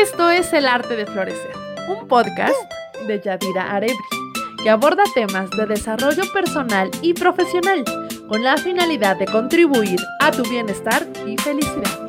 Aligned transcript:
Esto 0.00 0.30
es 0.30 0.50
El 0.54 0.66
Arte 0.66 0.96
de 0.96 1.04
Florecer, 1.04 1.52
un 1.86 2.08
podcast 2.08 2.56
de 3.06 3.20
Yadira 3.20 3.70
Arebri, 3.70 3.98
que 4.62 4.70
aborda 4.70 5.02
temas 5.14 5.50
de 5.50 5.66
desarrollo 5.66 6.22
personal 6.32 6.90
y 7.02 7.12
profesional 7.12 7.84
con 8.26 8.42
la 8.42 8.56
finalidad 8.56 9.18
de 9.18 9.26
contribuir 9.26 10.00
a 10.22 10.30
tu 10.30 10.42
bienestar 10.44 11.06
y 11.26 11.36
felicidad. 11.36 12.06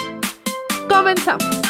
Comenzamos. 0.87 1.60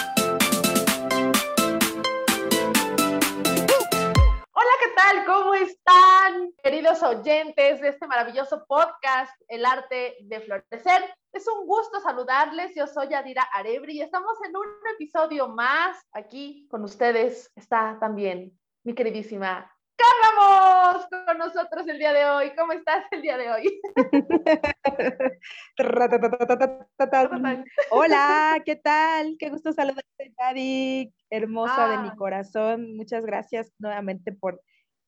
Queridos 7.01 7.03
oyentes 7.03 7.81
de 7.81 7.87
este 7.89 8.07
maravilloso 8.07 8.65
podcast, 8.67 9.31
El 9.47 9.65
Arte 9.65 10.17
de 10.21 10.39
Florecer? 10.41 11.03
Es 11.33 11.47
un 11.47 11.65
gusto 11.65 11.99
saludarles. 11.99 12.73
Yo 12.75 12.87
soy 12.87 13.13
Adira 13.13 13.43
Arebri 13.53 13.97
y 13.97 14.01
estamos 14.01 14.33
en 14.47 14.55
un 14.55 14.65
episodio 14.93 15.47
más. 15.47 15.97
Aquí 16.11 16.67
con 16.69 16.83
ustedes 16.83 17.51
está 17.55 17.97
también 17.99 18.57
mi 18.83 18.93
queridísima 18.93 19.71
Carla 19.95 21.07
con 21.27 21.37
nosotros 21.37 21.87
el 21.87 21.97
día 21.97 22.13
de 22.13 22.25
hoy. 22.25 22.51
¿Cómo 22.55 22.73
estás 22.73 23.05
el 23.11 23.21
día 23.21 23.37
de 23.37 23.51
hoy? 23.51 23.81
Hola, 27.91 28.61
¿qué 28.65 28.75
tal? 28.75 29.35
Qué 29.39 29.49
gusto 29.49 29.73
saludarte, 29.73 30.33
Daddy, 30.37 31.13
hermosa 31.29 31.87
de 31.89 31.97
mi 31.99 32.09
Ah. 32.09 32.15
corazón. 32.17 32.95
Muchas 32.95 33.25
gracias 33.25 33.71
nuevamente 33.79 34.31
por 34.31 34.61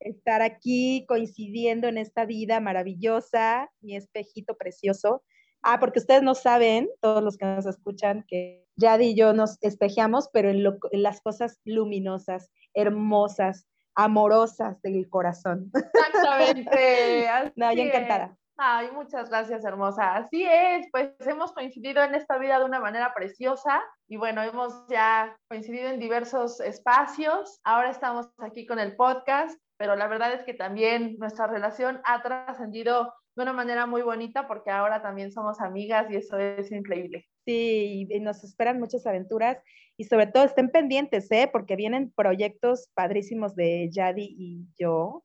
estar 0.04 0.42
aquí 0.42 1.06
coincidiendo 1.08 1.88
en 1.88 1.98
esta 1.98 2.26
vida 2.26 2.60
maravillosa, 2.60 3.70
mi 3.82 3.96
espejito 3.96 4.56
precioso. 4.58 5.24
Ah, 5.62 5.80
porque 5.80 6.00
ustedes 6.00 6.24
no 6.24 6.36
saben, 6.36 6.90
todos 7.02 7.24
los 7.24 7.38
que 7.38 7.46
nos 7.46 7.66
escuchan, 7.66 8.26
que 8.28 8.66
Yadi 8.76 9.10
y 9.10 9.16
yo 9.16 9.34
nos 9.34 9.58
espejeamos, 9.62 10.30
pero 10.34 10.50
en, 10.50 10.64
lo- 10.64 10.78
en 10.92 11.04
las 11.04 11.22
cosas 11.22 11.60
luminosas, 11.64 12.52
hermosas, 12.74 13.66
amorosas 13.96 14.82
del 14.82 15.10
corazón. 15.10 15.72
Exactamente. 15.74 17.28
No, 17.56 17.72
yo 17.74 17.84
encantada. 17.84 18.38
Ay, 18.58 18.90
muchas 18.94 19.30
gracias, 19.30 19.66
hermosa. 19.66 20.16
Así 20.16 20.46
es, 20.46 20.88
pues 20.92 21.12
hemos 21.22 21.54
coincidido 21.54 22.04
en 22.04 22.14
esta 22.14 22.38
vida 22.38 22.60
de 22.60 22.66
una 22.66 22.80
manera 22.80 23.12
preciosa 23.16 23.82
y 24.08 24.18
bueno, 24.18 24.44
hemos 24.44 24.86
ya 24.90 25.36
coincidido 25.50 25.88
en 25.90 26.00
diversos 26.00 26.60
espacios. 26.60 27.60
Ahora 27.64 27.90
estamos 27.90 28.30
aquí 28.38 28.68
con 28.68 28.78
el 28.78 28.96
podcast, 28.96 29.60
pero 29.78 29.96
la 29.96 30.08
verdad 30.08 30.34
es 30.34 30.44
que 30.46 30.54
también 30.54 31.16
nuestra 31.20 31.48
relación 31.48 32.02
ha 32.06 32.22
trascendido 32.22 33.14
de 33.36 33.44
una 33.44 33.54
manera 33.54 33.86
muy 33.88 34.02
bonita 34.04 34.48
porque 34.48 34.70
ahora 34.72 35.02
también 35.02 35.32
somos 35.32 35.60
amigas 35.60 36.08
y 36.10 36.16
eso 36.18 36.38
es 36.38 36.72
increíble. 36.72 37.28
Sí, 37.46 38.08
y 38.10 38.20
nos 38.20 38.44
esperan 38.44 38.80
muchas 38.80 39.06
aventuras 39.08 39.58
y 39.98 40.06
sobre 40.06 40.28
todo 40.28 40.44
estén 40.44 40.70
pendientes, 40.70 41.30
¿eh? 41.32 41.50
Porque 41.52 41.76
vienen 41.76 42.12
proyectos 42.16 42.90
padrísimos 42.94 43.56
de 43.56 43.90
Yadi 43.92 44.36
y 44.38 44.68
yo 44.80 45.24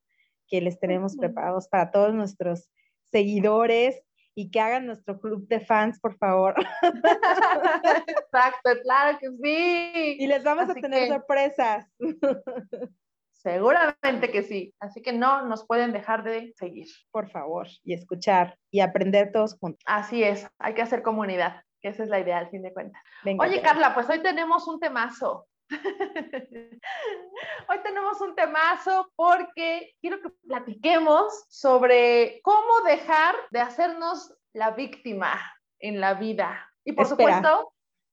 que 0.48 0.60
les 0.62 0.80
tenemos 0.80 1.16
preparados 1.16 1.68
para 1.68 1.90
todos 1.90 2.14
nuestros 2.14 2.70
seguidores 3.10 4.02
y 4.34 4.50
que 4.50 4.60
hagan 4.60 4.86
nuestro 4.86 5.20
club 5.20 5.46
de 5.48 5.60
fans, 5.60 6.00
por 6.00 6.16
favor. 6.16 6.54
Exacto, 8.06 8.70
claro 8.82 9.18
que 9.20 9.28
sí. 9.42 10.16
Y 10.18 10.26
les 10.26 10.42
vamos 10.44 10.70
Así 10.70 10.78
a 10.78 10.82
tener 10.82 11.02
que- 11.08 11.08
sorpresas. 11.14 11.86
Seguramente 13.38 14.32
que 14.32 14.42
sí. 14.42 14.74
Así 14.80 15.00
que 15.00 15.12
no 15.12 15.46
nos 15.46 15.64
pueden 15.66 15.92
dejar 15.92 16.24
de 16.24 16.52
seguir. 16.56 16.88
Por 17.12 17.30
favor, 17.30 17.68
y 17.84 17.94
escuchar 17.94 18.58
y 18.70 18.80
aprender 18.80 19.30
todos 19.32 19.56
juntos. 19.58 19.82
Así 19.86 20.24
es, 20.24 20.46
hay 20.58 20.74
que 20.74 20.82
hacer 20.82 21.02
comunidad, 21.02 21.62
que 21.80 21.88
esa 21.88 22.02
es 22.02 22.08
la 22.08 22.18
idea 22.18 22.38
al 22.38 22.50
fin 22.50 22.62
de 22.62 22.72
cuentas. 22.72 23.00
Venga, 23.24 23.46
Oye. 23.46 23.62
Carla, 23.62 23.94
pues 23.94 24.10
hoy 24.10 24.20
tenemos 24.20 24.66
un 24.66 24.80
temazo. 24.80 25.46
hoy 25.70 27.78
tenemos 27.84 28.20
un 28.20 28.34
temazo 28.34 29.12
porque 29.14 29.92
quiero 30.00 30.20
que 30.20 30.30
platiquemos 30.46 31.44
sobre 31.48 32.40
cómo 32.42 32.80
dejar 32.86 33.36
de 33.50 33.60
hacernos 33.60 34.34
la 34.52 34.72
víctima 34.72 35.38
en 35.78 36.00
la 36.00 36.14
vida. 36.14 36.68
Y 36.84 36.92
por 36.92 37.06
Espera. 37.06 37.36
supuesto, 37.36 37.72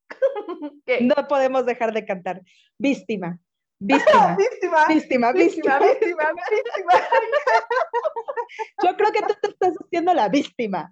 No 1.01 1.27
podemos 1.27 1.66
dejar 1.66 1.94
de 1.94 2.05
cantar. 2.05 2.41
Víctima, 2.77 3.39
víctima, 4.35 4.35
víctima, 4.35 4.88
víctima, 4.88 5.31
víctima, 5.31 5.79
víctima. 5.79 6.31
víctima. 6.51 6.94
Yo 8.84 8.97
creo 8.97 9.12
que 9.12 9.22
tú 9.22 9.34
te 9.41 9.50
estás 9.50 9.73
haciendo 9.79 10.13
la 10.13 10.28
víctima. 10.29 10.91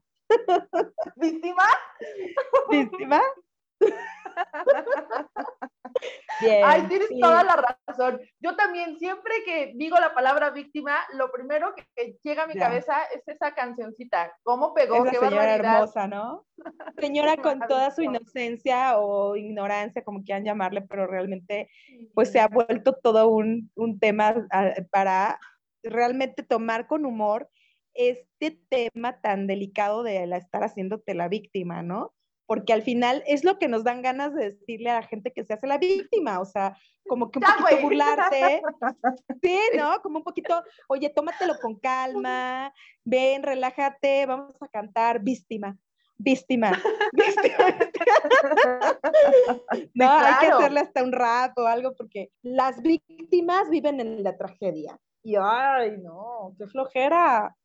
víctima. 1.15 1.65
¿Víctima? 2.69 3.21
Bien. 6.41 6.63
Ay, 6.65 6.87
tienes 6.87 7.07
sí. 7.07 7.19
toda 7.19 7.43
la 7.43 7.75
razón. 7.87 8.19
Yo 8.39 8.55
también, 8.55 8.97
siempre 8.97 9.33
que 9.45 9.73
digo 9.75 9.97
la 9.99 10.13
palabra 10.13 10.49
víctima, 10.49 10.97
lo 11.13 11.31
primero 11.31 11.73
que, 11.75 12.17
llega 12.23 12.43
a 12.43 12.47
mi 12.47 12.55
Ya. 12.55 12.61
cabeza 12.61 13.03
es 13.15 13.27
esa 13.27 13.53
cancioncita. 13.53 14.35
¿Cómo 14.43 14.73
pegó? 14.73 14.95
Esa 14.95 15.11
¡Qué 15.11 15.17
señora 15.17 15.35
barbaridad! 15.37 15.73
hermosa, 15.75 16.07
¿no? 16.07 16.45
Señora 16.99 17.37
con 17.37 17.59
toda 17.61 17.91
su 17.91 18.01
inocencia 18.01 18.97
o 18.97 19.35
ignorancia, 19.35 20.03
como 20.03 20.23
quieran 20.23 20.45
llamarle, 20.45 20.81
pero 20.81 21.07
realmente 21.07 21.69
pues 22.13 22.31
se 22.31 22.39
ha 22.39 22.47
vuelto 22.47 22.93
todo 22.93 23.27
un, 23.27 23.71
un 23.75 23.99
tema 23.99 24.47
para 24.91 25.39
realmente 25.83 26.43
tomar 26.43 26.87
con 26.87 27.05
humor 27.05 27.49
este 27.93 28.59
tema 28.69 29.21
tan 29.21 29.47
delicado 29.47 30.03
de 30.03 30.25
la 30.25 30.37
estar 30.37 30.63
haciéndote 30.63 31.13
la 31.13 31.27
víctima, 31.27 31.83
¿no? 31.83 32.13
Porque 32.45 32.73
al 32.73 32.81
final 32.81 33.23
es 33.25 33.43
lo 33.43 33.57
que 33.57 33.67
nos 33.67 33.83
dan 33.83 34.01
ganas 34.01 34.33
de 34.33 34.51
decirle 34.51 34.89
a 34.89 34.99
la 34.99 35.07
gente 35.07 35.31
que 35.31 35.45
se 35.45 35.53
hace 35.53 35.67
la 35.67 35.77
víctima, 35.77 36.39
o 36.39 36.45
sea, 36.45 36.77
como 37.07 37.31
que 37.31 37.39
un 37.39 37.45
Ya, 37.45 37.55
poquito 37.57 37.81
burlarse, 37.81 38.61
sí, 39.41 39.59
¿no? 39.77 40.01
Como 40.01 40.19
un 40.19 40.23
poquito, 40.23 40.63
oye, 40.87 41.09
tómatelo 41.09 41.55
con 41.61 41.79
calma, 41.79 42.73
ven, 43.03 43.43
relájate, 43.43 44.25
vamos 44.25 44.55
a 44.61 44.67
cantar 44.67 45.21
víctima, 45.21 45.77
víctima, 46.17 46.71
víctima. 47.13 47.57
No, 49.93 50.11
hay 50.11 50.33
que 50.39 50.47
hacerle 50.47 50.79
hasta 50.81 51.03
un 51.03 51.11
rap 51.11 51.57
o 51.57 51.65
algo 51.65 51.93
porque 51.95 52.31
las 52.41 52.81
víctimas 52.81 53.69
viven 53.69 53.99
en 53.99 54.23
la 54.23 54.37
tragedia. 54.37 54.99
Y 55.23 55.35
ay, 55.39 55.97
no, 56.01 56.53
qué 56.57 56.67
flojera. 56.67 57.55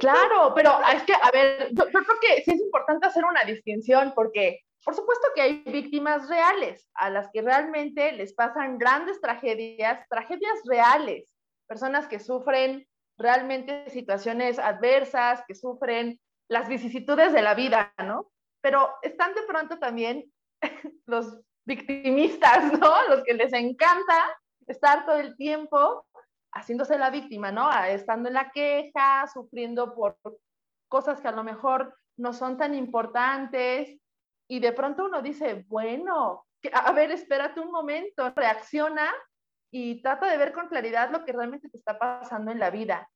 Claro, 0.00 0.52
pero 0.54 0.72
es 0.92 1.02
que, 1.04 1.14
a 1.14 1.30
ver, 1.30 1.68
yo, 1.72 1.84
creo 1.86 2.20
que 2.20 2.42
sí 2.42 2.52
es 2.52 2.60
importante 2.60 3.06
hacer 3.06 3.24
una 3.24 3.44
distinción 3.44 4.12
porque, 4.14 4.60
por 4.84 4.94
supuesto 4.94 5.28
que 5.34 5.42
hay 5.42 5.62
víctimas 5.64 6.28
reales 6.28 6.88
a 6.94 7.10
las 7.10 7.28
que 7.32 7.42
realmente 7.42 8.12
les 8.12 8.34
pasan 8.34 8.78
grandes 8.78 9.20
tragedias, 9.20 10.06
tragedias 10.08 10.58
reales, 10.64 11.32
personas 11.68 12.08
que 12.08 12.18
sufren 12.18 12.86
realmente 13.16 13.88
situaciones 13.90 14.58
adversas, 14.58 15.44
que 15.46 15.54
sufren 15.54 16.18
las 16.48 16.68
vicisitudes 16.68 17.32
de 17.32 17.42
la 17.42 17.54
vida, 17.54 17.94
¿no? 18.04 18.30
Pero 18.60 18.90
están 19.02 19.34
de 19.34 19.42
pronto 19.42 19.78
también 19.78 20.24
los 21.06 21.38
victimistas, 21.64 22.72
¿no? 22.78 23.08
Los 23.08 23.22
que 23.24 23.34
les 23.34 23.52
encanta 23.52 24.38
estar 24.66 25.06
todo 25.06 25.16
el 25.16 25.36
tiempo 25.36 26.04
haciéndose 26.52 26.98
la 26.98 27.10
víctima, 27.10 27.50
¿no? 27.52 27.68
A- 27.68 27.88
Estando 27.90 28.28
en 28.28 28.34
la 28.34 28.50
queja, 28.50 29.26
sufriendo 29.32 29.94
por 29.94 30.16
cosas 30.88 31.20
que 31.20 31.28
a 31.28 31.32
lo 31.32 31.44
mejor 31.44 31.96
no 32.18 32.32
son 32.32 32.56
tan 32.58 32.74
importantes 32.74 33.98
y 34.48 34.60
de 34.60 34.72
pronto 34.72 35.04
uno 35.06 35.22
dice, 35.22 35.64
bueno, 35.68 36.44
a 36.72 36.92
ver, 36.92 37.10
espérate 37.10 37.60
un 37.60 37.70
momento, 37.70 38.30
reacciona 38.36 39.10
y 39.72 40.02
trata 40.02 40.30
de 40.30 40.36
ver 40.36 40.52
con 40.52 40.68
claridad 40.68 41.10
lo 41.10 41.24
que 41.24 41.32
realmente 41.32 41.68
te 41.70 41.78
está 41.78 41.98
pasando 41.98 42.50
en 42.52 42.58
la 42.58 42.70
vida. 42.70 43.08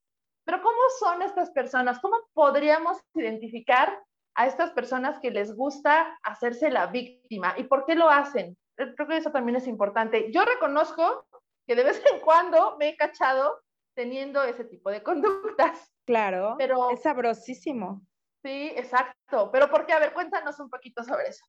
Pero 0.44 0.62
¿cómo 0.62 0.78
son 0.98 1.22
estas 1.22 1.50
personas? 1.50 1.98
¿Cómo 2.00 2.16
podríamos 2.32 2.98
identificar 3.14 4.00
a 4.34 4.46
estas 4.46 4.70
personas 4.70 5.18
que 5.20 5.30
les 5.30 5.54
gusta 5.54 6.18
hacerse 6.22 6.70
la 6.70 6.86
víctima? 6.86 7.54
¿Y 7.58 7.64
por 7.64 7.84
qué 7.84 7.94
lo 7.94 8.08
hacen? 8.08 8.56
Eh, 8.78 8.94
Creo 8.94 9.08
que 9.08 9.16
eso 9.18 9.30
también 9.30 9.56
es 9.56 9.66
importante. 9.66 10.30
Yo 10.32 10.44
reconozco 10.44 11.26
que 11.66 11.74
de 11.74 11.84
vez 11.84 12.02
en 12.12 12.20
cuando 12.20 12.76
me 12.78 12.90
he 12.90 12.96
cachado 12.96 13.60
teniendo 13.94 14.42
ese 14.44 14.64
tipo 14.64 14.90
de 14.90 15.02
conductas. 15.02 15.92
Claro, 16.06 16.54
Pero- 16.58 16.90
es 16.90 17.02
sabrosísimo. 17.02 18.02
Sí, 18.44 18.72
exacto. 18.76 19.50
Pero 19.50 19.68
¿por 19.68 19.86
qué? 19.86 19.92
A 19.92 19.98
ver, 19.98 20.12
cuéntanos 20.12 20.60
un 20.60 20.70
poquito 20.70 21.02
sobre 21.02 21.28
eso. 21.28 21.44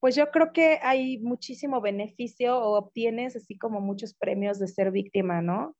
Pues 0.00 0.14
yo 0.14 0.30
creo 0.30 0.52
que 0.52 0.78
hay 0.82 1.18
muchísimo 1.20 1.80
beneficio 1.80 2.58
o 2.58 2.76
obtienes 2.76 3.36
así 3.36 3.56
como 3.56 3.80
muchos 3.80 4.12
premios 4.14 4.58
de 4.58 4.68
ser 4.68 4.90
víctima, 4.90 5.40
¿no? 5.40 5.74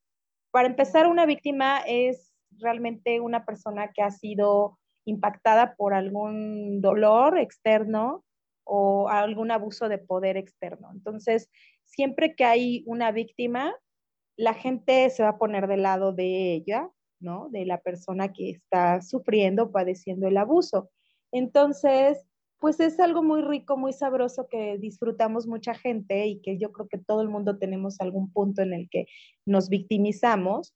Para 0.50 0.68
empezar, 0.68 1.06
una 1.06 1.26
víctima 1.26 1.80
es 1.86 2.32
realmente 2.52 3.20
una 3.20 3.44
persona 3.44 3.92
que 3.92 4.00
ha 4.02 4.10
sido 4.10 4.78
impactada 5.04 5.74
por 5.74 5.92
algún 5.92 6.80
dolor 6.80 7.36
externo 7.36 8.24
o 8.64 9.08
algún 9.08 9.50
abuso 9.50 9.88
de 9.88 9.98
poder 9.98 10.36
externo. 10.36 10.90
Entonces, 10.92 11.50
siempre 11.82 12.34
que 12.34 12.44
hay 12.44 12.82
una 12.86 13.12
víctima, 13.12 13.74
la 14.36 14.54
gente 14.54 15.10
se 15.10 15.22
va 15.22 15.30
a 15.30 15.38
poner 15.38 15.68
del 15.68 15.82
lado 15.82 16.12
de 16.12 16.54
ella, 16.54 16.90
¿no? 17.20 17.48
De 17.50 17.64
la 17.64 17.80
persona 17.80 18.32
que 18.32 18.50
está 18.50 19.00
sufriendo, 19.02 19.70
padeciendo 19.70 20.26
el 20.28 20.36
abuso. 20.36 20.90
Entonces, 21.32 22.26
pues 22.58 22.80
es 22.80 22.98
algo 22.98 23.22
muy 23.22 23.42
rico, 23.42 23.76
muy 23.76 23.92
sabroso 23.92 24.48
que 24.48 24.78
disfrutamos 24.78 25.46
mucha 25.46 25.74
gente 25.74 26.26
y 26.26 26.40
que 26.40 26.58
yo 26.58 26.72
creo 26.72 26.88
que 26.88 26.98
todo 26.98 27.20
el 27.20 27.28
mundo 27.28 27.58
tenemos 27.58 28.00
algún 28.00 28.32
punto 28.32 28.62
en 28.62 28.72
el 28.72 28.88
que 28.88 29.06
nos 29.44 29.68
victimizamos, 29.68 30.74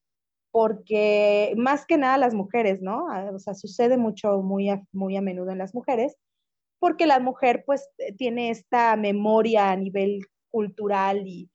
porque 0.51 1.55
más 1.57 1.87
que 1.87 1.97
nada 1.97 2.19
las 2.19 2.35
mujeres, 2.35 2.83
¿no? 2.83 3.09
Ah, 3.11 3.31
o 3.35 3.39
sea, 3.39 3.55
sucede 3.55 3.97
mucho, 3.97 4.43
muy 4.43 4.69
a, 4.69 4.83
muy 4.93 5.17
a 5.17 5.23
menudo 5.23 5.51
en 5.51 5.59
las 5.59 5.75
mujeres, 5.75 6.17
porque 6.79 7.07
la 7.07 7.21
mujer 7.21 7.65
pues 7.67 7.89
tiene 8.17 8.51
esta 8.51 8.97
memoria 8.97 9.71
a 9.71 9.77
nivel 9.77 10.21
cultural 10.51 11.27
y 11.27 11.51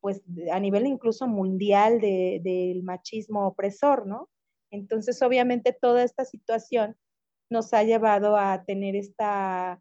pues 0.00 0.22
a 0.52 0.60
nivel 0.60 0.86
incluso 0.86 1.26
mundial 1.26 2.00
del 2.00 2.82
machismo 2.82 3.46
opresor, 3.46 4.06
¿no? 4.06 4.30
Entonces, 4.70 5.20
obviamente, 5.22 5.76
toda 5.78 6.02
esta 6.02 6.24
situación 6.24 6.96
nos 7.50 7.72
ha 7.74 7.84
llevado 7.84 8.36
a 8.36 8.64
tener 8.64 8.96
esta 8.96 9.80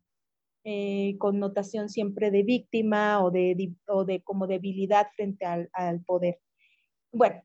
eh, 0.65 1.17
connotación 1.17 1.89
siempre 1.89 2.31
de 2.31 2.43
víctima 2.43 3.23
o 3.23 3.31
de, 3.31 3.73
o 3.87 4.05
de 4.05 4.21
como 4.21 4.47
debilidad 4.47 5.07
frente 5.15 5.45
al, 5.45 6.01
poder. 6.05 6.39
Bueno, 7.11 7.41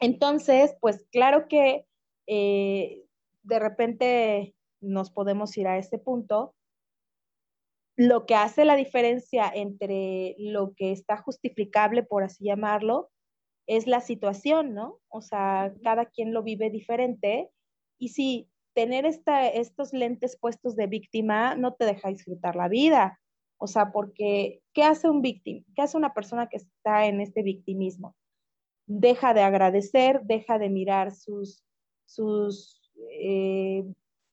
entonces, 0.00 0.76
pues 0.80 1.06
claro 1.10 1.48
que 1.48 1.86
eh, 2.26 3.04
de 3.42 3.58
repente 3.58 4.55
nos 4.80 5.10
podemos 5.10 5.56
ir 5.56 5.66
a 5.68 5.78
ese 5.78 5.98
punto. 5.98 6.54
Lo 7.96 8.26
que 8.26 8.34
hace 8.34 8.64
la 8.64 8.76
diferencia 8.76 9.50
entre 9.54 10.36
lo 10.38 10.74
que 10.74 10.92
está 10.92 11.16
justificable, 11.16 12.02
por 12.02 12.24
así 12.24 12.44
llamarlo, 12.44 13.10
es 13.66 13.86
la 13.86 14.00
situación, 14.00 14.74
¿no? 14.74 15.00
O 15.08 15.20
sea, 15.20 15.74
cada 15.82 16.06
quien 16.06 16.32
lo 16.32 16.42
vive 16.42 16.70
diferente 16.70 17.50
y 17.98 18.08
si 18.10 18.48
tener 18.74 19.06
esta, 19.06 19.48
estos 19.48 19.92
lentes 19.92 20.38
puestos 20.38 20.76
de 20.76 20.86
víctima 20.86 21.56
no 21.56 21.74
te 21.74 21.86
deja 21.86 22.10
disfrutar 22.10 22.56
la 22.56 22.68
vida. 22.68 23.18
O 23.58 23.66
sea, 23.66 23.90
porque 23.90 24.60
¿qué 24.74 24.82
hace 24.82 25.08
un 25.08 25.22
víctima? 25.22 25.64
¿Qué 25.74 25.82
hace 25.82 25.96
una 25.96 26.12
persona 26.12 26.48
que 26.48 26.58
está 26.58 27.06
en 27.06 27.22
este 27.22 27.42
victimismo? 27.42 28.14
Deja 28.86 29.32
de 29.32 29.40
agradecer, 29.40 30.20
deja 30.24 30.58
de 30.58 30.68
mirar 30.68 31.12
sus, 31.12 31.64
sus 32.04 32.92
eh, 33.10 33.84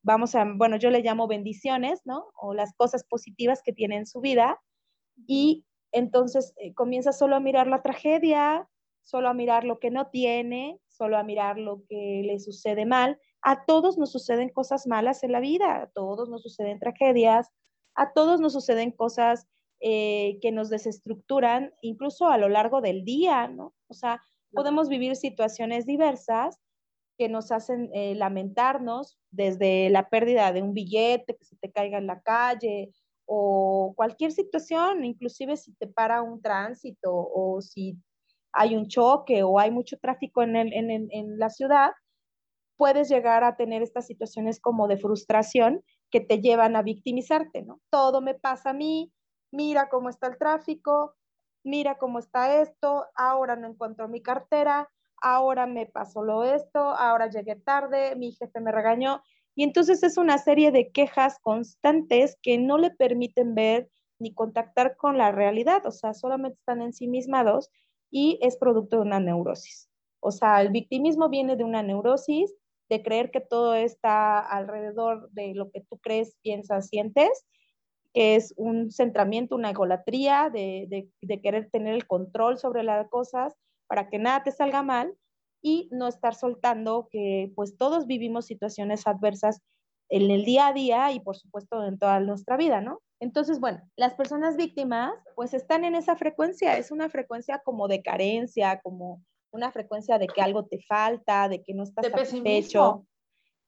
vamos 0.03 0.35
a, 0.35 0.45
bueno, 0.55 0.77
yo 0.77 0.89
le 0.89 1.01
llamo 1.01 1.27
bendiciones, 1.27 2.01
¿no? 2.05 2.25
O 2.35 2.53
las 2.53 2.73
cosas 2.75 3.03
positivas 3.05 3.61
que 3.63 3.73
tiene 3.73 3.97
en 3.97 4.05
su 4.05 4.19
vida. 4.21 4.61
Y 5.27 5.65
entonces 5.91 6.53
eh, 6.57 6.73
comienza 6.73 7.13
solo 7.13 7.35
a 7.35 7.39
mirar 7.39 7.67
la 7.67 7.81
tragedia, 7.81 8.67
solo 9.01 9.29
a 9.29 9.33
mirar 9.33 9.63
lo 9.63 9.79
que 9.79 9.91
no 9.91 10.07
tiene, 10.07 10.79
solo 10.87 11.17
a 11.17 11.23
mirar 11.23 11.57
lo 11.57 11.83
que 11.87 12.21
le 12.25 12.39
sucede 12.39 12.85
mal. 12.85 13.19
A 13.41 13.65
todos 13.65 13.97
nos 13.97 14.11
suceden 14.11 14.49
cosas 14.49 14.87
malas 14.87 15.23
en 15.23 15.31
la 15.31 15.39
vida, 15.39 15.81
a 15.81 15.87
todos 15.87 16.29
nos 16.29 16.43
suceden 16.43 16.79
tragedias, 16.79 17.49
a 17.95 18.13
todos 18.13 18.39
nos 18.39 18.53
suceden 18.53 18.91
cosas 18.91 19.47
eh, 19.79 20.39
que 20.41 20.51
nos 20.51 20.69
desestructuran, 20.69 21.73
incluso 21.81 22.27
a 22.27 22.37
lo 22.37 22.49
largo 22.49 22.81
del 22.81 23.03
día, 23.03 23.47
¿no? 23.47 23.73
O 23.87 23.93
sea, 23.93 24.21
podemos 24.51 24.87
vivir 24.87 25.15
situaciones 25.15 25.85
diversas 25.85 26.59
que 27.17 27.29
nos 27.29 27.51
hacen 27.51 27.89
eh, 27.93 28.15
lamentarnos, 28.15 29.17
desde 29.31 29.89
la 29.89 30.09
pérdida 30.09 30.51
de 30.51 30.61
un 30.61 30.73
billete, 30.73 31.35
que 31.35 31.45
se 31.45 31.55
te 31.57 31.71
caiga 31.71 31.97
en 31.97 32.07
la 32.07 32.21
calle, 32.21 32.91
o 33.25 33.93
cualquier 33.95 34.31
situación, 34.31 35.05
inclusive 35.05 35.57
si 35.57 35.73
te 35.75 35.87
para 35.87 36.21
un 36.21 36.41
tránsito 36.41 37.11
o 37.13 37.61
si 37.61 37.97
hay 38.51 38.75
un 38.75 38.87
choque 38.87 39.43
o 39.43 39.59
hay 39.59 39.71
mucho 39.71 39.97
tráfico 39.97 40.43
en, 40.43 40.55
en, 40.55 41.39
la 41.39 41.49
ciudad, 41.49 41.91
puedes 42.77 43.09
llegar 43.09 43.43
a 43.43 43.55
tener 43.55 43.81
estas 43.81 44.05
situaciones 44.05 44.59
como 44.59 44.87
de 44.87 44.97
frustración 44.97 45.83
que 46.11 46.19
te 46.19 46.39
llevan 46.39 46.75
a 46.75 46.83
victimizarte, 46.83 47.63
¿no? 47.63 47.79
Todo 47.89 48.21
me 48.21 48.35
pasa 48.35 48.71
a 48.71 48.73
mí, 48.73 49.11
mira 49.51 49.89
cómo 49.89 50.09
está 50.09 50.27
el 50.27 50.37
tráfico, 50.37 51.15
mira 51.63 51.97
cómo 51.97 52.19
está 52.19 52.61
esto, 52.61 53.05
ahora 53.15 53.55
no 53.55 53.67
encuentro 53.67 54.07
mi 54.07 54.21
cartera, 54.21 54.89
ahora 55.23 55.65
me 55.65 55.85
pasó 55.85 56.21
lo 56.21 56.43
esto, 56.43 56.79
ahora 56.79 57.29
llegué 57.29 57.55
tarde, 57.55 58.15
mi 58.15 58.33
jefe 58.33 58.59
me 58.59 58.71
regañó. 58.71 59.23
Y 59.55 59.63
entonces 59.63 60.03
es 60.03 60.17
una 60.17 60.37
serie 60.37 60.71
de 60.71 60.91
quejas 60.91 61.39
constantes 61.39 62.37
que 62.41 62.57
no 62.57 62.77
le 62.77 62.91
permiten 62.91 63.55
ver 63.55 63.89
ni 64.19 64.33
contactar 64.33 64.97
con 64.97 65.17
la 65.17 65.31
realidad, 65.31 65.85
o 65.85 65.91
sea, 65.91 66.13
solamente 66.13 66.57
están 66.59 66.81
ensimismados 66.81 67.71
y 68.11 68.37
es 68.41 68.57
producto 68.57 68.97
de 68.97 69.03
una 69.03 69.19
neurosis. 69.19 69.89
O 70.19 70.31
sea, 70.31 70.61
el 70.61 70.69
victimismo 70.69 71.29
viene 71.29 71.55
de 71.55 71.63
una 71.63 71.83
neurosis, 71.83 72.53
de 72.89 73.01
creer 73.01 73.31
que 73.31 73.39
todo 73.39 73.75
está 73.75 74.39
alrededor 74.39 75.31
de 75.31 75.53
lo 75.55 75.71
que 75.71 75.81
tú 75.81 75.97
crees, 75.99 76.35
piensas, 76.41 76.87
sientes, 76.89 77.45
que 78.13 78.35
es 78.35 78.53
un 78.57 78.91
centramiento, 78.91 79.55
una 79.55 79.71
egolatría 79.71 80.49
de, 80.53 81.09
de 81.21 81.41
querer 81.41 81.69
tener 81.71 81.93
el 81.95 82.07
control 82.07 82.57
sobre 82.57 82.83
las 82.83 83.07
cosas 83.09 83.55
para 83.87 84.09
que 84.09 84.19
nada 84.19 84.43
te 84.43 84.51
salga 84.51 84.83
mal 84.83 85.15
y 85.61 85.89
no 85.91 86.07
estar 86.07 86.35
soltando 86.35 87.07
que 87.09 87.51
pues 87.55 87.77
todos 87.77 88.05
vivimos 88.05 88.45
situaciones 88.45 89.07
adversas 89.07 89.61
en 90.09 90.29
el 90.29 90.45
día 90.45 90.67
a 90.67 90.73
día 90.73 91.11
y 91.11 91.19
por 91.19 91.37
supuesto 91.37 91.83
en 91.85 91.97
toda 91.97 92.19
nuestra 92.19 92.57
vida, 92.57 92.81
¿no? 92.81 93.01
Entonces, 93.19 93.59
bueno, 93.59 93.81
las 93.95 94.13
personas 94.15 94.57
víctimas 94.57 95.13
pues 95.35 95.53
están 95.53 95.85
en 95.85 95.95
esa 95.95 96.15
frecuencia, 96.15 96.77
es 96.77 96.91
una 96.91 97.09
frecuencia 97.09 97.61
como 97.63 97.87
de 97.87 98.01
carencia, 98.03 98.81
como 98.81 99.23
una 99.51 99.71
frecuencia 99.71 100.17
de 100.17 100.27
que 100.27 100.41
algo 100.41 100.65
te 100.65 100.81
falta, 100.81 101.47
de 101.47 101.63
que 101.63 101.73
no 101.73 101.83
estás 101.83 102.07
satisfecho, 102.07 103.05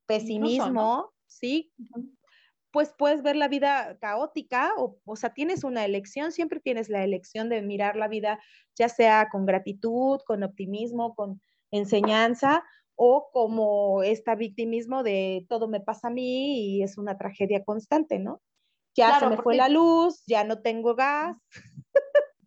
pesimismo, 0.05 1.13
¿sí? 1.27 1.71
Pues 2.75 2.93
puedes 2.97 3.23
ver 3.23 3.37
la 3.37 3.47
vida 3.47 3.97
caótica 4.01 4.73
o, 4.75 4.97
o 5.05 5.15
sea, 5.15 5.33
tienes 5.33 5.63
una 5.63 5.85
elección, 5.85 6.33
siempre 6.33 6.59
tienes 6.59 6.89
la 6.89 7.05
elección 7.05 7.47
de 7.47 7.61
mirar 7.61 7.95
la 7.95 8.09
vida 8.09 8.37
ya 8.77 8.89
sea 8.89 9.29
con 9.31 9.45
gratitud, 9.45 10.19
con 10.25 10.43
optimismo, 10.43 11.15
con 11.15 11.41
enseñanza 11.71 12.65
o 12.95 13.29
como 13.31 14.03
esta 14.03 14.35
victimismo 14.35 15.03
de 15.03 15.45
todo 15.47 15.69
me 15.69 15.79
pasa 15.79 16.09
a 16.09 16.11
mí 16.11 16.75
y 16.75 16.83
es 16.83 16.97
una 16.97 17.17
tragedia 17.17 17.63
constante, 17.63 18.19
¿no? 18.19 18.41
Ya 18.93 19.21
se 19.21 19.27
me 19.27 19.37
fue 19.37 19.55
la 19.55 19.69
luz, 19.69 20.21
ya 20.27 20.43
no 20.43 20.61
tengo 20.61 20.95
gas. 20.95 21.37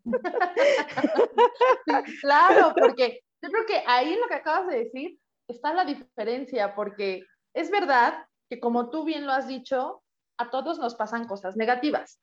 claro, 2.21 2.75
porque 2.79 3.21
yo 3.41 3.49
creo 3.49 3.65
que 3.65 3.83
ahí 3.87 4.13
en 4.13 4.21
lo 4.21 4.29
que 4.29 4.35
acabas 4.35 4.67
de 4.67 4.85
decir 4.85 5.19
está 5.49 5.73
la 5.73 5.87
diferencia, 5.87 6.75
porque 6.75 7.23
es 7.55 7.71
verdad 7.71 8.27
que 8.51 8.61
como 8.61 8.91
tú 8.91 9.05
bien 9.05 9.25
lo 9.25 9.33
has 9.33 9.49
dicho, 9.49 10.03
a 10.39 10.51
todos 10.51 10.79
nos 10.79 10.95
pasan 10.95 11.27
cosas 11.27 11.57
negativas. 11.57 12.21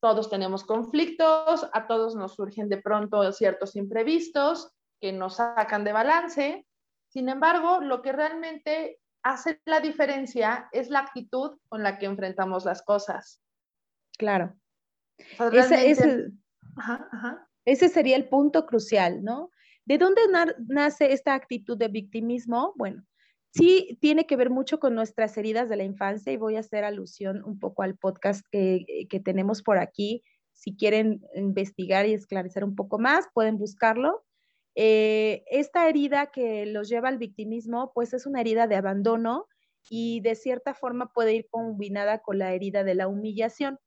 Todos 0.00 0.30
tenemos 0.30 0.64
conflictos, 0.64 1.68
a 1.72 1.86
todos 1.86 2.14
nos 2.14 2.34
surgen 2.34 2.68
de 2.68 2.80
pronto 2.80 3.30
ciertos 3.32 3.76
imprevistos 3.76 4.72
que 5.00 5.12
nos 5.12 5.36
sacan 5.36 5.84
de 5.84 5.92
balance. 5.92 6.66
Sin 7.08 7.28
embargo, 7.28 7.80
lo 7.80 8.00
que 8.00 8.12
realmente 8.12 8.98
hace 9.22 9.60
la 9.66 9.80
diferencia 9.80 10.68
es 10.72 10.88
la 10.88 11.00
actitud 11.00 11.58
con 11.68 11.82
la 11.82 11.98
que 11.98 12.06
enfrentamos 12.06 12.64
las 12.64 12.82
cosas. 12.82 13.42
Claro. 14.16 14.54
ese, 15.52 16.30
ese, 17.64 17.88
sería 17.88 18.16
el 18.16 18.28
punto 18.28 18.64
crucial, 18.64 19.22
¿no? 19.22 19.50
¿De 19.84 19.98
dónde 19.98 20.22
nace 20.68 21.12
esta 21.12 21.34
actitud 21.34 21.76
de 21.76 21.88
victimismo? 21.88 22.72
Bueno, 22.76 23.04
sí 23.50 23.98
tiene 24.00 24.26
que 24.26 24.36
ver 24.36 24.50
mucho 24.50 24.78
con 24.78 24.94
nuestras 24.94 25.36
heridas 25.36 25.68
de 25.68 25.76
la 25.76 25.84
infancia 25.84 26.32
y 26.32 26.36
voy 26.36 26.56
a 26.56 26.60
hacer 26.60 26.84
alusión 26.84 27.42
un 27.44 27.58
poco 27.58 27.82
al 27.82 27.96
podcast 27.96 28.44
que, 28.50 29.06
que 29.08 29.20
tenemos 29.20 29.62
por 29.62 29.78
aquí. 29.78 30.22
Si 30.52 30.76
quieren 30.76 31.22
investigar 31.34 32.06
y 32.06 32.14
esclarecer 32.14 32.64
un 32.64 32.74
poco 32.74 32.98
más, 32.98 33.26
pueden 33.34 33.58
buscarlo. 33.58 34.24
Eh, 34.74 35.42
esta 35.50 35.88
herida 35.88 36.30
que 36.30 36.66
los 36.66 36.88
lleva 36.88 37.08
al 37.08 37.18
victimismo, 37.18 37.92
pues 37.94 38.14
es 38.14 38.26
una 38.26 38.40
herida 38.40 38.66
de 38.66 38.76
abandono 38.76 39.46
y 39.88 40.20
de 40.20 40.34
cierta 40.34 40.74
forma 40.74 41.12
puede 41.12 41.34
ir 41.34 41.48
combinada 41.50 42.20
con 42.20 42.38
la 42.38 42.52
herida 42.52 42.84
de 42.84 42.94
la 42.94 43.08
humillación. 43.08 43.78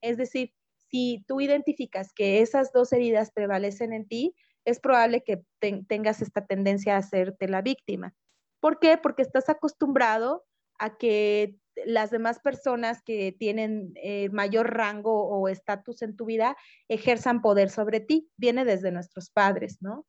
Es 0.00 0.16
decir, 0.16 0.52
si 0.90 1.24
tú 1.26 1.40
identificas 1.40 2.12
que 2.12 2.40
esas 2.40 2.72
dos 2.72 2.92
heridas 2.92 3.30
prevalecen 3.32 3.92
en 3.92 4.08
ti, 4.08 4.34
es 4.64 4.80
probable 4.80 5.22
que 5.22 5.42
tengas 5.60 6.22
esta 6.22 6.46
tendencia 6.46 6.94
a 6.94 6.98
hacerte 6.98 7.48
la 7.48 7.62
víctima. 7.62 8.14
¿Por 8.60 8.78
qué? 8.78 8.98
Porque 8.98 9.22
estás 9.22 9.48
acostumbrado 9.48 10.44
a 10.78 10.96
que 10.96 11.56
las 11.86 12.10
demás 12.10 12.38
personas 12.40 13.02
que 13.02 13.32
tienen 13.38 13.92
eh, 13.96 14.28
mayor 14.30 14.74
rango 14.74 15.28
o 15.28 15.48
estatus 15.48 16.02
en 16.02 16.16
tu 16.16 16.26
vida 16.26 16.56
ejerzan 16.88 17.42
poder 17.42 17.70
sobre 17.70 18.00
ti. 18.00 18.30
Viene 18.36 18.64
desde 18.64 18.90
nuestros 18.90 19.30
padres, 19.30 19.78
¿no? 19.80 20.06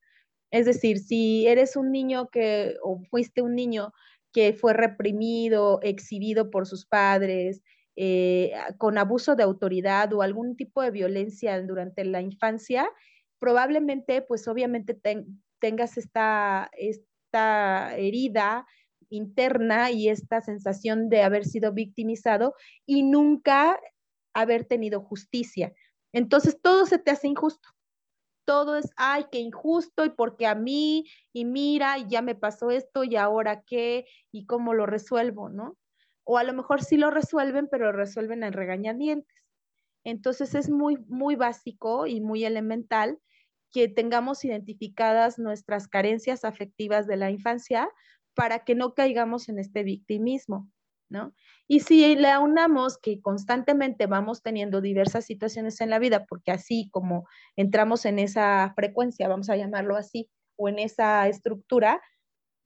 Es 0.52 0.66
decir, 0.66 1.00
si 1.00 1.48
eres 1.48 1.76
un 1.76 1.92
niño 1.92 2.30
que, 2.30 2.76
o 2.84 3.02
fuiste 3.10 3.42
un 3.42 3.56
niño 3.56 3.94
que 4.34 4.54
fue 4.54 4.74
reprimido, 4.74 5.80
exhibido 5.82 6.52
por 6.52 6.68
sus 6.68 6.86
padres, 6.86 7.62
eh, 7.96 8.54
con 8.78 8.98
abuso 8.98 9.36
de 9.36 9.44
autoridad 9.44 10.12
o 10.14 10.22
algún 10.22 10.56
tipo 10.56 10.82
de 10.82 10.92
violencia 10.92 11.62
durante 11.62 12.06
la 12.06 12.22
infancia, 12.22 12.90
probablemente, 13.40 14.22
pues 14.22 14.48
obviamente 14.48 14.98
tengas 15.60 15.98
esta, 15.98 16.70
esta 17.32 17.96
herida 17.96 18.68
interna 19.10 19.90
y 19.92 20.10
esta 20.10 20.42
sensación 20.42 21.10
de 21.10 21.24
haber 21.24 21.46
sido 21.46 21.72
victimizado 21.72 22.56
y 22.86 23.04
nunca 23.04 23.80
haber 24.34 24.66
tenido 24.66 25.02
justicia. 25.02 25.74
Entonces 26.14 26.60
todo 26.62 26.86
se 26.86 27.00
te 27.00 27.12
hace 27.12 27.28
injusto. 27.28 27.70
Todo 28.46 28.76
es, 28.76 28.90
ay, 28.98 29.26
qué 29.32 29.40
injusto 29.40 30.04
y 30.04 30.10
porque 30.10 30.46
a 30.46 30.56
mí, 30.56 31.06
y 31.32 31.46
mira, 31.46 32.00
y 32.00 32.08
ya 32.08 32.22
me 32.22 32.36
pasó 32.36 32.70
esto 32.70 33.06
y 33.06 33.16
ahora 33.16 33.64
qué, 33.66 34.06
y 34.32 34.46
cómo 34.46 34.74
lo 34.74 34.86
resuelvo, 34.86 35.48
¿no? 35.48 35.78
O 36.26 36.38
a 36.38 36.44
lo 36.44 36.54
mejor 36.54 36.84
sí 36.84 36.98
lo 36.98 37.12
resuelven, 37.12 37.70
pero 37.72 37.94
resuelven 37.94 38.44
en 38.44 38.52
regañadientes. 38.52 39.36
Entonces 40.04 40.56
es 40.56 40.70
muy, 40.70 40.98
muy 41.08 41.36
básico 41.36 42.08
y 42.08 42.20
muy 42.20 42.44
elemental 42.44 43.20
que 43.72 43.88
tengamos 43.88 44.44
identificadas 44.46 45.40
nuestras 45.40 45.88
carencias 45.88 46.44
afectivas 46.44 47.08
de 47.08 47.18
la 47.18 47.32
infancia 47.32 47.90
para 48.34 48.60
que 48.60 48.76
no 48.76 48.94
caigamos 48.94 49.50
en 49.50 49.60
este 49.60 49.84
victimismo, 49.84 50.70
¿no? 51.10 51.34
Y 51.68 51.82
si 51.82 52.16
le 52.16 52.30
aunamos 52.30 52.98
que 52.98 53.22
constantemente 53.22 54.08
vamos 54.08 54.42
teniendo 54.42 54.82
diversas 54.82 55.26
situaciones 55.26 55.82
en 55.82 55.90
la 55.90 56.00
vida, 56.00 56.26
porque 56.26 56.52
así 56.52 56.90
como 56.92 57.28
entramos 57.56 58.06
en 58.06 58.20
esa 58.20 58.74
frecuencia, 58.76 59.28
vamos 59.28 59.50
a 59.50 59.58
llamarlo 59.58 59.96
así, 59.96 60.30
o 60.58 60.70
en 60.70 60.80
esa 60.80 61.28
estructura, 61.28 62.02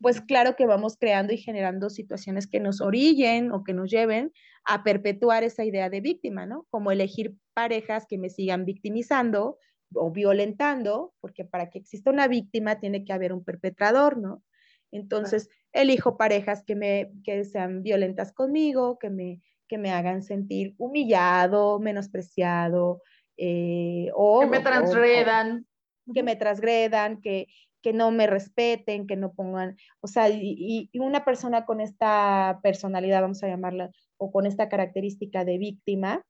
pues 0.01 0.21
claro 0.21 0.55
que 0.55 0.65
vamos 0.65 0.97
creando 0.99 1.33
y 1.33 1.37
generando 1.37 1.89
situaciones 1.89 2.47
que 2.47 2.59
nos 2.59 2.81
orillen 2.81 3.51
o 3.51 3.63
que 3.63 3.73
nos 3.73 3.89
lleven 3.89 4.31
a 4.65 4.83
perpetuar 4.83 5.43
esa 5.43 5.63
idea 5.63 5.89
de 5.89 6.01
víctima, 6.01 6.45
¿no? 6.45 6.67
Como 6.69 6.91
elegir 6.91 7.35
parejas 7.53 8.05
que 8.07 8.17
me 8.17 8.29
sigan 8.29 8.65
victimizando 8.65 9.57
o 9.93 10.11
violentando, 10.11 11.13
porque 11.21 11.45
para 11.45 11.69
que 11.69 11.79
exista 11.79 12.11
una 12.11 12.27
víctima 12.27 12.79
tiene 12.79 13.05
que 13.05 13.13
haber 13.13 13.33
un 13.33 13.43
perpetrador, 13.43 14.17
¿no? 14.17 14.43
Entonces, 14.91 15.49
elijo 15.73 16.17
parejas 16.17 16.63
que, 16.63 16.75
me, 16.75 17.11
que 17.23 17.43
sean 17.43 17.83
violentas 17.83 18.31
conmigo, 18.31 18.97
que 18.97 19.09
me, 19.09 19.41
que 19.67 19.77
me 19.77 19.91
hagan 19.91 20.23
sentir 20.23 20.75
humillado, 20.77 21.79
menospreciado, 21.79 23.01
eh, 23.37 24.09
o... 24.13 24.41
Que 24.41 24.47
me 24.47 24.59
transgredan. 24.59 25.65
que 26.13 26.23
me 26.23 26.35
transgredan, 26.35 27.21
que, 27.21 27.47
que 27.81 27.93
no 27.93 28.11
me 28.11 28.27
respeten, 28.27 29.05
que 29.05 29.15
no 29.15 29.33
pongan, 29.33 29.77
o 30.01 30.07
sea, 30.07 30.29
y, 30.29 30.89
una 30.95 31.25
persona 31.25 31.65
con 31.65 31.81
esta 31.81 32.59
personalidad, 32.63 33.21
vamos 33.21 33.43
a 33.43 33.47
llamarla, 33.47 33.91
o 34.17 34.31
con 34.31 34.45
esta 34.45 34.69
característica 34.69 35.45
de 35.45 35.57
víctima, 35.57 36.23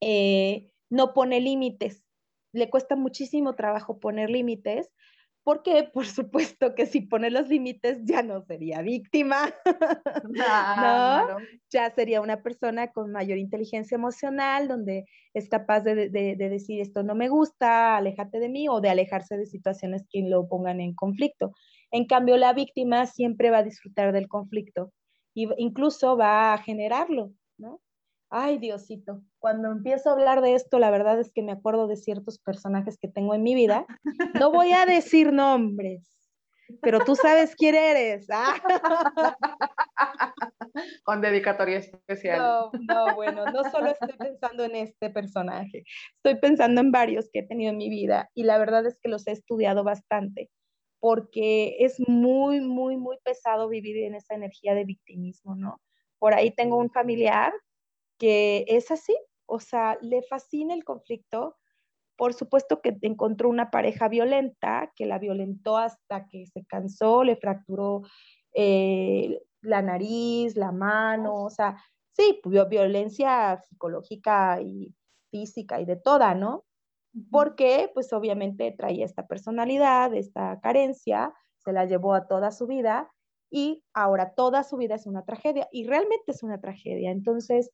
eh, 0.00 0.70
no 0.90 1.14
pone 1.14 1.40
límites. 1.40 2.03
Le 2.54 2.70
cuesta 2.70 2.96
muchísimo 2.96 3.54
trabajo 3.54 4.00
poner 4.00 4.30
límites 4.30 4.90
porque 5.44 5.84
por 5.92 6.06
supuesto 6.06 6.74
que 6.74 6.86
si 6.86 7.02
pone 7.02 7.30
los 7.30 7.48
límites 7.48 7.98
ya 8.04 8.22
no 8.22 8.40
sería 8.40 8.82
víctima, 8.82 9.54
¿no? 10.24 11.36
Ya 11.70 11.90
sería 11.94 12.20
una 12.20 12.42
persona 12.42 12.90
con 12.90 13.12
mayor 13.12 13.38
inteligencia 13.38 13.94
emocional, 13.94 14.66
donde 14.66 15.04
es 15.34 15.48
capaz 15.48 15.80
de, 15.82 16.08
decir 16.08 16.80
esto 16.80 17.02
no 17.02 17.14
me 17.14 17.28
gusta, 17.28 17.96
aléjate 17.96 18.40
de 18.40 18.48
mí, 18.48 18.68
o 18.68 18.80
de 18.80 18.88
alejarse 18.88 19.36
de 19.36 19.46
situaciones 19.46 20.06
que 20.10 20.22
lo 20.22 20.48
pongan 20.48 20.80
en 20.80 20.94
conflicto. 20.94 21.52
En 21.90 22.06
cambio, 22.06 22.36
la 22.36 22.52
víctima 22.52 23.06
siempre 23.06 23.50
va 23.50 23.58
a 23.58 23.62
disfrutar 23.62 24.12
del 24.12 24.28
conflicto 24.28 24.92
e 25.36 25.48
incluso 25.58 26.16
va 26.16 26.54
a 26.54 26.58
generarlo, 26.58 27.32
¿no? 27.58 27.80
Ay, 28.36 28.58
Diosito, 28.58 29.22
cuando 29.38 29.70
empiezo 29.70 30.10
a 30.10 30.14
hablar 30.14 30.40
de 30.40 30.56
esto, 30.56 30.80
la 30.80 30.90
verdad 30.90 31.20
es 31.20 31.30
que 31.32 31.40
me 31.40 31.52
acuerdo 31.52 31.86
de 31.86 31.94
ciertos 31.94 32.40
personajes 32.40 32.98
que 32.98 33.06
tengo 33.06 33.32
en 33.32 33.44
mi 33.44 33.54
vida. 33.54 33.86
No 34.40 34.50
voy 34.50 34.72
a 34.72 34.86
decir 34.86 35.32
nombres, 35.32 36.02
pero 36.82 36.98
tú 37.04 37.14
sabes 37.14 37.54
quién 37.54 37.76
eres. 37.76 38.26
¿ah? 38.32 38.56
Con 41.04 41.20
dedicatoria 41.20 41.78
especial. 41.78 42.38
No, 42.38 42.72
no, 42.92 43.14
bueno, 43.14 43.44
no 43.52 43.70
solo 43.70 43.92
estoy 43.92 44.16
pensando 44.18 44.64
en 44.64 44.74
este 44.74 45.10
personaje, 45.10 45.84
estoy 46.16 46.34
pensando 46.40 46.80
en 46.80 46.90
varios 46.90 47.30
que 47.32 47.38
he 47.38 47.46
tenido 47.46 47.70
en 47.70 47.76
mi 47.76 47.88
vida 47.88 48.30
y 48.34 48.42
la 48.42 48.58
verdad 48.58 48.84
es 48.84 48.98
que 49.00 49.08
los 49.08 49.28
he 49.28 49.30
estudiado 49.30 49.84
bastante 49.84 50.50
porque 50.98 51.76
es 51.78 52.00
muy, 52.08 52.60
muy, 52.60 52.96
muy 52.96 53.16
pesado 53.22 53.68
vivir 53.68 53.98
en 53.98 54.16
esa 54.16 54.34
energía 54.34 54.74
de 54.74 54.82
victimismo, 54.82 55.54
¿no? 55.54 55.80
Por 56.18 56.34
ahí 56.34 56.50
tengo 56.50 56.78
un 56.78 56.90
familiar 56.90 57.52
que 58.18 58.64
es 58.68 58.90
así, 58.90 59.16
o 59.46 59.60
sea, 59.60 59.98
le 60.02 60.22
fascina 60.22 60.74
el 60.74 60.84
conflicto. 60.84 61.56
Por 62.16 62.34
supuesto 62.34 62.80
que 62.82 62.96
encontró 63.02 63.48
una 63.50 63.70
pareja 63.70 64.08
violenta 64.08 64.92
que 64.96 65.06
la 65.06 65.18
violentó 65.18 65.78
hasta 65.78 66.26
que 66.28 66.46
se 66.46 66.64
cansó, 66.66 67.24
le 67.24 67.36
fracturó 67.36 68.02
eh, 68.54 69.40
la 69.62 69.82
nariz, 69.82 70.56
la 70.56 70.72
mano, 70.72 71.44
o 71.44 71.50
sea, 71.50 71.76
sí, 72.12 72.40
violencia 72.70 73.60
psicológica 73.68 74.60
y 74.62 74.94
física 75.30 75.80
y 75.80 75.86
de 75.86 75.96
toda, 75.96 76.34
¿no? 76.34 76.64
Porque, 77.30 77.90
pues 77.94 78.12
obviamente 78.12 78.72
traía 78.76 79.04
esta 79.04 79.26
personalidad, 79.26 80.14
esta 80.14 80.60
carencia, 80.60 81.32
se 81.58 81.72
la 81.72 81.84
llevó 81.86 82.14
a 82.14 82.26
toda 82.28 82.50
su 82.52 82.66
vida 82.66 83.10
y 83.50 83.84
ahora 83.94 84.34
toda 84.34 84.64
su 84.64 84.76
vida 84.76 84.96
es 84.96 85.06
una 85.06 85.24
tragedia 85.24 85.68
y 85.72 85.86
realmente 85.86 86.24
es 86.32 86.42
una 86.42 86.60
tragedia. 86.60 87.10
Entonces, 87.12 87.70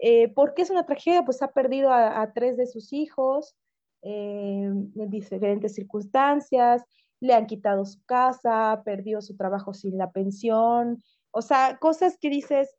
eh, 0.00 0.28
¿Por 0.32 0.54
qué 0.54 0.62
es 0.62 0.70
una 0.70 0.86
tragedia? 0.86 1.24
Pues 1.24 1.42
ha 1.42 1.52
perdido 1.52 1.92
a, 1.92 2.32
tres 2.32 2.56
de 2.56 2.66
sus 2.66 2.92
hijos 2.92 3.54
eh, 4.02 4.62
en 4.64 5.10
diferentes 5.10 5.74
circunstancias, 5.74 6.82
le 7.20 7.34
han 7.34 7.46
quitado 7.46 7.84
su 7.84 8.02
casa, 8.04 8.80
perdió 8.84 9.20
su 9.20 9.36
trabajo 9.36 9.74
sin 9.74 9.98
la 9.98 10.10
pensión, 10.10 11.02
o 11.32 11.42
sea, 11.42 11.76
cosas 11.78 12.16
que 12.18 12.30
dices, 12.30 12.74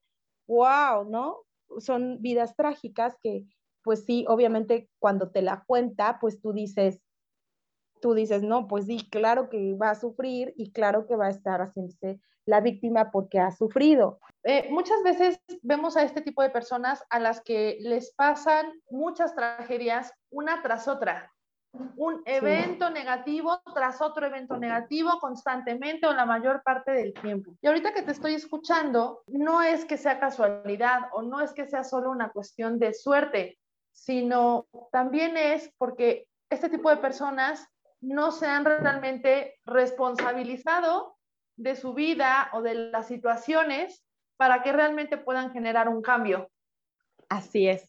wow, 0.48 1.08
¿no? 1.08 1.38
Son 1.80 2.22
vidas 2.22 2.56
trágicas 2.56 3.16
que, 3.22 3.46
pues 3.84 4.04
sí, 4.06 4.26
obviamente 4.28 4.90
cuando 5.00 5.30
te 5.30 5.44
la 5.44 5.64
cuenta, 5.66 6.18
pues 6.20 6.42
tú 6.42 6.54
dices, 6.54 7.02
tú 8.02 8.16
dices, 8.16 8.42
no, 8.42 8.68
pues 8.68 8.86
sí, 8.88 9.08
claro 9.10 9.50
que 9.50 9.76
va 9.76 9.92
a 9.92 9.96
sufrir 9.96 10.54
y 10.58 10.72
claro 10.72 11.06
que 11.06 11.16
va 11.16 11.28
a 11.28 11.32
estar 11.32 11.62
haciéndose 11.62 12.20
la 12.46 12.62
víctima 12.62 13.12
porque 13.12 13.40
ha 13.40 13.52
sufrido. 13.52 14.20
Eh, 14.44 14.70
muchas 14.72 15.04
veces 15.04 15.40
vemos 15.62 15.96
a 15.96 16.04
este 16.04 16.22
tipo 16.22 16.42
de 16.42 16.50
personas 16.50 17.04
a 17.10 17.20
las 17.20 17.42
que 17.42 17.78
les 17.82 18.12
pasan 18.14 18.72
muchas 18.90 19.36
tragedias 19.36 20.14
una 20.32 20.62
tras 20.62 20.88
otra. 20.88 21.32
Un 21.96 22.22
evento 22.26 22.90
negativo 22.90 23.62
tras 23.74 24.02
otro 24.02 24.26
evento 24.26 24.58
negativo 24.58 25.20
constantemente 25.22 26.06
o 26.08 26.14
la 26.14 26.26
mayor 26.26 26.64
parte 26.64 26.92
del 26.92 27.14
tiempo. 27.14 27.56
Y 27.62 27.68
ahorita 27.68 27.94
que 27.94 28.02
te 28.02 28.12
estoy 28.12 28.34
escuchando, 28.34 29.24
no 29.28 29.62
es 29.62 29.86
que 29.86 29.98
sea 29.98 30.20
casualidad 30.20 31.10
o 31.14 31.22
no 31.22 31.40
es 31.40 31.54
que 31.54 31.68
sea 31.68 31.84
solo 31.84 32.12
una 32.12 32.32
cuestión 32.32 32.78
de 32.78 32.94
suerte, 32.94 33.58
sino 33.94 34.68
también 34.92 35.38
es 35.38 35.72
porque 35.78 36.28
este 36.50 36.70
tipo 36.70 36.90
de 36.90 36.98
personas 36.98 37.66
no 38.02 38.32
se 38.32 38.48
han 38.48 38.66
realmente 38.66 39.60
responsabilizado 39.64 41.16
de 41.56 41.76
su 41.76 41.94
vida 41.94 42.50
o 42.54 42.62
de 42.62 42.74
las 42.74 43.08
situaciones 43.08 44.04
para 44.42 44.64
que 44.64 44.72
realmente 44.72 45.20
puedan 45.20 45.52
generar 45.52 45.88
un 45.88 46.02
cambio. 46.02 46.50
Así 47.30 47.68
es. 47.68 47.88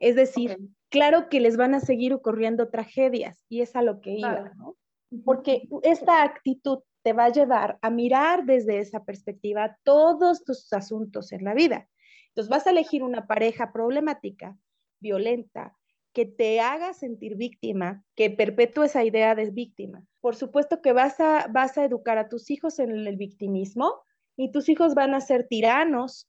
Es 0.00 0.16
decir, 0.16 0.58
claro 0.88 1.28
que 1.28 1.38
les 1.38 1.56
van 1.56 1.72
a 1.72 1.78
seguir 1.78 2.12
ocurriendo 2.12 2.68
tragedias 2.68 3.44
y 3.48 3.60
es 3.60 3.76
a 3.76 3.82
lo 3.82 4.00
que 4.00 4.14
iba, 4.14 4.50
¿no? 4.56 4.76
Porque 5.24 5.68
esta 5.84 6.24
actitud 6.24 6.80
te 7.04 7.12
va 7.12 7.26
a 7.26 7.32
llevar 7.32 7.78
a 7.80 7.90
mirar 7.90 8.44
desde 8.44 8.80
esa 8.80 9.04
perspectiva 9.04 9.78
todos 9.84 10.42
tus 10.42 10.72
asuntos 10.72 11.30
en 11.30 11.44
la 11.44 11.54
vida. 11.54 11.88
Entonces 12.30 12.50
vas 12.50 12.66
a 12.66 12.70
elegir 12.70 13.04
una 13.04 13.28
pareja 13.28 13.72
problemática, 13.72 14.58
violenta, 14.98 15.76
que 16.12 16.26
te 16.26 16.58
haga 16.58 16.92
sentir 16.92 17.36
víctima, 17.36 18.02
que 18.16 18.30
perpetúe 18.30 18.82
esa 18.82 19.04
idea 19.04 19.36
de 19.36 19.48
víctima. 19.50 20.04
Por 20.20 20.34
supuesto 20.34 20.82
que 20.82 20.92
vas 20.92 21.20
a, 21.20 21.46
vas 21.52 21.78
a 21.78 21.84
educar 21.84 22.18
a 22.18 22.28
tus 22.28 22.50
hijos 22.50 22.80
en 22.80 22.90
el 22.90 23.16
victimismo 23.16 24.02
y 24.36 24.50
tus 24.50 24.68
hijos 24.68 24.94
van 24.94 25.14
a 25.14 25.20
ser 25.20 25.46
tiranos, 25.48 26.28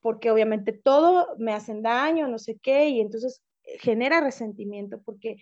porque 0.00 0.30
obviamente 0.30 0.72
todo 0.72 1.36
me 1.38 1.52
hacen 1.52 1.82
daño, 1.82 2.28
no 2.28 2.38
sé 2.38 2.58
qué, 2.62 2.88
y 2.88 3.00
entonces 3.00 3.42
genera 3.80 4.20
resentimiento, 4.20 5.00
porque 5.02 5.36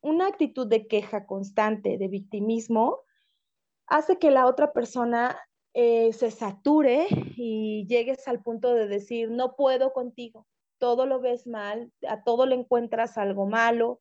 una 0.00 0.28
actitud 0.28 0.66
de 0.66 0.86
queja 0.86 1.26
constante, 1.26 1.98
de 1.98 2.08
victimismo, 2.08 3.00
hace 3.86 4.18
que 4.18 4.30
la 4.30 4.46
otra 4.46 4.72
persona 4.72 5.38
eh, 5.74 6.12
se 6.12 6.30
sature 6.30 7.06
y 7.36 7.86
llegues 7.86 8.26
al 8.28 8.42
punto 8.42 8.74
de 8.74 8.86
decir, 8.86 9.30
no 9.30 9.56
puedo 9.56 9.92
contigo, 9.92 10.46
todo 10.78 11.06
lo 11.06 11.20
ves 11.20 11.46
mal, 11.46 11.92
a 12.08 12.22
todo 12.22 12.46
le 12.46 12.54
encuentras 12.54 13.18
algo 13.18 13.46
malo, 13.46 14.00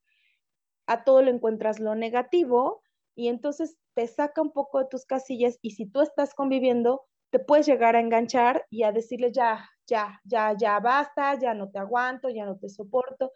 a 0.88 1.04
todo 1.04 1.22
le 1.22 1.32
encuentras 1.32 1.80
lo 1.80 1.96
negativo 1.96 2.82
y 3.15 3.30
entonces 3.30 3.77
te 3.94 4.08
saca 4.08 4.42
un 4.42 4.51
poco 4.51 4.80
de 4.80 4.86
tus 4.86 5.06
casillas 5.06 5.58
y 5.62 5.72
si 5.72 5.86
tú 5.86 6.01
estás 6.01 6.34
conviviendo, 6.34 7.06
te 7.29 7.39
puedes 7.39 7.65
llegar 7.65 7.96
a 7.96 8.00
enganchar 8.00 8.65
y 8.70 8.84
a 8.84 8.91
decirle 8.91 9.32
ya, 9.32 9.70
ya, 9.88 10.22
ya, 10.24 10.55
ya 10.58 10.79
basta, 10.79 11.38
ya 11.39 11.53
no 11.53 11.70
te 11.70 11.79
aguanto, 11.79 12.29
ya 12.29 12.46
no 12.46 12.58
te 12.58 12.70
soporto. 12.70 13.32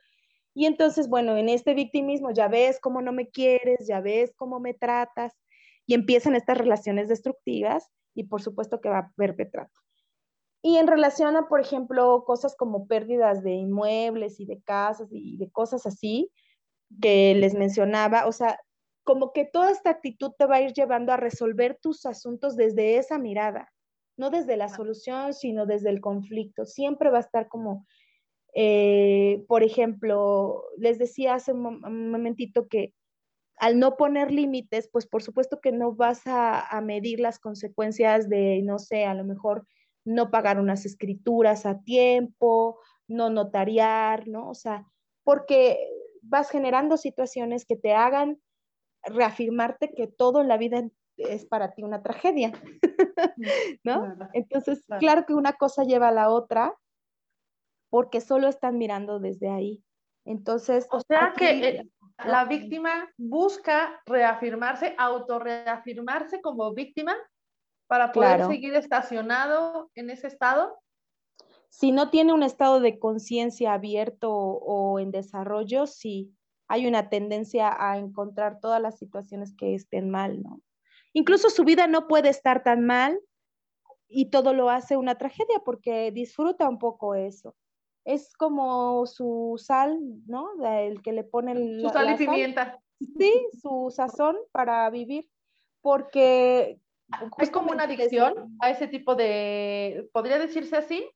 Y 0.54 0.66
entonces, 0.66 1.08
bueno, 1.08 1.38
en 1.38 1.50
este 1.50 1.74
victimismo 1.74 2.32
ya 2.32 2.48
ves 2.48 2.80
cómo 2.80 3.02
no 3.02 3.12
me 3.12 3.30
quieres, 3.30 3.88
ya 3.88 4.02
ves 4.02 4.34
cómo 4.36 4.60
me 4.60 4.74
tratas 4.74 5.38
y 5.86 5.94
empiezan 5.94 6.36
estas 6.36 6.58
relaciones 6.58 7.08
destructivas 7.08 7.90
y 8.14 8.26
por 8.26 8.42
supuesto 8.42 8.82
que 8.82 8.90
va 8.90 9.00
a 9.00 9.12
perpetrar. 9.16 9.70
Y 10.62 10.78
en 10.78 10.88
relación 10.88 11.38
a, 11.38 11.48
por 11.48 11.62
ejemplo, 11.62 12.24
cosas 12.26 12.56
como 12.58 12.88
pérdidas 12.88 13.44
de 13.44 13.52
inmuebles 13.52 14.40
y 14.40 14.46
de 14.46 14.62
casas 14.62 15.08
y 15.12 15.38
de 15.38 15.50
cosas 15.50 15.86
así 15.86 16.32
que 17.02 17.36
les 17.36 17.54
mencionaba, 17.54 18.26
o 18.26 18.32
sea, 18.32 18.60
como 19.04 19.32
que 19.32 19.46
toda 19.46 19.72
esta 19.72 19.90
actitud 19.90 20.32
te 20.38 20.46
va 20.46 20.58
a 20.58 20.62
ir 20.62 20.74
llevando 20.74 21.14
a 21.14 21.18
resolver 21.18 21.78
tus 21.82 22.06
asuntos 22.06 22.56
desde 22.56 22.98
esa 22.98 23.18
mirada, 23.18 23.72
no 24.20 24.30
desde 24.30 24.58
la 24.58 24.70
solución, 24.70 25.34
sino 25.34 25.66
desde 25.66 25.90
el 25.90 26.02
conflicto. 26.02 26.66
Siempre 26.66 27.10
va 27.10 27.18
a 27.18 27.22
estar 27.22 27.48
como, 27.48 27.88
eh, 28.54 29.44
por 29.48 29.64
ejemplo, 29.64 30.64
les 30.78 31.00
decía 31.00 31.36
hace 31.36 31.54
un 31.54 32.12
momentito 32.12 32.68
que 32.68 32.94
al 33.58 33.80
no 33.80 33.98
poner 33.98 34.32
límites, 34.32 34.90
pues 34.92 35.08
por 35.08 35.24
supuesto 35.24 35.60
que 35.62 35.72
no 35.72 35.94
vas 35.94 36.28
a, 36.28 36.60
a 36.68 36.82
medir 36.82 37.20
las 37.20 37.40
consecuencias 37.40 38.30
de, 38.30 38.62
no 38.64 38.78
sé, 38.78 39.06
a 39.06 39.14
lo 39.14 39.24
mejor 39.24 39.66
no 40.06 40.32
pagar 40.32 40.60
unas 40.60 40.86
escrituras 40.86 41.66
a 41.66 41.82
tiempo, 41.82 42.80
no 43.08 43.30
notariar, 43.30 44.28
¿no? 44.28 44.50
O 44.50 44.54
sea, 44.54 44.86
porque 45.24 45.78
vas 46.22 46.50
generando 46.50 46.98
situaciones 46.98 47.66
que 47.66 47.76
te 47.76 47.94
hagan 47.94 48.40
reafirmarte 49.04 49.94
que 49.94 50.08
todo 50.08 50.42
en 50.42 50.48
la 50.48 50.58
vida 50.58 50.90
es 51.20 51.46
para 51.46 51.74
ti 51.74 51.84
una 51.84 52.02
tragedia, 52.02 52.52
¿no? 53.84 54.16
Entonces, 54.34 54.84
claro. 55.00 55.26
que 55.26 55.34
una 55.34 55.54
cosa 55.54 55.84
lleva 55.84 56.10
a 56.10 56.14
la 56.14 56.30
otra 56.30 56.74
porque 57.90 58.22
solo 58.22 58.48
están 58.48 58.78
mirando 58.78 59.20
desde 59.20 59.50
ahí. 59.50 59.84
Entonces, 60.26 60.88
o 60.92 61.02
sea 61.02 61.34
que 61.36 61.68
eh, 61.68 61.90
la 62.26 62.46
víctima 62.46 63.12
busca 63.18 64.02
reafirmarse, 64.06 64.94
autorreafirmarse 64.98 66.42
como 66.42 66.74
víctima 66.74 67.16
para 67.90 68.12
poder 68.12 68.46
seguir 68.46 68.76
estacionado 68.76 69.90
en 69.96 70.12
ese 70.12 70.28
estado? 70.28 70.78
Si 71.70 71.92
no 71.92 72.12
tiene 72.12 72.34
un 72.34 72.44
estado 72.44 72.80
de 72.80 73.00
conciencia 73.00 73.74
abierto 73.74 74.32
o 74.32 75.00
en 75.00 75.12
desarrollo, 75.12 75.88
sí, 75.88 76.32
hay 76.68 76.86
una 76.86 77.10
tendencia 77.10 77.76
a 77.80 77.98
encontrar 77.98 78.60
todas 78.60 78.80
las 78.80 79.00
situaciones 79.00 79.56
que 79.56 79.74
estén 79.74 80.12
mal, 80.12 80.44
¿no? 80.44 80.62
Incluso 81.14 81.50
su 81.50 81.64
vida 81.64 81.88
no 81.88 82.08
puede 82.08 82.30
estar 82.30 82.64
tan 82.64 82.86
mal 82.86 83.20
y 84.08 84.30
todo 84.30 84.54
lo 84.54 84.70
hace 84.70 84.98
una 84.98 85.18
tragedia 85.18 85.60
porque 85.66 86.12
disfruta 86.12 86.68
un 86.70 86.80
poco 86.80 87.16
eso. 87.16 87.56
Es 88.06 88.34
como 88.34 89.06
su 89.06 89.56
sal, 89.58 90.00
¿no? 90.26 90.50
El 90.64 91.02
que 91.02 91.12
le 91.12 91.24
pone 91.24 91.52
el, 91.52 91.82
su 91.82 91.90
sal 91.90 92.14
y 92.14 92.18
pimienta. 92.18 92.80
Sí, 93.00 93.48
su 93.62 93.94
sazón 93.96 94.38
para 94.52 94.90
vivir, 94.90 95.30
porque 95.82 96.80
¿Es 97.38 97.50
como 97.50 97.72
una 97.72 97.84
adicción 97.84 98.58
a 98.60 98.70
ese 98.70 98.88
tipo 98.88 99.16
de, 99.16 100.10
podría 100.14 100.38
decirse 100.38 100.76
así? 100.76 101.10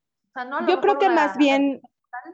yo 0.66 0.80
creo 0.80 0.98
que 0.98 1.08
más 1.08 1.36
bien, 1.36 1.80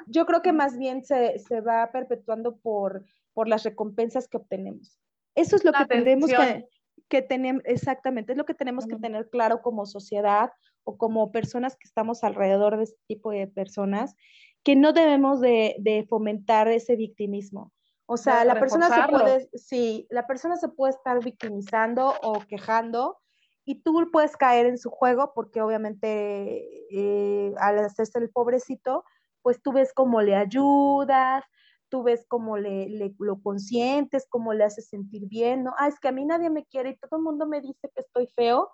yo 0.07 0.25
creo 0.25 0.41
que 0.41 0.53
más 0.53 0.79
bien 0.79 1.05
se, 1.05 1.61
va 1.61 1.91
perpetuando 1.93 2.57
por, 2.57 3.05
por 3.35 3.49
las 3.49 3.63
recompensas 3.63 4.27
que 4.29 4.39
obtenemos. 4.39 4.99
Eso 5.35 5.57
es 5.57 5.65
lo 5.65 5.73
que 5.73 5.85
tendremos 5.85 6.31
que, 6.31 6.67
que 7.11 7.21
tener, 7.21 7.61
exactamente, 7.67 8.33
es 8.33 8.39
lo 8.39 8.47
que 8.47 8.55
tenemos 8.55 8.87
que 8.87 8.97
tener 8.97 9.29
claro 9.29 9.61
como 9.61 9.85
sociedad 9.85 10.51
o 10.85 10.97
como 10.97 11.33
personas 11.33 11.77
que 11.77 11.87
estamos 11.87 12.25
alrededor 12.25 12.79
de 12.79 12.85
este 12.85 13.01
tipo 13.07 13.33
de 13.33 13.47
personas, 13.47 14.15
que 14.63 14.77
no 14.77 14.95
debemos 14.95 15.41
de, 15.41 15.77
de 15.81 16.07
fomentar 16.09 16.69
ese 16.69 16.97
victimismo. 16.97 17.73
O 18.07 18.17
sea, 18.17 18.45
la 18.45 18.59
persona 18.59 18.89
se 18.89 19.09
puede, 19.11 19.49
sí, 19.55 20.07
la 20.11 20.27
persona 20.27 20.57
se 20.57 20.69
puede 20.69 20.93
estar 20.95 21.23
victimizando 21.23 22.15
o 22.23 22.41
quejando, 22.49 23.19
y 23.65 23.83
tú 23.83 24.09
puedes 24.11 24.37
caer 24.37 24.67
en 24.67 24.79
su 24.79 24.91
juego 24.91 25.33
porque 25.35 25.61
obviamente 25.61 26.65
eh, 26.91 27.53
al 27.59 27.79
hacerse 27.79 28.19
el 28.19 28.31
pobrecito, 28.31 29.05
pues 29.43 29.63
tú 29.63 29.73
ves 29.73 29.93
cómo 29.93 30.23
le 30.23 30.35
ayudas, 30.35 31.45
tú 31.91 32.03
ves 32.03 32.25
cómo 32.29 32.57
le, 32.57 33.15
lo 33.19 33.43
consientes, 33.43 34.27
cómo 34.29 34.55
le 34.55 34.65
haces 34.65 34.89
sentir 34.89 35.27
bien, 35.27 35.65
¿no? 35.65 35.75
Ah, 35.79 35.89
es 35.89 36.01
que 36.01 36.09
a 36.09 36.13
mí 36.13 36.25
nadie 36.25 36.49
me 36.49 36.65
quiere 36.65 36.91
y 36.91 36.97
todo 36.97 37.19
el 37.19 37.23
mundo 37.23 37.47
me 37.47 37.61
dice 37.61 37.91
que 37.95 38.01
estoy 38.01 38.27
feo, 38.29 38.71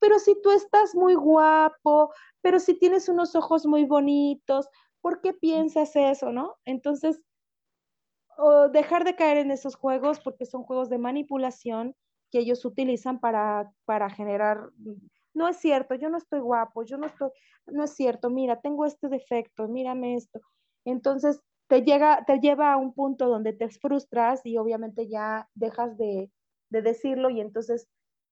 pero 0.00 0.18
si 0.18 0.40
tú 0.42 0.50
estás 0.50 0.94
muy 0.94 1.14
guapo, 1.14 2.12
pero 2.42 2.58
si 2.58 2.78
tienes 2.78 3.08
unos 3.08 3.34
ojos 3.36 3.66
muy 3.66 3.84
bonitos, 3.84 4.68
¿por 5.00 5.20
qué 5.20 5.32
piensas 5.32 5.94
eso, 5.96 6.32
no? 6.32 6.56
Entonces, 6.64 7.22
dejar 8.72 9.04
de 9.04 9.16
caer 9.16 9.38
en 9.38 9.50
esos 9.50 9.76
juegos 9.76 10.20
porque 10.20 10.46
son 10.46 10.64
juegos 10.64 10.90
de 10.90 10.98
manipulación 10.98 11.94
que 12.30 12.40
ellos 12.40 12.64
utilizan 12.64 13.20
para, 13.20 13.72
para 13.84 14.10
generar, 14.10 14.70
no 15.34 15.48
es 15.48 15.56
cierto, 15.58 15.94
yo 15.94 16.08
no 16.08 16.18
estoy 16.18 16.40
guapo, 16.40 16.84
yo 16.84 16.96
no 16.96 17.06
estoy, 17.06 17.30
no 17.66 17.84
es 17.84 17.94
cierto, 17.94 18.28
mira, 18.28 18.60
tengo 18.60 18.86
este 18.86 19.08
defecto, 19.08 19.68
mírame 19.68 20.16
esto. 20.16 20.40
Entonces, 20.84 21.40
te, 21.68 21.82
llega, 21.82 22.24
te 22.26 22.38
lleva 22.38 22.72
a 22.72 22.76
un 22.76 22.92
punto 22.94 23.28
donde 23.28 23.52
te 23.52 23.68
frustras 23.68 24.44
y 24.44 24.56
obviamente 24.58 25.08
ya 25.08 25.48
dejas 25.54 25.96
de, 25.96 26.30
de 26.70 26.82
decirlo 26.82 27.30
y 27.30 27.40
entonces 27.40 27.88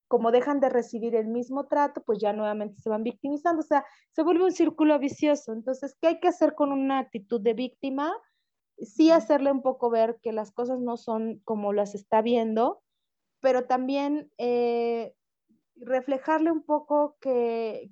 como 0.09 0.31
dejan 0.31 0.61
de 0.61 0.69
recibir 0.69 1.15
el 1.15 1.29
mismo 1.29 1.69
trato, 1.69 2.03
pues 2.03 2.19
ya 2.19 2.35
nuevamente 2.35 2.83
se 2.83 2.91
van 2.91 3.03
victimizando, 3.03 3.61
o 3.61 3.67
sea, 3.67 3.83
se 4.11 4.23
vuelve 4.23 4.45
un 4.45 4.53
círculo 4.53 4.99
vicioso. 4.99 5.55
Entonces, 5.55 5.97
¿qué 5.99 6.09
hay 6.09 6.21
que 6.21 6.29
hacer 6.29 6.55
con 6.55 6.71
una 6.71 6.99
actitud 6.99 7.41
de 7.41 7.55
víctima? 7.55 8.13
Sí 8.77 9.11
hacerle 9.11 9.51
un 9.51 9.63
poco 9.63 9.89
ver 9.89 10.19
que 10.23 10.33
las 10.33 10.53
cosas 10.53 10.81
no 10.81 10.99
son 10.99 11.41
como 11.45 11.73
las 11.73 11.95
está 11.95 12.21
viendo 12.21 12.83
pero 13.43 13.65
también 13.65 14.31
eh, 14.39 15.15
reflejarle 15.75 16.53
un 16.53 16.63
poco 16.63 17.17
que, 17.21 17.91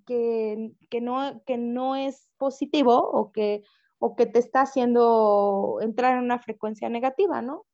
no, 1.03 1.43
que 1.45 1.59
no 1.59 1.97
es 1.97 2.31
positivo 2.39 2.97
o 2.97 3.33
que, 3.33 3.65
o 4.01 4.17
que 4.17 4.27
te 4.27 4.41
está 4.41 4.63
haciendo 4.63 5.79
entrar 5.81 6.17
en 6.17 6.25
una 6.25 6.41
frecuencia 6.41 6.89
negativa, 6.89 7.43
¿no? 7.43 7.67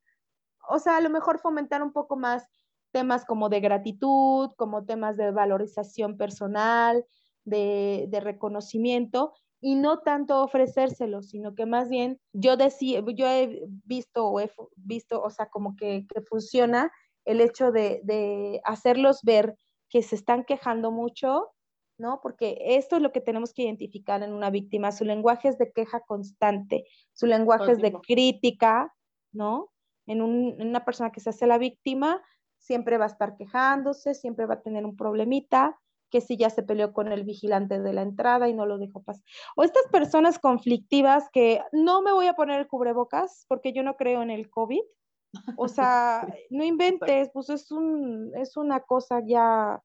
O 0.68 0.78
sea, 0.78 0.96
a 0.98 1.00
lo 1.00 1.08
mejor 1.08 1.38
fomentar 1.38 1.82
un 1.82 1.92
poco 1.92 2.16
más 2.16 2.46
temas 2.90 3.24
como 3.24 3.48
de 3.48 3.60
gratitud, 3.60 4.50
como 4.56 4.84
temas 4.84 5.16
de 5.16 5.30
valorización 5.30 6.16
personal, 6.18 7.04
de, 7.44 8.08
reconocimiento, 8.20 9.32
y 9.60 9.76
no 9.76 10.00
tanto 10.00 10.42
ofrecérselo, 10.42 11.22
sino 11.22 11.54
que 11.54 11.64
más 11.64 11.88
bien 11.88 12.20
yo 12.32 12.56
decía, 12.56 13.02
yo 13.14 13.26
he 13.26 13.62
visto 13.84 14.26
o 14.26 14.40
he 14.40 14.50
visto, 14.76 15.22
o 15.22 15.30
sea, 15.30 15.48
como 15.48 15.76
que, 15.76 16.06
que 16.12 16.20
funciona 16.22 16.92
el 17.24 17.40
hecho 17.40 17.70
de, 17.72 18.60
hacerlos 18.64 19.22
ver 19.22 19.56
que 19.88 20.02
se 20.02 20.16
están 20.16 20.44
quejando 20.44 20.90
mucho, 20.90 21.52
¿no? 21.98 22.20
Porque 22.22 22.58
esto 22.60 22.96
es 22.96 23.02
lo 23.02 23.12
que 23.12 23.20
tenemos 23.20 23.52
que 23.52 23.62
identificar 23.62 24.22
en 24.22 24.32
una 24.32 24.50
víctima. 24.50 24.92
Su 24.92 25.04
lenguaje 25.04 25.48
es 25.48 25.58
de 25.58 25.72
queja 25.72 26.00
constante, 26.00 26.84
su 27.12 27.26
lenguaje 27.26 27.72
es 27.72 27.78
de 27.78 27.92
crítica, 27.92 28.94
¿no? 29.32 29.70
En, 30.06 30.22
una 30.22 30.84
persona 30.84 31.10
que 31.10 31.20
se 31.20 31.30
hace 31.30 31.46
la 31.46 31.58
víctima, 31.58 32.22
siempre 32.58 32.98
va 32.98 33.04
a 33.04 33.08
estar 33.08 33.36
quejándose, 33.36 34.14
siempre 34.14 34.46
va 34.46 34.54
a 34.54 34.62
tener 34.62 34.84
un 34.84 34.96
problemita, 34.96 35.78
que 36.10 36.20
si 36.20 36.36
ya 36.36 36.50
se 36.50 36.62
peleó 36.62 36.92
con 36.92 37.10
el 37.10 37.24
vigilante 37.24 37.80
de 37.80 37.92
la 37.92 38.02
entrada 38.02 38.48
y 38.48 38.54
no 38.54 38.66
lo 38.66 38.78
dejó 38.78 39.02
pasar. 39.02 39.24
O 39.56 39.64
estas 39.64 39.84
personas 39.90 40.38
conflictivas 40.38 41.28
que 41.32 41.62
no 41.72 42.02
me 42.02 42.12
voy 42.12 42.26
a 42.26 42.34
poner 42.34 42.60
el 42.60 42.68
cubrebocas 42.68 43.44
porque 43.48 43.72
yo 43.72 43.82
no 43.82 43.96
creo 43.96 44.22
en 44.22 44.30
el 44.30 44.48
COVID, 44.48 44.82
o 45.56 45.68
sea, 45.68 46.26
no 46.50 46.64
inventes, 46.64 47.30
pues 47.32 47.50
es, 47.50 47.70
un, 47.70 48.32
es 48.36 48.56
una 48.56 48.80
cosa 48.80 49.20
ya 49.26 49.82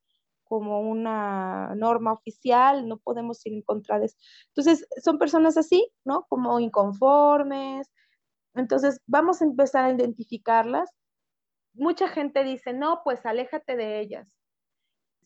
como 0.51 0.81
una 0.81 1.73
norma 1.75 2.11
oficial, 2.11 2.87
no 2.87 2.97
podemos 2.97 3.45
ir 3.45 3.53
en 3.53 3.61
contra 3.61 3.99
de 3.99 4.07
eso. 4.07 4.17
Entonces, 4.47 4.85
son 5.01 5.17
personas 5.17 5.55
así, 5.55 5.89
¿no? 6.03 6.25
Como 6.27 6.59
inconformes. 6.59 7.89
Entonces, 8.53 8.99
vamos 9.07 9.41
a 9.41 9.45
empezar 9.45 9.85
a 9.85 9.91
identificarlas. 9.91 10.89
Mucha 11.73 12.09
gente 12.09 12.43
dice, 12.43 12.73
no, 12.73 13.01
pues 13.05 13.25
aléjate 13.25 13.77
de 13.77 14.01
ellas. 14.01 14.37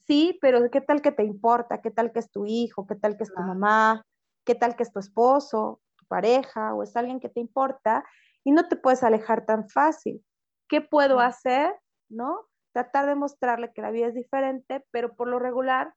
Sí, 0.06 0.38
pero 0.42 0.70
¿qué 0.70 0.82
tal 0.82 1.02
que 1.02 1.12
te 1.12 1.24
importa? 1.24 1.82
¿Qué 1.82 1.90
tal 1.90 2.12
que 2.12 2.20
es 2.20 2.30
tu 2.30 2.46
hijo? 2.46 2.86
¿Qué 2.86 2.94
tal 2.94 3.18
que 3.18 3.24
es 3.24 3.34
tu 3.34 3.42
mamá? 3.42 4.04
¿Qué 4.46 4.54
tal 4.54 4.76
que 4.76 4.84
es 4.84 4.92
tu 4.92 5.00
esposo, 5.00 5.82
tu 5.98 6.06
pareja 6.06 6.76
o 6.76 6.84
es 6.84 6.96
alguien 6.96 7.20
que 7.20 7.30
te 7.30 7.40
importa? 7.40 8.06
y 8.46 8.52
no 8.52 8.68
te 8.68 8.78
puedes 8.78 9.04
alejar 9.04 9.46
tan 9.46 9.68
fácil. 9.68 10.24
¿Qué 10.70 10.80
puedo 10.80 11.20
hacer? 11.20 11.74
¿No? 12.08 12.48
Tratar 12.76 13.06
de 13.06 13.16
mostrarle 13.16 13.72
que 13.72 13.82
la 13.82 13.90
vida 13.90 14.08
es 14.08 14.14
diferente, 14.14 14.86
pero 14.92 15.16
por 15.16 15.30
lo 15.30 15.40
regular, 15.40 15.94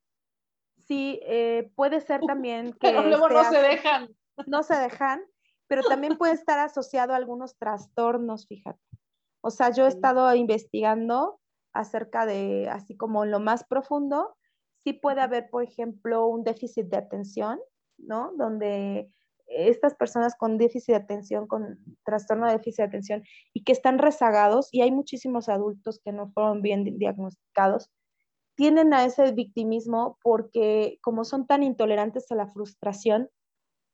sí, 0.87 1.19
eh, 1.25 1.73
puede 1.75 2.01
ser 2.01 2.21
también 2.21 2.73
que... 2.81 2.91
Pero 2.91 3.03
luego 3.03 3.29
no 3.29 3.43
se 3.43 3.61
dejan. 3.61 4.09
No 4.47 4.63
se 4.63 4.77
dejan, 4.77 5.21
pero 5.67 5.83
también 5.83 6.17
puede 6.17 6.35
estar 6.35 6.61
asociado 6.61 7.15
a 7.15 7.17
algunos 7.17 7.59
trastornos, 7.59 8.47
fíjate. 8.47 8.79
O 9.41 9.51
sea, 9.51 9.73
yo 9.73 9.87
he 9.87 9.89
estado 9.89 10.33
investigando 10.37 11.41
acerca 11.73 12.27
de, 12.27 12.69
así 12.71 12.97
como 12.97 13.25
en 13.25 13.33
lo 13.33 13.41
más 13.41 13.65
profundo, 13.65 14.37
sí 14.85 14.93
puede 14.93 15.21
haber, 15.21 15.51
por 15.51 15.65
ejemplo, 15.65 16.29
un 16.29 16.45
déficit 16.45 16.87
de 16.87 16.99
atención, 16.99 17.59
¿no? 17.99 18.31
Donde 18.37 19.11
estas 19.49 19.95
personas 19.95 20.35
con 20.37 20.59
déficit 20.59 20.95
de 20.95 21.01
atención, 21.01 21.47
con 21.47 21.79
trastorno 22.05 22.47
de 22.47 22.53
déficit 22.53 22.79
de 22.79 22.85
atención 22.85 23.23
y 23.53 23.65
que 23.65 23.73
están 23.73 23.99
rezagados, 23.99 24.69
y 24.73 24.83
hay 24.83 24.93
muchísimos 24.93 25.49
adultos 25.49 26.01
que 26.05 26.13
no 26.13 26.31
fueron 26.33 26.63
bien 26.63 26.85
diagnosticados, 26.99 27.91
tienen 28.57 28.93
a 28.93 29.05
ese 29.05 29.33
victimismo 29.33 30.19
porque 30.23 30.99
como 31.03 31.25
son 31.25 31.47
tan 31.47 31.63
intolerantes 31.63 32.31
a 32.31 32.35
la 32.35 32.49
frustración, 32.49 33.31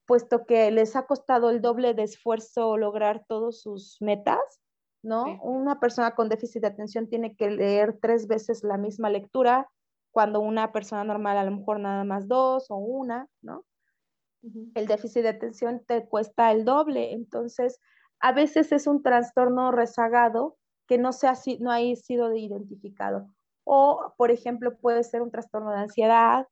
puesto 0.07 0.47
que 0.47 0.71
les 0.71 0.97
ha 0.97 1.07
costado 1.07 1.51
el 1.51 1.61
doble 1.61 1.95
de 1.95 2.03
esfuerzo 2.03 2.77
lograr 2.77 3.25
todas 3.29 3.61
sus 3.61 3.99
metas, 4.01 4.61
¿no? 5.03 5.39
Una 5.43 5.81
persona 5.81 6.15
con 6.15 6.29
déficit 6.29 6.63
de 6.63 6.69
atención 6.69 7.09
tiene 7.09 7.37
que 7.37 7.51
leer 7.51 7.99
tres 8.01 8.27
veces 8.27 8.65
la 8.65 8.79
misma 8.79 9.11
lectura, 9.11 9.69
cuando 10.13 10.41
una 10.41 10.73
persona 10.73 11.05
normal 11.05 11.37
a 11.37 11.45
lo 11.45 11.51
mejor 11.51 11.81
nada 11.81 12.05
más 12.05 12.29
dos 12.29 12.71
o 12.71 12.77
una, 12.77 13.29
¿no? 13.43 13.65
El 14.75 14.87
déficit 14.87 15.23
de 15.23 15.31
atención 15.31 15.83
te 15.87 16.07
cuesta 16.07 16.53
el 16.53 16.65
doble, 16.65 17.13
entonces 17.13 17.81
a 18.21 18.33
veces 18.33 18.73
es 18.73 18.87
un 18.87 19.03
trastorno 19.03 19.73
rezagado 19.73 20.57
que 20.87 20.99
no, 20.99 21.11
no 21.61 21.71
ha 21.73 21.97
sido 21.97 22.35
identificado. 22.35 23.29
O, 23.65 24.13
por 24.19 24.31
ejemplo, 24.31 24.77
puede 24.79 25.03
ser 25.05 25.23
un 25.23 25.31
trastorno 25.31 25.71
de 25.71 25.79
ansiedad, 25.79 26.47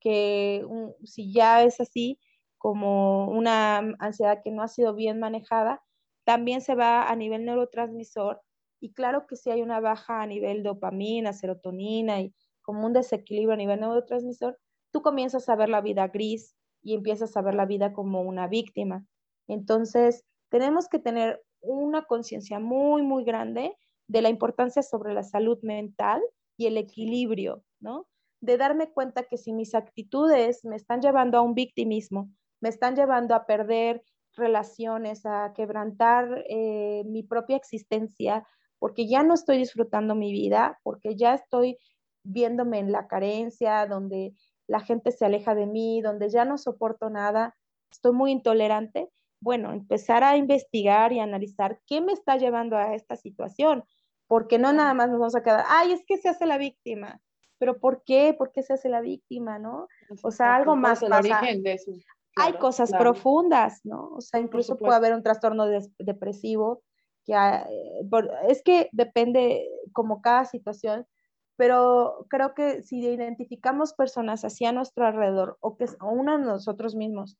que 0.00 0.66
si 1.04 1.32
ya 1.32 1.62
es 1.62 1.80
así, 1.80 2.18
como 2.56 3.28
una 3.28 3.78
ansiedad 3.98 4.40
que 4.42 4.50
no 4.50 4.62
ha 4.62 4.68
sido 4.68 4.94
bien 4.94 5.20
manejada, 5.20 5.82
también 6.24 6.62
se 6.62 6.74
va 6.74 7.10
a 7.10 7.16
nivel 7.16 7.44
neurotransmisor. 7.44 8.40
Y 8.80 8.92
claro 8.92 9.26
que 9.26 9.36
si 9.36 9.50
hay 9.50 9.60
una 9.60 9.80
baja 9.80 10.22
a 10.22 10.26
nivel 10.26 10.62
dopamina, 10.62 11.34
serotonina 11.34 12.20
y 12.20 12.34
como 12.62 12.86
un 12.86 12.94
desequilibrio 12.94 13.52
a 13.52 13.58
nivel 13.58 13.80
neurotransmisor, 13.80 14.58
tú 14.90 15.02
comienzas 15.02 15.48
a 15.50 15.56
ver 15.56 15.68
la 15.68 15.82
vida 15.82 16.08
gris 16.08 16.54
y 16.84 16.94
empiezas 16.94 17.36
a 17.36 17.42
ver 17.42 17.54
la 17.54 17.66
vida 17.66 17.92
como 17.92 18.22
una 18.22 18.46
víctima. 18.46 19.04
Entonces, 19.48 20.24
tenemos 20.50 20.88
que 20.88 21.00
tener 21.00 21.42
una 21.60 22.04
conciencia 22.04 22.60
muy, 22.60 23.02
muy 23.02 23.24
grande 23.24 23.76
de 24.06 24.22
la 24.22 24.28
importancia 24.28 24.82
sobre 24.82 25.14
la 25.14 25.22
salud 25.22 25.58
mental 25.62 26.22
y 26.56 26.66
el 26.66 26.76
equilibrio, 26.76 27.64
¿no? 27.80 28.06
De 28.40 28.58
darme 28.58 28.92
cuenta 28.92 29.24
que 29.24 29.38
si 29.38 29.52
mis 29.52 29.74
actitudes 29.74 30.64
me 30.64 30.76
están 30.76 31.00
llevando 31.00 31.38
a 31.38 31.40
un 31.40 31.54
victimismo, 31.54 32.30
me 32.60 32.68
están 32.68 32.94
llevando 32.94 33.34
a 33.34 33.46
perder 33.46 34.02
relaciones, 34.36 35.24
a 35.24 35.52
quebrantar 35.54 36.44
eh, 36.48 37.02
mi 37.06 37.22
propia 37.22 37.56
existencia, 37.56 38.46
porque 38.78 39.08
ya 39.08 39.22
no 39.22 39.34
estoy 39.34 39.56
disfrutando 39.56 40.14
mi 40.14 40.32
vida, 40.32 40.78
porque 40.82 41.16
ya 41.16 41.34
estoy 41.34 41.78
viéndome 42.24 42.78
en 42.78 42.92
la 42.92 43.06
carencia, 43.06 43.86
donde 43.86 44.34
la 44.66 44.80
gente 44.80 45.12
se 45.12 45.24
aleja 45.24 45.54
de 45.54 45.66
mí, 45.66 46.00
donde 46.00 46.28
ya 46.28 46.44
no 46.44 46.58
soporto 46.58 47.10
nada, 47.10 47.56
estoy 47.90 48.12
muy 48.12 48.32
intolerante. 48.32 49.10
Bueno, 49.40 49.72
empezar 49.72 50.24
a 50.24 50.36
investigar 50.36 51.12
y 51.12 51.20
analizar 51.20 51.80
qué 51.86 52.00
me 52.00 52.12
está 52.12 52.36
llevando 52.36 52.76
a 52.76 52.94
esta 52.94 53.16
situación, 53.16 53.84
porque 54.26 54.58
no 54.58 54.72
nada 54.72 54.94
más 54.94 55.10
nos 55.10 55.18
vamos 55.18 55.36
a 55.36 55.42
quedar, 55.42 55.64
ay, 55.68 55.92
es 55.92 56.04
que 56.06 56.16
se 56.16 56.28
hace 56.28 56.46
la 56.46 56.58
víctima, 56.58 57.20
pero 57.58 57.78
¿por 57.78 58.02
qué? 58.04 58.34
¿Por 58.36 58.52
qué 58.52 58.62
se 58.62 58.72
hace 58.72 58.88
la 58.88 59.00
víctima, 59.00 59.58
no? 59.58 59.88
O 60.22 60.30
sea, 60.30 60.56
algo 60.56 60.76
más 60.76 61.02
el 61.02 61.12
origen 61.12 61.62
de 61.62 61.74
eso 61.74 61.92
hay 62.36 62.54
cosas 62.54 62.90
profundas, 62.92 63.80
¿no? 63.84 64.08
O 64.08 64.20
sea, 64.20 64.40
incluso 64.40 64.76
puede 64.76 64.94
haber 64.94 65.14
un 65.14 65.22
trastorno 65.22 65.66
depresivo, 65.98 66.82
que 67.24 67.34
eh, 67.34 68.08
es 68.48 68.62
que 68.62 68.88
depende 68.92 69.68
como 69.92 70.20
cada 70.20 70.44
situación, 70.44 71.06
pero 71.56 72.26
creo 72.28 72.54
que 72.54 72.82
si 72.82 72.98
identificamos 72.98 73.92
personas 73.94 74.44
hacia 74.44 74.72
nuestro 74.72 75.06
alrededor 75.06 75.56
o 75.60 75.76
que 75.76 75.84
o 76.00 76.08
uno 76.08 76.38
de 76.38 76.44
nosotros 76.44 76.94
mismos, 76.94 77.38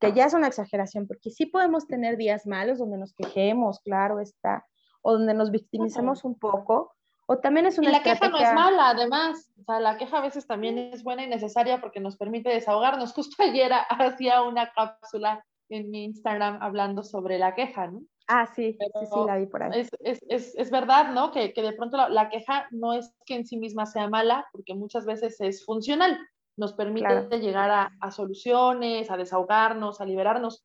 que 0.00 0.12
ya 0.12 0.26
es 0.26 0.34
una 0.34 0.46
exageración, 0.46 1.06
porque 1.06 1.30
sí 1.30 1.46
podemos 1.46 1.86
tener 1.86 2.16
días 2.16 2.46
malos 2.46 2.78
donde 2.78 2.98
nos 2.98 3.14
quejemos, 3.14 3.80
claro 3.80 4.20
está, 4.20 4.66
o 5.02 5.12
donde 5.12 5.34
nos 5.34 5.50
victimicemos 5.50 6.24
un 6.24 6.38
poco, 6.38 6.96
o 7.26 7.38
también 7.38 7.66
es 7.66 7.76
una 7.78 7.90
y 7.90 7.92
la 7.92 8.02
queja 8.02 8.28
no 8.28 8.38
es 8.38 8.54
mala, 8.54 8.90
además. 8.90 9.50
O 9.60 9.64
sea, 9.64 9.80
la 9.80 9.98
queja 9.98 10.18
a 10.18 10.22
veces 10.22 10.46
también 10.46 10.78
es 10.78 11.02
buena 11.02 11.24
y 11.24 11.28
necesaria 11.28 11.80
porque 11.80 11.98
nos 11.98 12.16
permite 12.16 12.50
desahogarnos. 12.50 13.12
Justo 13.14 13.42
ayer 13.42 13.72
hacía 13.88 14.42
una 14.42 14.72
cápsula 14.72 15.44
en 15.68 15.90
mi 15.90 16.04
Instagram 16.04 16.62
hablando 16.62 17.02
sobre 17.02 17.38
la 17.38 17.54
queja, 17.54 17.88
¿no? 17.88 18.02
Ah, 18.28 18.46
sí, 18.46 18.76
sí, 18.78 19.06
sí, 19.06 19.20
la 19.26 19.36
vi 19.36 19.46
por 19.46 19.62
ahí. 19.62 19.80
Es, 19.80 19.88
es, 20.00 20.18
es, 20.28 20.54
es 20.56 20.70
verdad, 20.70 21.12
¿no? 21.12 21.30
Que, 21.30 21.52
que 21.52 21.62
de 21.62 21.72
pronto 21.72 21.96
la, 21.96 22.08
la, 22.08 22.28
queja 22.28 22.66
no 22.70 22.92
es 22.92 23.14
que 23.24 23.36
en 23.36 23.46
sí 23.46 23.56
misma 23.56 23.86
sea 23.86 24.08
mala, 24.08 24.46
porque 24.52 24.74
muchas 24.74 25.06
veces 25.06 25.40
es 25.40 25.64
funcional. 25.64 26.18
Nos 26.56 26.72
permite 26.72 27.38
llegar 27.38 27.70
a, 27.70 27.92
a 28.00 28.10
soluciones, 28.10 29.10
a 29.10 29.16
desahogarnos, 29.16 30.00
a 30.00 30.06
liberarnos. 30.06 30.64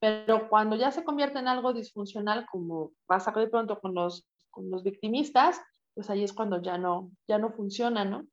Pero 0.00 0.48
cuando 0.48 0.76
ya 0.76 0.90
se 0.90 1.04
convierte 1.04 1.38
en 1.38 1.48
algo 1.48 1.72
disfuncional, 1.72 2.46
como 2.50 2.92
pasa 3.06 3.30
de 3.32 3.48
pronto 3.48 3.78
con 3.80 3.94
los, 3.94 4.26
con 4.50 4.70
los 4.70 4.82
victimistas, 4.82 5.60
pues 5.94 6.08
ahí 6.10 6.24
es 6.24 6.32
cuando 6.32 6.62
ya 6.62 6.78
no, 6.78 7.10
ya 7.28 7.38
no 7.38 7.50
funciona, 7.50 8.04
¿no? 8.04 8.24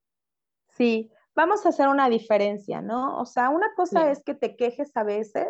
Sí, 0.69 1.11
vamos 1.35 1.65
a 1.65 1.69
hacer 1.69 1.87
una 1.87 2.09
diferencia, 2.09 2.81
¿no? 2.81 3.19
O 3.19 3.25
sea, 3.25 3.49
una 3.49 3.73
cosa 3.75 4.09
es 4.11 4.23
que 4.23 4.35
te 4.35 4.55
quejes 4.55 4.95
a 4.95 5.03
veces 5.03 5.47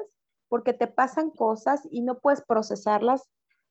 porque 0.50 0.74
te 0.74 0.88
pasan 0.88 1.30
cosas 1.30 1.88
y 1.90 2.02
no 2.02 2.20
puedes 2.20 2.42
procesarlas 2.42 3.30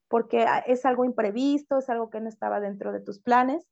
porque 0.09 0.45
ah, 0.45 0.61
es 0.67 0.87
algo 0.87 1.05
imprevisto, 1.05 1.79
es 1.79 1.91
algo 1.91 2.09
que 2.09 2.21
no 2.21 2.29
estaba 2.29 2.61
dentro 2.61 2.93
de 2.93 3.01
tus 3.01 3.21
planes. 3.21 3.69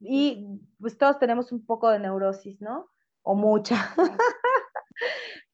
Y 0.00 0.60
pues 0.80 0.98
todos 0.98 1.18
tenemos 1.18 1.52
un 1.52 1.64
poco 1.64 1.90
de 1.90 2.00
neurosis, 2.00 2.60
¿no? 2.60 2.88
O 3.22 3.34
mucha. 3.34 3.94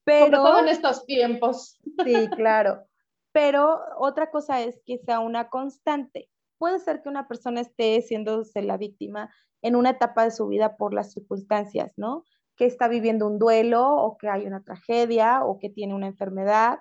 Pero 0.04 0.42
todo 0.42 0.60
en 0.60 0.68
estos 0.68 1.04
tiempos. 1.04 1.78
sí, 2.04 2.28
claro. 2.30 2.86
Pero 3.32 3.80
otra 3.98 4.30
cosa 4.30 4.62
es 4.62 4.80
que 4.86 4.98
sea 4.98 5.20
una 5.20 5.50
constante 5.50 6.30
puede 6.58 6.78
ser 6.78 7.02
que 7.02 7.08
una 7.08 7.28
persona 7.28 7.60
esté 7.60 8.00
siéndose 8.02 8.62
la 8.62 8.76
víctima 8.76 9.30
en 9.62 9.76
una 9.76 9.90
etapa 9.90 10.24
de 10.24 10.30
su 10.30 10.46
vida 10.48 10.76
por 10.76 10.94
las 10.94 11.12
circunstancias, 11.12 11.92
¿no? 11.96 12.24
Que 12.56 12.66
está 12.66 12.88
viviendo 12.88 13.26
un 13.26 13.38
duelo 13.38 13.86
o 13.88 14.16
que 14.16 14.28
hay 14.28 14.46
una 14.46 14.62
tragedia 14.62 15.44
o 15.44 15.58
que 15.58 15.68
tiene 15.70 15.94
una 15.94 16.06
enfermedad. 16.06 16.80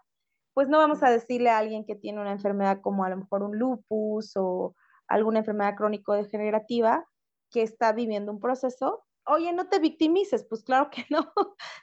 Pues 0.53 0.69
no 0.69 0.77
vamos 0.77 1.03
a 1.03 1.09
decirle 1.09 1.49
a 1.49 1.57
alguien 1.57 1.85
que 1.85 1.95
tiene 1.95 2.21
una 2.21 2.31
enfermedad 2.31 2.79
como 2.81 3.03
a 3.03 3.09
lo 3.09 3.17
mejor 3.17 3.43
un 3.43 3.57
lupus 3.57 4.35
o 4.37 4.75
alguna 5.07 5.39
enfermedad 5.39 5.75
crónico-degenerativa 5.75 7.05
que 7.51 7.61
está 7.61 7.91
viviendo 7.91 8.31
un 8.31 8.39
proceso. 8.39 9.03
Oye, 9.27 9.51
no 9.53 9.67
te 9.67 9.79
victimices, 9.79 10.45
pues 10.47 10.63
claro 10.63 10.89
que 10.89 11.05
no, 11.09 11.31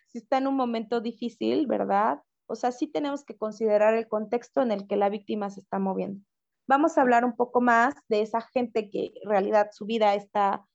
si 0.08 0.18
está 0.18 0.38
en 0.38 0.46
un 0.46 0.56
momento 0.56 1.00
difícil, 1.00 1.66
¿verdad? 1.66 2.22
O 2.46 2.54
sea, 2.54 2.72
sí 2.72 2.86
tenemos 2.86 3.24
que 3.24 3.36
considerar 3.36 3.94
el 3.94 4.08
contexto 4.08 4.62
en 4.62 4.72
el 4.72 4.86
que 4.86 4.96
la 4.96 5.08
víctima 5.08 5.50
se 5.50 5.60
está 5.60 5.78
moviendo 5.78 6.22
vamos 6.66 6.96
a 6.96 7.02
hablar 7.02 7.24
un 7.24 7.36
poco 7.36 7.60
más 7.60 7.94
de 8.08 8.22
esa 8.22 8.40
gente 8.40 8.90
que 8.90 9.12
en 9.22 9.28
realidad 9.28 9.70
su 9.72 9.86
vida 9.86 10.14
está 10.14 10.66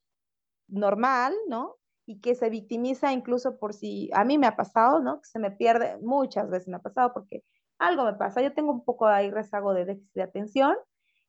normal, 0.68 1.34
¿no? 1.48 1.76
Y 2.08 2.20
que 2.20 2.34
se 2.34 2.48
victimiza 2.48 3.12
incluso 3.12 3.58
por 3.58 3.74
si, 3.74 4.10
a 4.14 4.24
mí 4.24 4.38
me 4.38 4.46
ha 4.46 4.56
pasado, 4.56 5.00
¿no? 5.00 5.20
Que 5.20 5.28
se 5.28 5.38
me 5.38 5.50
pierde, 5.50 5.98
muchas 6.00 6.48
veces 6.48 6.66
me 6.68 6.76
ha 6.76 6.80
pasado 6.80 7.12
porque 7.12 7.44
algo 7.78 8.04
me 8.04 8.14
pasa, 8.14 8.40
yo 8.40 8.54
tengo 8.54 8.72
un 8.72 8.82
poco 8.82 9.06
ahí 9.06 9.30
rezago 9.30 9.74
de 9.74 9.84
déficit 9.84 10.14
de 10.14 10.22
atención 10.22 10.74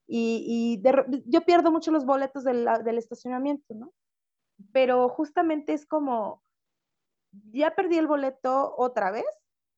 y, 0.07 0.81
yo 1.25 1.41
pierdo 1.41 1.71
mucho 1.71 1.91
los 1.91 2.05
boletos 2.05 2.43
del, 2.43 2.67
del 2.83 2.97
estacionamiento, 2.97 3.75
¿no? 3.75 3.91
Pero 4.71 5.09
justamente 5.09 5.73
es 5.73 5.85
como, 5.85 6.41
ya 7.51 7.75
perdí 7.75 7.97
el 7.97 8.07
boleto 8.07 8.73
otra 8.77 9.11
vez, 9.11 9.25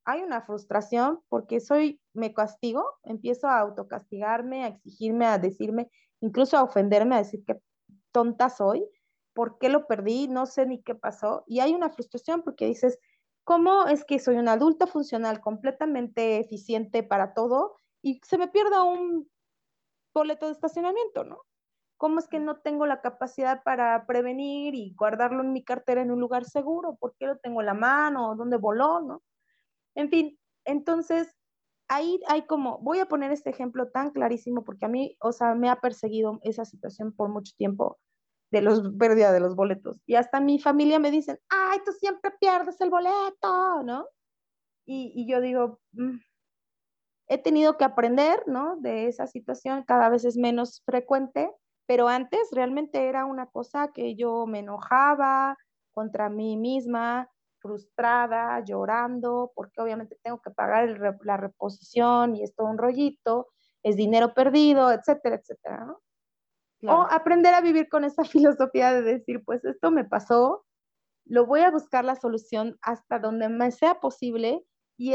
hay 0.06 0.22
una 0.22 0.42
frustración 0.42 1.20
porque 1.30 1.60
soy, 1.60 2.00
me 2.14 2.34
castigo, 2.34 2.86
empiezo 3.04 3.48
a 3.48 3.60
autocastigarme, 3.60 4.64
a 4.64 4.68
exigirme, 4.68 5.26
a 5.26 5.38
decirme, 5.38 5.90
incluso 6.22 6.58
a 6.58 6.64
ofenderme, 6.64 7.16
a 7.16 7.20
decir 7.20 7.44
que 7.46 7.60
tonta 8.12 8.50
soy, 8.50 8.86
¿por 9.34 9.58
qué 9.58 9.70
lo 9.70 9.88
perdí? 9.88 10.28
No 10.28 10.46
sé 10.46 10.66
ni 10.66 10.82
qué 10.82 10.96
pasó. 10.96 11.44
Y 11.48 11.60
hay 11.60 11.74
una 11.74 11.90
frustración 11.90 12.42
porque 12.44 12.66
dices, 12.66 13.00
¿cómo 13.44 13.88
es 13.88 14.06
que 14.06 14.20
soy 14.20 14.38
un 14.38 14.48
adulto 14.48 14.88
funcional 14.88 15.42
completamente 15.42 16.40
eficiente 16.40 17.04
para 17.04 17.34
todo 17.34 17.76
y 18.02 18.20
se 18.24 18.38
me 18.38 18.48
pierde 18.48 18.80
un 18.82 19.30
boleto 20.14 20.48
de 20.48 20.54
estacionamiento, 20.54 21.24
¿no? 21.24 21.42
¿Cómo 21.98 22.20
es 22.20 22.28
que 22.28 22.40
no 22.40 22.60
tengo 22.62 22.88
la 22.88 23.02
capacidad 23.02 23.62
para 23.64 24.06
prevenir 24.08 24.74
y 24.74 24.94
guardarlo 24.96 25.44
en 25.44 25.54
mi 25.54 25.64
cartera 25.64 26.02
en 26.02 26.12
un 26.12 26.20
lugar 26.20 26.46
seguro? 26.46 26.96
¿Por 26.96 27.16
qué 27.16 27.28
lo 27.28 27.38
tengo 27.38 27.62
en 27.62 27.68
la 27.68 27.76
mano? 27.76 28.36
¿Dónde 28.36 28.58
voló? 28.58 29.02
¿No? 29.02 29.22
En 29.96 30.10
fin, 30.10 30.40
entonces 30.66 31.36
ahí 31.88 32.20
hay 32.28 32.48
como, 32.48 32.80
voy 32.80 33.00
a 33.00 33.06
poner 33.06 33.32
este 33.32 33.52
ejemplo 33.52 33.90
tan 33.92 34.12
clarísimo 34.12 34.64
porque 34.64 34.86
a 34.86 34.90
mí, 34.90 35.16
o 35.20 35.32
sea, 35.32 35.54
me 35.54 35.70
ha 35.70 35.80
perseguido 35.80 36.40
esa 36.44 36.66
situación 36.66 37.12
por 37.12 37.30
mucho 37.30 37.54
tiempo 37.58 38.00
de 38.52 38.62
los 38.62 38.82
pérdida 39.00 39.32
de 39.32 39.40
los 39.40 39.56
boletos. 39.56 40.02
Y 40.06 40.16
hasta 40.16 40.40
mi 40.42 40.60
familia 40.60 41.00
me 41.00 41.10
dicen, 41.10 41.40
ay, 41.50 41.80
tú 41.86 41.94
siempre 41.94 42.32
pierdes 42.40 42.80
el 42.82 42.90
boleto, 42.90 43.84
¿no? 43.84 44.08
Y, 44.86 45.26
yo 45.26 45.40
digo, 45.40 45.80
mm, 45.94 46.18
he 47.28 47.38
tenido 47.38 47.78
que 47.78 47.86
aprender, 47.86 48.44
¿no? 48.48 48.76
De 48.78 49.08
esa 49.08 49.26
situación, 49.26 49.84
cada 49.84 50.10
vez 50.10 50.26
es 50.26 50.36
menos 50.38 50.82
frecuente, 50.86 51.50
pero 51.86 52.10
antes 52.10 52.50
realmente 52.52 53.08
era 53.08 53.26
una 53.26 53.48
cosa 53.48 53.92
que 53.94 54.16
yo 54.16 54.46
me 54.48 54.60
enojaba 54.60 55.58
contra 55.94 56.30
mí 56.30 56.58
misma, 56.58 57.30
frustrada, 57.60 58.62
llorando, 58.66 59.52
porque 59.56 59.82
obviamente 59.82 60.18
tengo 60.24 60.42
que 60.42 60.52
pagar 60.52 61.18
la 61.24 61.38
reposición 61.38 62.36
y 62.36 62.44
es 62.44 62.54
un 62.58 62.78
rollito, 62.78 63.48
es 63.84 63.96
dinero 63.96 64.34
perdido, 64.34 64.92
etcétera, 64.92 65.38
etcétera, 65.38 65.86
¿no? 65.86 66.02
O 66.84 67.08
aprender 67.10 67.54
a 67.54 67.62
vivir 67.62 67.90
con 67.90 68.04
esa 68.04 68.24
filosofía 68.58 68.94
de 68.94 69.02
decir, 69.04 69.44
pues 69.46 69.64
esto 69.66 69.92
me 69.92 70.06
pasó, 70.06 70.66
lo 71.26 71.46
voy 71.46 71.62
a 71.62 71.72
buscar 71.72 72.04
la 72.04 72.16
solución 72.16 72.78
hasta 72.82 73.20
donde 73.20 73.50
me 73.50 73.72
sea 73.72 74.00
posible 74.00 74.66
y 74.98 75.14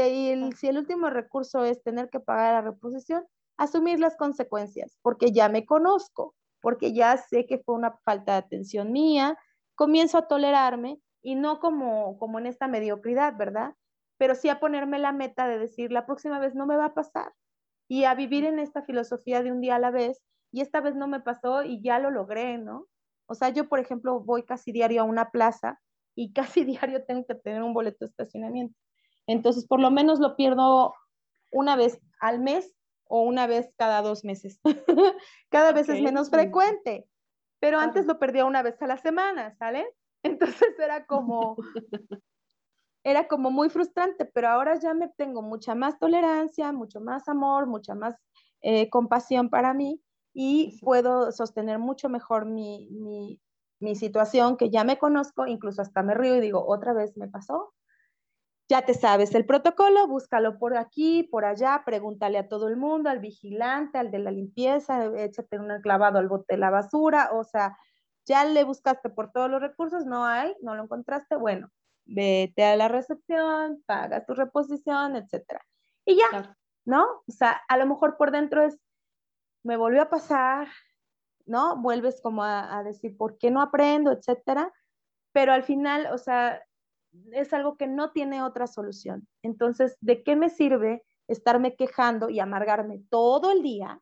si 0.57 0.67
el 0.67 0.77
último 0.77 1.09
recurso 1.09 1.63
es 1.63 1.81
tener 1.81 2.09
que 2.09 2.19
pagar 2.19 2.55
la 2.55 2.71
reposición, 2.71 3.25
asumir 3.57 3.99
las 3.99 4.17
consecuencias, 4.17 4.97
porque 5.01 5.31
ya 5.31 5.47
me 5.47 5.65
conozco, 5.65 6.35
porque 6.61 6.93
ya 6.93 7.15
sé 7.17 7.45
que 7.45 7.59
fue 7.59 7.75
una 7.75 7.97
falta 8.03 8.33
de 8.33 8.39
atención 8.39 8.91
mía, 8.91 9.37
comienzo 9.75 10.17
a 10.17 10.27
tolerarme 10.27 10.99
y 11.21 11.35
no 11.35 11.59
como, 11.59 12.17
como 12.19 12.39
en 12.39 12.47
esta 12.47 12.67
mediocridad, 12.67 13.37
¿verdad? 13.37 13.75
Pero 14.17 14.35
sí 14.35 14.49
a 14.49 14.59
ponerme 14.59 14.99
la 14.99 15.13
meta 15.13 15.47
de 15.47 15.57
decir, 15.57 15.91
la 15.91 16.05
próxima 16.05 16.39
vez 16.39 16.53
no 16.55 16.65
me 16.65 16.75
va 16.75 16.85
a 16.85 16.93
pasar 16.93 17.33
y 17.87 18.03
a 18.03 18.13
vivir 18.13 18.43
en 18.43 18.59
esta 18.59 18.81
filosofía 18.81 19.41
de 19.41 19.51
un 19.51 19.61
día 19.61 19.75
a 19.75 19.79
la 19.79 19.91
vez 19.91 20.21
y 20.57 20.61
esta 20.61 20.81
vez 20.81 20.95
no 20.95 21.07
me 21.07 21.19
pasó 21.19 21.61
y 21.61 21.83
ya 21.83 21.99
lo 21.99 22.09
logré, 22.09 22.57
¿no? 22.57 22.87
O 23.27 23.35
sea, 23.35 23.49
yo, 23.49 23.69
por 23.69 23.79
ejemplo, 23.79 24.21
voy 24.21 24.41
casi 24.41 24.71
diario 24.71 25.01
a 25.01 25.05
una 25.05 25.29
plaza 25.29 25.79
y 26.15 26.33
casi 26.33 26.63
diario 26.63 27.05
tengo 27.05 27.27
que 27.27 27.35
tener 27.35 27.61
un 27.61 27.75
boleto 27.75 27.97
de 27.99 28.07
estacionamiento. 28.07 28.75
Entonces, 29.27 29.67
por 29.67 29.79
lo 29.79 29.91
menos 29.91 30.19
lo 30.19 30.35
pierdo 30.35 30.95
una 31.51 31.75
vez 31.75 31.99
al 32.19 32.39
mes 32.39 32.75
o 33.03 33.21
una 33.21 33.45
vez 33.45 33.71
cada 33.77 34.01
dos 34.01 34.25
meses. 34.25 34.59
cada 35.51 35.73
vez 35.73 35.89
es 35.89 36.01
menos 36.01 36.31
frecuente, 36.31 37.07
pero 37.59 37.77
antes 37.77 38.07
lo 38.07 38.17
perdía 38.17 38.45
una 38.45 38.63
vez 38.63 38.81
a 38.81 38.87
la 38.87 38.97
semana, 38.97 39.53
¿sale? 39.57 39.87
Entonces 40.23 40.73
era 40.79 41.05
como, 41.05 41.55
era 43.03 43.27
como 43.27 43.51
muy 43.51 43.69
frustrante, 43.69 44.25
pero 44.25 44.47
ahora 44.47 44.79
ya 44.79 44.95
me 44.95 45.09
tengo 45.09 45.43
mucha 45.43 45.75
más 45.75 45.99
tolerancia, 45.99 46.71
mucho 46.71 46.99
más 46.99 47.29
amor, 47.29 47.67
mucha 47.67 47.93
más 47.93 48.15
eh, 48.61 48.89
compasión 48.89 49.51
para 49.51 49.75
mí 49.75 50.01
y 50.33 50.79
puedo 50.81 51.31
sostener 51.31 51.79
mucho 51.79 52.09
mejor 52.09 52.45
mi, 52.45 52.87
mi, 52.91 53.41
mi 53.79 53.95
situación 53.95 54.57
que 54.57 54.69
ya 54.69 54.83
me 54.83 54.97
conozco, 54.97 55.47
incluso 55.47 55.81
hasta 55.81 56.03
me 56.03 56.13
río 56.13 56.35
y 56.35 56.41
digo, 56.41 56.65
otra 56.67 56.93
vez 56.93 57.17
me 57.17 57.27
pasó, 57.27 57.73
ya 58.69 58.85
te 58.85 58.93
sabes 58.93 59.33
el 59.33 59.45
protocolo, 59.45 60.07
búscalo 60.07 60.59
por 60.59 60.75
aquí, 60.75 61.23
por 61.23 61.45
allá, 61.45 61.83
pregúntale 61.85 62.37
a 62.37 62.49
todo 62.49 62.67
el 62.67 62.75
mundo, 62.75 63.09
al 63.09 63.19
vigilante, 63.19 63.97
al 63.97 64.11
de 64.11 64.19
la 64.19 64.31
limpieza, 64.31 65.05
échate 65.15 65.57
un 65.57 65.69
clavado 65.81 66.19
al 66.19 66.27
bote 66.27 66.55
de 66.55 66.57
la 66.57 66.69
basura, 66.69 67.29
o 67.33 67.43
sea, 67.43 67.77
ya 68.25 68.43
le 68.43 68.65
buscaste 68.65 69.09
por 69.09 69.31
todos 69.31 69.49
los 69.49 69.61
recursos, 69.61 70.05
no 70.05 70.25
hay, 70.25 70.53
no 70.61 70.75
lo 70.75 70.83
encontraste, 70.83 71.37
bueno, 71.37 71.69
vete 72.05 72.65
a 72.65 72.75
la 72.75 72.89
recepción, 72.89 73.81
paga 73.85 74.25
tu 74.25 74.33
reposición, 74.33 75.15
etcétera. 75.15 75.61
Y 76.05 76.17
ya, 76.17 76.55
¿no? 76.85 77.05
O 77.27 77.31
sea, 77.31 77.61
a 77.69 77.77
lo 77.77 77.85
mejor 77.85 78.17
por 78.17 78.31
dentro 78.31 78.63
es, 78.63 78.77
me 79.67 79.77
volvió 79.77 80.01
a 80.01 80.09
pasar, 80.09 80.69
¿no? 81.45 81.77
Vuelves 81.81 82.21
como 82.21 82.43
a, 82.43 82.77
a 82.77 82.83
decir, 82.83 83.17
¿por 83.17 83.37
qué 83.37 83.51
no 83.51 83.61
aprendo, 83.61 84.11
etcétera? 84.11 84.73
Pero 85.33 85.51
al 85.51 85.63
final, 85.63 86.07
o 86.13 86.17
sea, 86.17 86.61
es 87.33 87.53
algo 87.53 87.75
que 87.77 87.87
no 87.87 88.11
tiene 88.11 88.41
otra 88.41 88.65
solución. 88.67 89.27
Entonces, 89.43 89.97
¿de 90.01 90.23
qué 90.23 90.35
me 90.35 90.49
sirve 90.49 91.03
estarme 91.27 91.75
quejando 91.75 92.29
y 92.29 92.39
amargarme 92.39 93.01
todo 93.09 93.51
el 93.51 93.61
día 93.61 94.01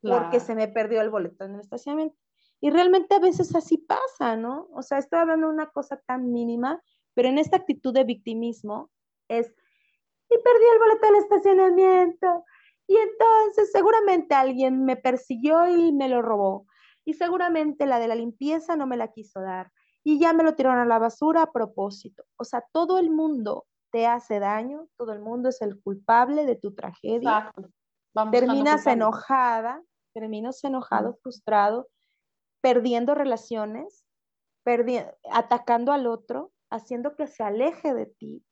porque 0.00 0.40
se 0.40 0.54
me 0.54 0.68
perdió 0.68 1.00
el 1.00 1.10
boleto 1.10 1.44
en 1.44 1.54
el 1.54 1.60
estacionamiento? 1.60 2.16
Y 2.60 2.70
realmente 2.70 3.14
a 3.16 3.20
veces 3.20 3.54
así 3.56 3.78
pasa, 3.78 4.36
¿no? 4.36 4.68
O 4.72 4.82
sea, 4.82 4.98
estoy 4.98 5.18
hablando 5.18 5.48
de 5.48 5.54
una 5.54 5.70
cosa 5.70 6.00
tan 6.06 6.30
mínima, 6.30 6.80
pero 7.14 7.28
en 7.28 7.38
esta 7.38 7.56
actitud 7.56 7.92
de 7.92 8.04
victimismo 8.04 8.90
es, 9.28 9.48
y 9.48 10.38
perdí 10.38 10.64
el 10.72 10.78
boleto 10.78 11.06
del 11.06 11.16
estacionamiento. 11.16 12.44
Y 12.90 12.96
entonces 12.96 13.70
seguramente 13.70 14.34
alguien 14.34 14.84
me 14.84 14.96
persiguió 14.96 15.68
y 15.68 15.92
me 15.92 16.08
lo 16.08 16.22
robó. 16.22 16.66
Y 17.04 17.14
seguramente 17.14 17.86
la 17.86 18.00
de 18.00 18.08
la 18.08 18.16
limpieza 18.16 18.74
no 18.74 18.88
me 18.88 18.96
la 18.96 19.12
quiso 19.12 19.40
dar 19.40 19.70
y 20.02 20.18
ya 20.18 20.32
me 20.32 20.42
lo 20.42 20.56
tiraron 20.56 20.80
a 20.80 20.84
la 20.84 20.98
basura 20.98 21.42
a 21.42 21.52
propósito. 21.52 22.24
O 22.36 22.42
sea, 22.42 22.64
todo 22.72 22.98
el 22.98 23.08
mundo 23.08 23.64
te 23.92 24.08
hace 24.08 24.40
daño, 24.40 24.88
todo 24.96 25.12
el 25.12 25.20
mundo 25.20 25.50
es 25.50 25.62
el 25.62 25.80
culpable 25.80 26.46
de 26.46 26.56
tu 26.56 26.74
tragedia. 26.74 27.52
terminas 28.32 28.84
enojada, 28.88 29.80
terminas 30.12 30.64
enojado, 30.64 31.16
frustrado, 31.22 31.86
perdiendo 32.60 33.14
relaciones, 33.14 34.04
atacando 35.30 35.92
al 35.92 36.08
otro, 36.08 36.50
haciendo 36.70 37.14
que 37.14 37.28
se 37.28 37.44
aleje 37.44 37.94
de 37.94 38.06
ti, 38.06 38.44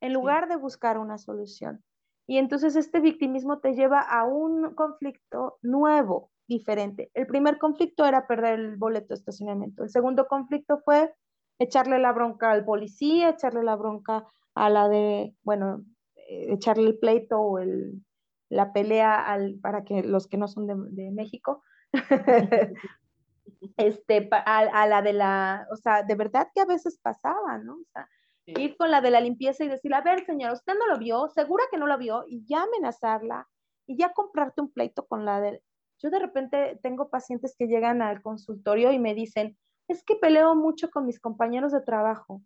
en 0.00 0.12
lugar 0.12 0.48
de 0.48 0.54
buscar 0.54 0.96
una 0.96 1.18
solución. 1.18 1.82
Y 2.30 2.38
entonces 2.38 2.76
este 2.76 3.00
victimismo 3.00 3.58
te 3.58 3.74
lleva 3.74 3.98
a 3.98 4.24
un 4.24 4.72
conflicto 4.76 5.58
nuevo, 5.62 6.30
diferente. 6.46 7.10
El 7.12 7.26
primer 7.26 7.58
conflicto 7.58 8.06
era 8.06 8.28
perder 8.28 8.60
el 8.60 8.76
boleto 8.76 9.08
de 9.08 9.14
estacionamiento. 9.16 9.82
El 9.82 9.90
segundo 9.90 10.28
conflicto 10.28 10.78
fue 10.84 11.12
echarle 11.58 11.98
la 11.98 12.12
bronca 12.12 12.52
al 12.52 12.64
policía, 12.64 13.30
echarle 13.30 13.64
la 13.64 13.74
bronca 13.74 14.28
a 14.54 14.70
la 14.70 14.88
de, 14.88 15.34
bueno, 15.42 15.84
eh, 16.14 16.52
echarle 16.52 16.90
el 16.90 17.00
pleito 17.00 17.40
o 17.40 17.58
el, 17.58 18.00
la 18.48 18.72
pelea 18.72 19.16
al, 19.16 19.58
para 19.60 19.82
que 19.82 20.04
los 20.04 20.28
que 20.28 20.36
no 20.36 20.46
son 20.46 20.68
de, 20.68 21.10
México, 21.10 21.64
este, 23.76 24.28
a, 24.30 24.86
la 24.86 25.02
de 25.02 25.14
la, 25.14 25.66
o 25.72 25.76
sea, 25.76 26.04
de 26.04 26.14
verdad 26.14 26.46
que 26.54 26.60
a 26.60 26.66
veces 26.66 26.96
pasaba, 27.02 27.58
¿no? 27.58 27.72
O 27.74 27.86
sea, 27.92 28.08
ir 28.58 28.76
con 28.76 28.90
la 28.90 29.00
de 29.00 29.10
la 29.10 29.20
limpieza 29.20 29.64
y 29.64 29.68
decirle, 29.68 29.96
a 29.96 30.02
ver, 30.02 30.24
señora, 30.24 30.52
usted 30.52 30.74
no 30.78 30.86
lo 30.86 30.98
vio, 30.98 31.28
segura 31.28 31.64
que 31.70 31.78
no 31.78 31.86
lo 31.86 31.98
vio, 31.98 32.24
y 32.28 32.44
ya 32.46 32.62
amenazarla, 32.62 33.48
y 33.86 33.96
ya 33.96 34.12
comprarte 34.12 34.60
un 34.60 34.72
pleito 34.72 35.06
con 35.06 35.24
la 35.24 35.40
de, 35.40 35.62
yo 35.98 36.10
de 36.10 36.18
repente 36.18 36.78
tengo 36.82 37.10
pacientes 37.10 37.54
que 37.58 37.66
llegan 37.66 38.02
al 38.02 38.22
consultorio 38.22 38.92
y 38.92 38.98
me 38.98 39.14
dicen, 39.14 39.58
es 39.88 40.02
que 40.04 40.16
peleo 40.16 40.54
mucho 40.54 40.90
con 40.90 41.06
mis 41.06 41.20
compañeros 41.20 41.72
de 41.72 41.80
trabajo. 41.80 42.42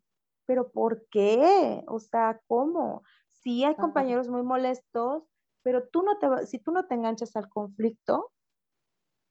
Pero 0.46 0.70
¿por 0.70 1.06
qué? 1.10 1.82
O 1.86 2.00
sea, 2.00 2.40
¿cómo? 2.46 3.02
Sí 3.28 3.64
hay 3.64 3.76
compañeros 3.76 4.28
muy 4.28 4.42
molestos, 4.42 5.24
pero 5.62 5.86
tú 5.88 6.02
no 6.02 6.18
te, 6.18 6.46
si 6.46 6.58
tú 6.58 6.72
no 6.72 6.86
te 6.86 6.94
enganchas 6.94 7.36
al 7.36 7.48
conflicto, 7.48 8.32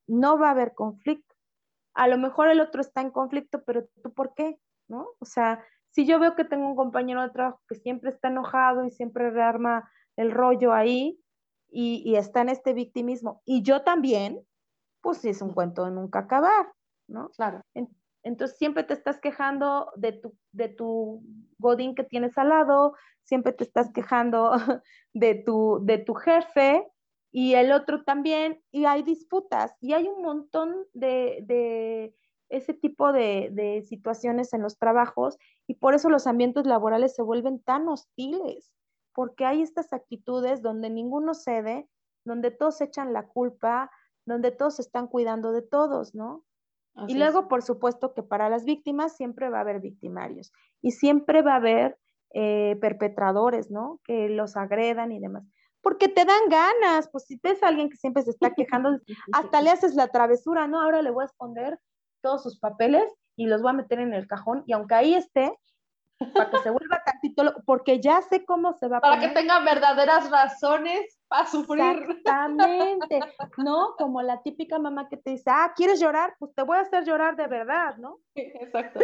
no 0.08 0.40
va 0.40 0.50
a 0.50 0.52
haber 0.52 0.74
conflicto. 0.74 1.36
A 1.94 2.08
lo 2.08 2.18
mejor 2.18 2.50
el 2.50 2.62
otro 2.62 2.82
está 2.82 3.02
en 3.02 3.12
conflicto, 3.12 3.64
pero 3.64 3.88
tú 4.02 4.14
¿por 4.14 4.34
qué? 4.34 4.60
¿No? 4.88 5.08
O 5.20 5.26
sea, 5.26 5.64
si 5.94 6.06
yo 6.06 6.20
veo 6.20 6.36
que 6.36 6.44
tengo 6.44 6.68
un 6.68 6.76
compañero 6.76 7.22
de 7.22 7.30
trabajo 7.30 7.62
que 7.68 7.76
siempre 7.76 8.10
está 8.10 8.28
enojado 8.28 8.86
y 8.86 8.92
siempre 8.92 9.32
rearma 9.32 9.90
el 10.16 10.32
rollo 10.32 10.74
ahí, 10.74 11.24
y, 11.74 12.16
está 12.16 12.42
en 12.42 12.50
este 12.50 12.74
victimismo. 12.74 13.42
Y 13.46 13.64
yo 13.64 13.84
también, 13.84 14.40
pues 15.02 15.26
es 15.26 15.42
un 15.42 15.54
cuento 15.54 15.86
de 15.86 15.92
nunca 15.92 16.20
acabar, 16.20 16.72
¿no? 17.08 17.30
Claro. 17.30 17.62
entonces 18.24 18.58
siempre 18.58 18.84
te 18.84 18.94
estás 18.94 19.20
quejando 19.20 19.92
de 19.96 20.14
tu, 20.14 20.38
de 20.52 20.70
tu 20.70 21.24
godín 21.58 21.96
que 21.96 22.04
tienes 22.04 22.38
al 22.38 22.50
lado, 22.50 22.94
siempre 23.24 23.52
te 23.52 23.64
estás 23.64 23.92
quejando 23.92 24.52
de 25.14 25.36
tu, 25.36 25.80
de 25.84 25.98
tu 25.98 26.14
jefe 26.14 26.88
y 27.32 27.56
el 27.56 27.72
otro 27.72 28.04
también, 28.04 28.62
y 28.72 28.86
hay 28.86 29.02
disputas, 29.02 29.76
y 29.82 29.94
hay 29.94 30.08
un 30.08 30.22
montón 30.22 30.86
de, 30.94 31.40
de 31.48 32.16
ese 32.56 32.74
tipo 32.74 33.12
de, 33.12 33.50
de, 33.52 33.82
situaciones 33.82 34.54
en 34.54 34.62
los 34.62 34.78
trabajos, 34.78 35.38
y 35.68 35.76
por 35.76 35.94
eso 35.94 36.10
los 36.10 36.28
ambientes 36.28 36.66
laborales 36.66 37.16
se 37.16 37.22
vuelven 37.22 37.60
tan 37.60 37.88
hostiles, 37.88 38.72
porque 39.14 39.46
hay 39.46 39.62
estas 39.62 39.94
actitudes 39.94 40.62
donde 40.62 40.90
ninguno 40.90 41.34
cede, 41.34 41.88
donde 42.26 42.52
todos 42.52 42.82
echan 42.82 43.14
la 43.14 43.28
culpa, 43.28 43.92
donde 44.26 44.52
todos 44.52 44.80
están 44.80 45.08
cuidando 45.08 45.52
de 45.52 45.62
todos, 45.62 46.16
¿no? 46.16 46.44
y 47.08 47.16
luego, 47.16 47.48
por 47.48 47.64
supuesto, 47.64 48.14
que 48.14 48.22
para 48.22 48.50
las 48.50 48.66
víctimas 48.66 49.16
siempre 49.16 49.50
va 49.50 49.58
a 49.58 49.62
haber 49.62 49.80
victimarios 49.80 50.52
y 50.82 50.92
siempre 50.92 51.42
va 51.42 51.54
a 51.54 51.58
haber 51.58 51.98
eh, 52.34 52.78
perpetradores, 52.82 53.72
¿no? 53.72 54.00
Que 54.04 54.30
los 54.30 54.56
agredan 54.56 55.12
y 55.12 55.20
demás. 55.20 55.44
Porque 55.82 56.08
te 56.08 56.24
dan 56.24 56.50
ganas, 56.50 57.10
pues 57.10 57.26
si 57.26 57.40
ves 57.42 57.62
a 57.64 57.68
alguien 57.68 57.90
que 57.90 57.98
siempre 57.98 58.24
se 58.24 58.30
está 58.30 58.54
quejando, 58.54 59.00
hasta 59.34 59.62
le 59.62 59.72
haces 59.72 59.96
la 59.96 60.10
travesura, 60.10 60.68
¿no? 60.68 60.82
Ahora 60.82 61.02
le 61.02 61.12
voy 61.12 61.24
a 61.24 61.26
esconder 61.26 61.80
todos 62.24 62.42
sus 62.42 62.60
papeles 62.60 63.04
y 63.36 63.46
los 63.46 63.62
voy 63.62 63.72
a 63.72 63.74
meter 63.74 64.00
en 64.00 64.14
el 64.14 64.26
cajón 64.28 64.64
y 64.66 64.74
aunque 64.74 64.96
ahí 64.96 65.14
esté, 65.14 65.54
para 66.32 66.50
que 66.50 66.58
se 66.60 66.70
vuelva 66.70 67.02
tantito, 67.04 67.44
porque 67.66 68.00
ya 68.00 68.22
sé 68.22 68.46
cómo 68.46 68.74
se 68.74 68.88
va 68.88 68.98
a 68.98 69.02
Para 69.02 69.20
que 69.20 69.30
tenga 69.30 69.60
verdaderas 69.60 70.30
razones 70.30 71.20
para 71.28 71.48
sufrir. 71.48 71.84
Exactamente, 71.84 73.20
¿no? 73.58 73.96
Como 73.98 74.22
la 74.22 74.42
típica 74.42 74.80
mamá 74.80 75.10
que 75.10 75.18
te 75.18 75.32
dice, 75.32 75.50
ah, 75.50 75.74
¿quieres 75.76 76.00
llorar? 76.00 76.36
Pues 76.40 76.54
te 76.56 76.64
voy 76.64 76.78
a 76.78 76.82
hacer 76.82 77.04
llorar 77.06 77.36
de 77.36 77.48
verdad, 77.48 77.98
¿no? 77.98 78.20
Exacto. 78.36 79.00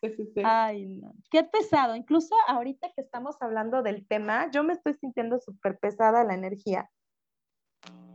Sí, 0.00 0.10
sí, 0.16 0.26
sí. 0.34 0.42
Ay, 0.44 0.86
no. 0.86 1.12
Qué 1.30 1.44
pesado. 1.44 1.94
Incluso 1.94 2.34
ahorita 2.48 2.90
que 2.94 3.02
estamos 3.02 3.36
hablando 3.40 3.82
del 3.82 4.06
tema, 4.06 4.50
yo 4.50 4.64
me 4.64 4.72
estoy 4.72 4.94
sintiendo 4.94 5.38
súper 5.38 5.78
pesada 5.78 6.24
la 6.24 6.34
energía. 6.34 6.90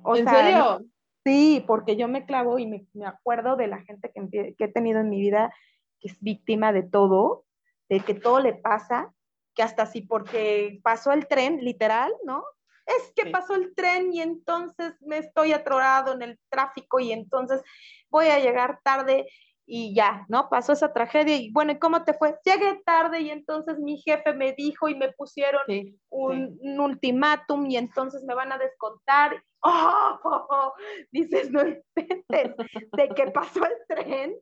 ¿En 0.06 0.28
serio? 0.28 0.82
Sí, 1.26 1.64
porque 1.68 1.98
yo 1.98 2.08
me 2.08 2.26
clavo 2.26 2.60
y 2.60 2.68
me, 2.68 2.86
me 2.94 3.06
acuerdo 3.06 3.56
de 3.58 3.68
la 3.68 3.82
gente 3.82 4.12
que, 4.14 4.54
que, 4.56 4.64
he 4.64 4.72
tenido 4.72 5.00
en 5.00 5.10
mi 5.10 5.20
vida 5.20 5.54
es 6.02 6.22
víctima 6.22 6.72
de 6.72 6.84
todo, 6.84 7.46
de 7.90 8.00
que 8.00 8.14
todo 8.14 8.40
le 8.40 8.54
pasa, 8.54 9.12
que 9.56 9.64
hasta 9.64 9.88
si 9.88 10.02
porque 10.02 10.80
pasó 10.84 11.12
el 11.12 11.28
tren, 11.28 11.58
literal, 11.64 12.14
¿no? 12.24 12.44
es 12.86 13.12
que 13.16 13.32
pasó 13.32 13.56
el 13.56 13.74
tren 13.74 14.14
y 14.14 14.22
entonces 14.22 14.94
me 15.02 15.18
estoy 15.18 15.54
atorado 15.54 16.14
en 16.14 16.22
el 16.22 16.40
tráfico 16.50 17.00
y 17.00 17.12
entonces 17.12 17.64
voy 18.10 18.28
a 18.28 18.40
llegar 18.40 18.80
tarde 18.84 19.28
y 19.68 19.96
ya, 19.96 20.26
¿no? 20.30 20.50
Pasó 20.50 20.74
esa 20.74 20.94
tragedia 20.94 21.36
y 21.36 21.52
bueno, 21.52 21.72
¿y 21.72 21.80
cómo 21.80 22.04
te 22.04 22.14
fue? 22.14 22.36
Llegué 22.46 22.82
tarde 22.86 23.22
y 23.22 23.32
entonces 23.32 23.80
mi 23.80 23.98
jefe 23.98 24.34
me 24.34 24.54
dijo 24.54 24.88
y 24.88 24.96
me 24.96 25.12
pusieron 25.14 25.64
un, 26.10 26.80
ultimátum 26.80 27.66
y 27.66 27.78
entonces 27.78 28.24
me 28.24 28.36
van 28.36 28.52
a 28.52 28.60
descontar. 28.60 29.44
¡Oh! 29.66 30.74
Dices, 31.12 31.52
no 31.52 31.62
inventes, 31.62 32.56
de 32.96 33.10
que 33.10 33.32
pasó 33.32 33.66
el 33.66 33.74
tren 33.88 34.36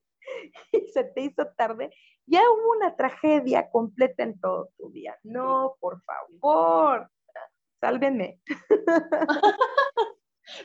y 0.72 0.88
se 0.88 1.04
te 1.06 1.22
hizo 1.22 1.48
tarde. 1.58 1.92
Ya 2.26 2.42
hubo 2.42 2.72
una 2.78 2.96
tragedia 2.96 3.70
completa 3.70 4.24
en 4.24 4.40
todo 4.40 4.70
tu 4.78 4.92
día. 4.92 5.18
No, 5.24 5.76
por 5.80 6.02
favor, 6.04 7.10
sálvenme. 7.80 8.40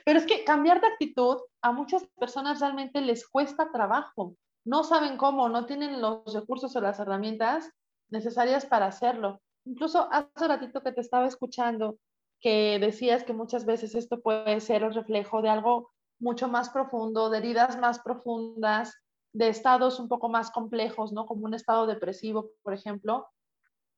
Pero 0.04 0.18
es 0.18 0.26
que 0.26 0.44
cambiar 0.44 0.80
de 0.80 0.88
actitud 0.88 1.38
a 1.62 1.72
muchas 1.72 2.04
personas 2.18 2.60
realmente 2.60 3.00
les 3.00 3.28
cuesta 3.28 3.70
trabajo 3.70 4.36
no 4.68 4.84
saben 4.84 5.16
cómo, 5.16 5.48
no 5.48 5.64
tienen 5.64 6.02
los 6.02 6.34
recursos 6.34 6.76
o 6.76 6.80
las 6.82 7.00
herramientas 7.00 7.70
necesarias 8.10 8.66
para 8.66 8.84
hacerlo. 8.84 9.40
Incluso 9.64 10.08
hace 10.12 10.46
ratito 10.46 10.82
que 10.82 10.92
te 10.92 11.00
estaba 11.00 11.26
escuchando, 11.26 11.96
que 12.40 12.78
decías 12.78 13.24
que 13.24 13.32
muchas 13.32 13.64
veces 13.64 13.94
esto 13.94 14.20
puede 14.20 14.60
ser 14.60 14.82
el 14.82 14.94
reflejo 14.94 15.42
de 15.42 15.48
algo 15.48 15.90
mucho 16.20 16.48
más 16.48 16.70
profundo, 16.70 17.30
de 17.30 17.38
heridas 17.38 17.78
más 17.78 18.00
profundas, 18.00 18.94
de 19.32 19.48
estados 19.48 20.00
un 20.00 20.08
poco 20.08 20.28
más 20.28 20.50
complejos, 20.50 21.12
¿no? 21.12 21.26
Como 21.26 21.44
un 21.44 21.54
estado 21.54 21.86
depresivo, 21.86 22.50
por 22.62 22.74
ejemplo. 22.74 23.28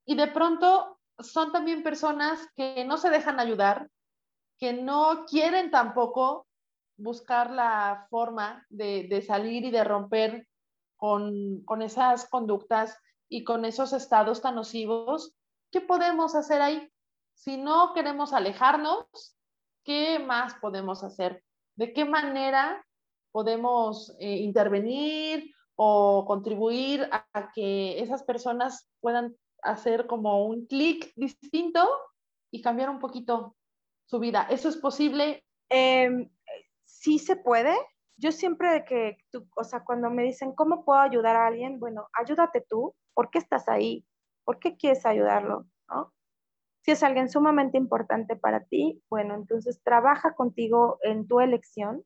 Y 0.05 0.17
de 0.17 0.27
pronto 0.29 0.99
son 1.19 1.53
también 1.53 1.83
personas 1.83 2.47
que 2.57 2.85
no 2.85 2.97
se 2.97 3.11
dejan 3.11 3.41
ayudar, 3.41 3.89
que 4.59 4.73
no 4.73 5.25
quieren 5.27 5.71
tampoco 5.71 6.47
buscar 6.97 7.51
la 7.51 8.07
forma 8.11 8.67
de, 8.69 9.07
de 9.09 9.23
salir 9.23 9.65
y 9.65 9.71
de 9.71 9.85
romper 9.85 10.47
con, 11.01 11.83
esas 11.83 12.29
conductas 12.29 12.97
y 13.29 13.43
con 13.43 13.65
esos 13.65 13.95
estados 13.95 14.43
tan 14.43 14.55
nocivos, 14.55 15.33
¿qué 15.73 15.81
podemos 15.81 16.35
hacer 16.35 16.61
ahí? 16.61 16.93
Si 17.41 17.57
no 17.57 17.95
queremos 17.95 18.35
alejarnos, 18.35 19.07
¿qué 19.83 20.19
más 20.19 20.57
podemos 20.57 21.03
hacer? 21.03 21.43
¿De 21.75 21.95
qué 21.95 22.05
manera 22.05 22.87
podemos 23.33 24.15
eh, 24.21 24.37
intervenir 24.37 25.51
o 25.75 26.27
contribuir 26.27 27.09
a, 27.11 27.51
que 27.55 27.99
esas 27.99 28.25
personas 28.25 28.91
puedan 29.01 29.35
hacer 29.63 30.07
como 30.07 30.45
un 30.45 30.67
clic 30.67 31.15
distinto 31.17 31.89
y 32.51 32.61
cambiar 32.61 32.91
un 32.91 32.99
poquito 32.99 33.57
su 34.05 34.19
vida? 34.19 34.47
¿Eso 34.51 34.69
es 34.69 34.77
posible? 34.77 35.43
Em, 35.71 36.31
sí 36.85 37.19
se 37.19 37.37
puede, 37.37 37.75
yo 38.19 38.33
siempre 38.33 38.85
que, 38.85 39.17
tú, 39.31 39.49
o 39.57 39.65
sea, 39.65 39.83
cuando 39.83 40.11
me 40.11 40.25
dicen, 40.25 40.55
¿cómo 40.55 40.85
puedo 40.85 41.01
ayudar 41.01 41.37
a 41.37 41.47
alguien? 41.47 41.81
Bueno, 41.81 42.07
ayúdate 42.13 42.61
tú, 42.69 42.95
¿por 43.15 43.31
qué 43.31 43.39
estás 43.39 43.67
ahí? 43.67 44.05
¿Por 44.45 44.59
qué 44.59 44.77
quieres 44.77 45.07
ayudarlo? 45.07 45.65
¿No? 45.89 46.13
Si 46.83 46.93
es 46.93 47.03
alguien 47.03 47.29
sumamente 47.29 47.77
importante 47.79 48.37
para 48.37 48.65
ti, 48.65 49.03
bueno, 49.11 49.35
entonces 49.35 49.83
trabaja 49.83 50.35
contigo 50.35 50.99
en 51.03 51.29
tu 51.29 51.41
elección 51.41 52.05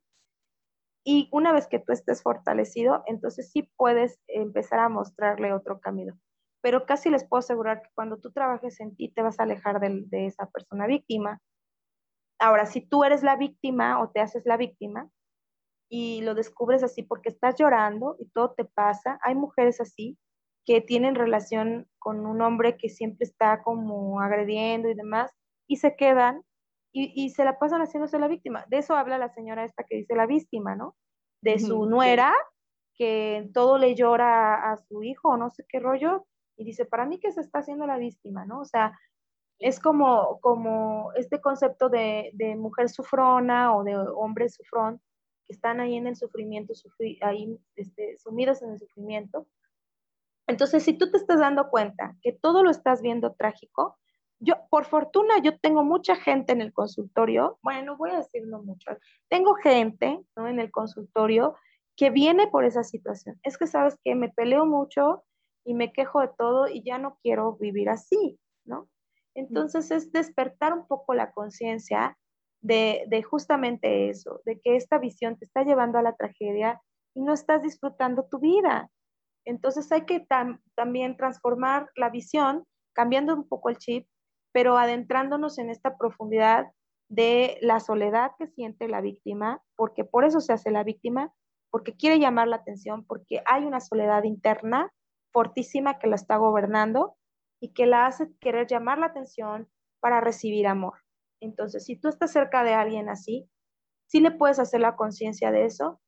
y 1.04 1.28
una 1.32 1.52
vez 1.52 1.66
que 1.66 1.78
tú 1.78 1.92
estés 1.92 2.22
fortalecido, 2.22 3.04
entonces 3.06 3.50
sí 3.52 3.70
puedes 3.76 4.18
empezar 4.26 4.80
a 4.80 4.88
mostrarle 4.88 5.52
otro 5.52 5.80
camino. 5.80 6.18
Pero 6.62 6.86
casi 6.86 7.10
les 7.10 7.24
puedo 7.28 7.40
asegurar 7.40 7.82
que 7.82 7.90
cuando 7.94 8.18
tú 8.18 8.32
trabajes 8.32 8.80
en 8.80 8.96
ti, 8.96 9.10
te 9.10 9.22
vas 9.22 9.38
a 9.38 9.42
alejar 9.42 9.80
de, 9.80 10.04
de 10.06 10.26
esa 10.26 10.46
persona 10.46 10.86
víctima. 10.86 11.40
Ahora, 12.40 12.66
si 12.66 12.80
tú 12.80 13.04
eres 13.04 13.22
la 13.22 13.36
víctima 13.36 14.02
o 14.02 14.10
te 14.10 14.20
haces 14.20 14.46
la 14.46 14.56
víctima, 14.56 15.10
y 15.88 16.22
lo 16.22 16.34
descubres 16.34 16.82
así 16.82 17.02
porque 17.02 17.28
estás 17.28 17.56
llorando 17.56 18.16
y 18.18 18.28
todo 18.30 18.52
te 18.52 18.64
pasa. 18.64 19.18
Hay 19.22 19.34
mujeres 19.34 19.80
así 19.80 20.18
que 20.64 20.80
tienen 20.80 21.14
relación 21.14 21.86
con 22.04 22.26
un 22.26 22.42
hombre 22.42 22.76
que 22.76 22.90
siempre 22.90 23.24
está 23.24 23.62
como 23.62 24.20
agrediendo 24.20 24.90
y 24.90 24.94
demás 24.94 25.32
y 25.66 25.76
se 25.76 25.96
quedan 25.96 26.42
y, 26.96 27.30
se 27.30 27.44
la 27.44 27.58
pasan 27.58 27.80
haciéndose 27.80 28.20
la 28.20 28.28
víctima. 28.28 28.64
De 28.68 28.78
eso 28.78 28.94
habla 28.94 29.18
la 29.18 29.28
señora 29.28 29.64
esta 29.64 29.82
que 29.82 29.96
dice 29.96 30.14
la 30.14 30.26
víctima, 30.26 30.76
¿no? 30.76 30.94
De 31.40 31.58
su 31.58 31.86
nuera 31.86 32.32
que 32.94 33.50
todo 33.52 33.78
le 33.78 33.96
llora 33.96 34.70
a, 34.70 34.76
su 34.76 35.02
hijo 35.02 35.36
no 35.36 35.50
sé 35.50 35.64
qué 35.68 35.80
rollo 35.80 36.24
y 36.56 36.64
dice, 36.64 36.84
para 36.84 37.04
mí 37.04 37.18
que 37.18 37.32
se 37.32 37.40
está 37.40 37.58
haciendo 37.60 37.84
la 37.86 37.96
víctima, 37.96 38.44
¿no? 38.44 38.60
O 38.60 38.64
sea, 38.64 38.96
es 39.58 39.80
como, 39.80 40.38
como 40.40 41.10
este 41.14 41.40
concepto 41.40 41.88
de, 41.88 42.30
de 42.34 42.54
mujer 42.54 42.88
sufrona 42.88 43.74
o 43.74 43.82
de 43.82 43.96
hombre 43.96 44.48
sufrón, 44.48 45.00
que 45.46 45.54
están 45.54 45.80
ahí 45.80 45.96
en 45.96 46.06
el 46.06 46.16
sufrimiento, 46.16 46.74
ahí 47.22 47.58
este, 47.76 48.18
sumidos 48.18 48.62
en 48.62 48.70
el 48.70 48.78
sufrimiento. 48.78 49.46
Entonces, 50.46 50.82
si 50.82 50.92
tú 50.98 51.10
te 51.10 51.16
estás 51.16 51.40
dando 51.40 51.70
cuenta 51.70 52.16
que 52.22 52.32
todo 52.32 52.62
lo 52.62 52.70
estás 52.70 53.02
viendo 53.02 53.32
trágico, 53.34 53.98
yo, 54.40 54.54
por 54.70 54.84
fortuna, 54.84 55.38
yo 55.42 55.58
tengo 55.58 55.84
mucha 55.84 56.16
gente 56.16 56.52
en 56.52 56.60
el 56.60 56.72
consultorio, 56.72 57.58
bueno, 57.62 57.96
voy 57.96 58.10
a 58.10 58.18
decir 58.18 58.46
no 58.46 58.62
mucho, 58.62 58.90
tengo 59.28 59.54
gente 59.54 60.20
¿no? 60.36 60.48
en 60.48 60.60
el 60.60 60.70
consultorio 60.70 61.54
que 61.96 62.10
viene 62.10 62.48
por 62.48 62.64
esa 62.64 62.82
situación. 62.82 63.38
Es 63.42 63.56
que, 63.56 63.66
¿sabes 63.66 63.96
que 64.04 64.14
Me 64.14 64.28
peleo 64.28 64.66
mucho 64.66 65.24
y 65.64 65.74
me 65.74 65.92
quejo 65.92 66.20
de 66.20 66.30
todo 66.36 66.68
y 66.68 66.82
ya 66.82 66.98
no 66.98 67.18
quiero 67.22 67.56
vivir 67.56 67.88
así, 67.88 68.38
¿no? 68.64 68.88
Entonces 69.34 69.90
es 69.90 70.12
despertar 70.12 70.72
un 70.72 70.86
poco 70.86 71.14
la 71.14 71.32
conciencia 71.32 72.16
de, 72.60 73.22
justamente 73.28 74.08
eso, 74.08 74.40
de 74.44 74.60
que 74.60 74.76
esta 74.76 74.98
visión 74.98 75.36
te 75.36 75.44
está 75.44 75.64
llevando 75.64 75.98
a 75.98 76.02
la 76.02 76.16
tragedia 76.16 76.80
y 77.14 77.22
no 77.22 77.32
estás 77.34 77.62
disfrutando 77.62 78.26
tu 78.30 78.38
vida. 78.38 78.90
Entonces 79.44 79.90
hay 79.92 80.06
que 80.06 80.26
también 80.74 81.16
transformar 81.16 81.90
la 81.96 82.10
visión, 82.10 82.64
cambiando 82.94 83.34
un 83.34 83.48
poco 83.48 83.68
el 83.70 83.78
chip, 83.78 84.06
pero 84.52 84.78
adentrándonos 84.78 85.58
en 85.58 85.70
esta 85.70 85.96
profundidad 85.96 86.66
de 87.08 87.58
la 87.60 87.80
soledad 87.80 88.32
que 88.38 88.46
siente 88.46 88.88
la 88.88 89.00
víctima, 89.00 89.62
porque 89.76 90.04
por 90.04 90.24
eso 90.24 90.40
se 90.40 90.52
hace 90.52 90.70
la 90.70 90.84
víctima, 90.84 91.32
porque 91.70 91.96
quiere 91.96 92.18
llamar 92.18 92.48
la 92.48 92.56
atención, 92.56 93.04
porque 93.04 93.42
hay 93.46 93.64
una 93.64 93.80
soledad 93.80 94.22
interna 94.24 94.92
fortísima 95.32 95.98
que 95.98 96.06
la 96.06 96.16
está 96.16 96.36
gobernando 96.36 97.16
y 97.60 97.72
que 97.72 97.86
la 97.86 98.06
hace 98.06 98.30
querer 98.40 98.66
llamar 98.66 98.98
la 98.98 99.06
atención 99.06 99.68
para 100.00 100.20
recibir 100.20 100.66
amor. 100.66 100.94
Entonces, 101.40 101.84
si 101.84 101.96
tú 101.96 102.08
estás 102.08 102.32
cerca 102.32 102.62
de 102.62 102.74
alguien 102.74 103.08
así, 103.08 103.50
sí 104.06 104.20
le 104.20 104.30
puedes 104.30 104.58
hacer 104.58 104.80
la 104.80 104.96
conciencia 104.96 105.50
de 105.50 105.64
eso 105.64 106.00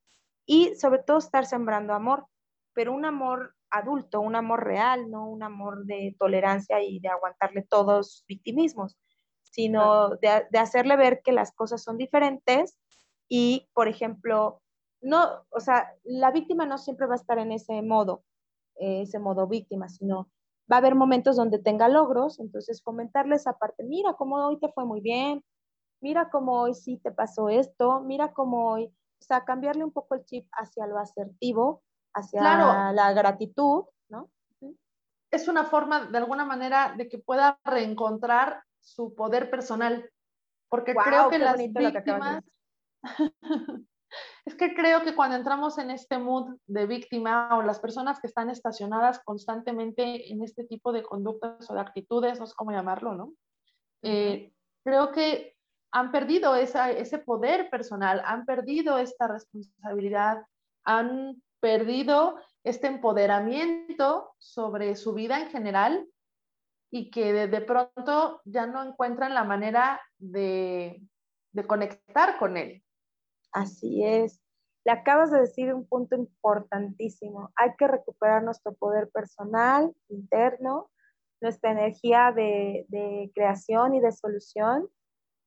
y 0.47 0.75
sobre 0.77 1.03
todo 1.03 1.19
estar 1.19 1.47
sembrando 1.47 1.93
amor, 1.93 2.27
pero 2.77 2.93
un 2.93 3.07
amor 3.07 3.55
adulto, 3.71 4.21
un 4.21 4.37
amor 4.37 4.63
real, 4.63 5.11
no 5.11 5.27
un 5.27 5.43
amor 5.43 5.87
de 5.87 6.15
tolerancia 6.19 6.83
y 6.83 7.01
de 7.01 7.09
aguantarle 7.09 7.63
todos 7.63 8.23
victimismos, 8.29 8.99
sino 9.43 10.11
de, 10.17 10.59
hacerle 10.59 10.97
ver 10.97 11.23
que 11.23 11.33
las 11.33 11.53
cosas 11.53 11.83
son 11.83 11.97
diferentes 11.97 12.79
y, 13.31 13.67
por 13.73 13.89
ejemplo, 13.89 14.61
no, 15.01 15.47
o 15.49 15.61
sea, 15.61 15.91
la 16.05 16.31
víctima 16.33 16.67
no 16.67 16.77
siempre 16.77 17.07
va 17.07 17.15
a 17.15 17.17
estar 17.17 17.39
en 17.39 17.51
ese 17.51 17.81
modo, 17.81 18.25
ese 18.75 19.19
modo 19.19 19.47
víctima, 19.47 19.89
sino 19.89 20.29
va 20.71 20.77
a 20.77 20.81
haber 20.81 20.97
momentos 20.97 21.37
donde 21.37 21.59
tenga 21.59 21.89
logros, 21.89 22.39
entonces 22.41 22.83
fomentarle 22.83 23.37
esa 23.37 23.55
parte, 23.55 23.85
mira 23.85 24.13
cómo 24.19 24.37
hoy 24.47 24.61
te 24.61 24.71
fue 24.71 24.85
muy 24.85 25.01
bien, 25.01 25.43
mira 26.03 26.29
cómo 26.29 26.61
hoy 26.61 26.75
sí 26.75 26.99
te 26.99 27.11
pasó 27.11 27.49
esto, 27.49 28.03
mira 28.03 28.35
cómo 28.35 28.69
hoy, 28.69 28.85
o 28.85 29.25
sea, 29.25 29.47
cambiarle 29.47 29.83
un 29.83 29.93
poco 29.93 30.15
el 30.15 30.27
chip 30.27 30.47
hacia 30.53 30.87
lo 30.87 30.99
asertivo, 30.99 31.83
hacia 32.17 32.93
la 32.93 33.13
gratitud, 33.13 33.85
¿no? 34.09 34.31
Es 35.31 35.49
una 35.49 35.65
forma, 35.65 36.07
de 36.07 36.19
alguna 36.19 36.45
manera, 36.45 36.95
de 36.97 37.09
que 37.09 37.19
pueda 37.19 37.59
reencontrar 37.65 38.63
su 38.81 39.15
poder 39.15 39.51
personal, 39.51 40.11
porque 40.69 40.95
creo 40.95 41.29
que 41.29 41.39
las 41.39 41.57
víctimas... 41.57 42.43
Es 44.45 44.55
que 44.55 44.75
creo 44.75 45.03
que 45.03 45.17
cuando 45.17 45.37
entramos 45.37 45.77
en 45.79 45.91
este 45.91 46.17
mood 46.19 46.57
de 46.67 46.87
víctima 46.87 47.57
o 47.57 47.63
las 47.63 47.81
personas 47.81 48.21
que 48.21 48.29
están 48.29 48.49
estacionadas 48.49 49.21
constantemente 49.25 50.33
en 50.33 50.43
este 50.43 50.65
tipo 50.65 50.93
de 50.93 51.03
conductas 51.03 51.69
o 51.69 51.75
de 51.75 51.81
actitudes, 51.81 52.39
no 52.39 52.47
sé 52.47 52.55
cómo 52.57 52.71
llamarlo, 52.71 53.15
¿no? 53.15 53.33
Eh, 54.03 54.53
creo 54.85 55.11
que 55.11 55.57
han 55.91 56.13
perdido 56.13 56.55
ese 56.55 57.19
poder 57.19 57.69
personal, 57.69 58.23
han 58.25 58.47
perdido 58.47 58.99
esta 58.99 59.27
responsabilidad, 59.27 60.47
han 60.85 61.43
perdido 61.67 62.37
este 62.63 62.87
empoderamiento 62.87 64.31
sobre 64.39 64.95
su 64.95 65.15
vida 65.15 65.41
en 65.41 65.49
general 65.51 66.09
y 66.93 67.11
que 67.11 67.33
de, 67.33 67.61
pronto 67.61 68.41
ya 68.45 68.69
no 68.69 68.85
encuentran 68.85 69.35
la 69.35 69.43
manera 69.43 70.01
de 70.21 71.03
conectar 71.67 72.39
con 72.39 72.57
él. 72.57 72.85
Así 73.51 74.05
es. 74.05 74.41
Le 74.85 74.93
acabas 74.93 75.33
de 75.33 75.41
decir 75.41 75.75
un 75.75 75.89
punto 75.89 76.15
importantísimo. 76.15 77.51
Hay 77.57 77.71
que 77.77 77.89
recuperar 77.89 78.45
nuestro 78.45 78.73
poder 78.75 79.11
personal, 79.11 79.93
interno, 80.09 80.89
nuestra 81.41 81.73
energía 81.73 82.31
de, 82.31 82.87
creación 83.35 83.97
y 83.97 84.01
de 84.01 84.13
solución 84.13 84.89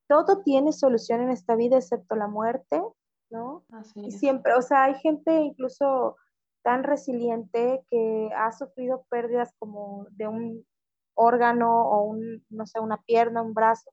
todo 0.10 0.42
tiene 0.42 0.74
solución 0.74 1.22
en 1.22 1.30
esta 1.30 1.56
vida 1.56 1.78
excepto 1.78 2.16
la 2.16 2.28
muerte, 2.28 2.82
¿no? 3.30 3.66
Así 3.72 4.00
y 4.06 4.12
siempre, 4.12 4.54
o 4.56 4.62
sea, 4.62 4.86
hay 4.86 4.96
gente 4.96 5.34
incluso 5.34 6.16
tan 6.64 6.84
resiliente 6.84 7.84
que 7.90 8.30
ha 8.36 8.52
sufrido 8.52 9.06
pérdidas 9.10 9.54
como 9.60 10.08
de 10.12 10.28
un 10.28 10.66
órgano 11.16 11.82
o 11.84 12.04
un, 12.04 12.46
no 12.50 12.66
sé, 12.66 12.80
una 12.80 13.02
pierna, 13.04 13.42
un 13.42 13.54
brazo, 13.54 13.92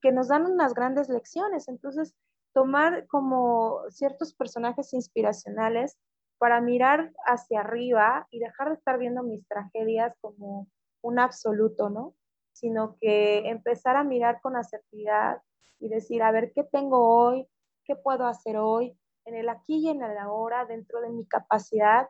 que 0.00 0.12
nos 0.12 0.28
dan 0.28 0.46
unas 0.46 0.74
grandes 0.74 1.08
lecciones. 1.08 1.68
Entonces, 1.68 2.14
tomar 2.52 3.06
como 3.06 3.82
ciertos 3.90 4.34
personajes 4.34 4.92
inspiracionales 4.94 5.96
para 6.38 6.60
mirar 6.60 7.12
hacia 7.24 7.60
arriba 7.60 8.26
y 8.30 8.38
dejar 8.38 8.68
de 8.68 8.74
estar 8.74 8.98
viendo 8.98 9.22
mis 9.22 9.46
tragedias 9.46 10.14
como 10.20 10.68
un 11.02 11.18
absoluto, 11.18 11.90
¿no? 11.90 12.14
Sino 12.52 12.96
que 13.00 13.48
empezar 13.48 13.96
a 13.96 14.04
mirar 14.04 14.40
con 14.40 14.56
asertividad 14.56 15.42
y 15.78 15.88
decir, 15.88 16.22
a 16.22 16.32
ver, 16.32 16.52
¿qué 16.54 16.64
tengo 16.64 17.08
hoy? 17.08 17.46
¿Qué 17.86 17.94
puedo 17.94 18.26
hacer 18.26 18.56
hoy? 18.56 18.98
En 19.24 19.36
el 19.36 19.48
aquí 19.48 19.78
y 19.78 19.88
en 19.88 20.02
el 20.02 20.18
ahora, 20.18 20.66
dentro 20.66 21.00
de 21.00 21.10
mi 21.10 21.24
capacidad, 21.26 22.08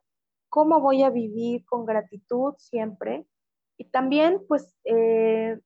¿cómo 0.49 0.81
voy 0.81 1.03
a 1.03 1.11
vivir 1.11 1.67
con 1.67 1.85
gratitud 1.85 2.55
siempre? 2.59 3.27
Y 3.77 3.85
también, 3.91 4.43
pues, 4.49 4.75
eh, 4.85 5.61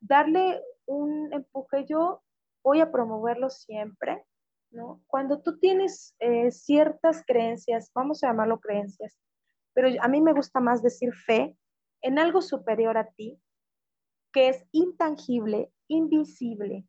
darle 0.00 0.62
un 0.86 1.32
empuje. 1.32 1.86
Yo 1.86 2.22
voy 2.62 2.80
a 2.80 2.92
promoverlo 2.92 3.48
siempre, 3.48 4.22
¿no? 4.70 5.02
Cuando 5.06 5.40
tú 5.40 5.58
tienes 5.58 6.14
eh, 6.18 6.50
ciertas 6.50 7.24
creencias, 7.26 7.90
vamos 7.94 8.22
a 8.22 8.28
llamarlo 8.28 8.60
creencias, 8.60 9.18
pero 9.72 9.88
a 10.02 10.08
mí 10.08 10.20
me 10.20 10.34
gusta 10.34 10.60
más 10.60 10.82
decir 10.82 11.14
fe 11.14 11.56
en 12.02 12.18
algo 12.18 12.42
superior 12.42 12.98
a 12.98 13.08
ti, 13.12 13.40
que 14.32 14.50
es 14.50 14.66
intangible, 14.72 15.72
invisible, 15.88 16.86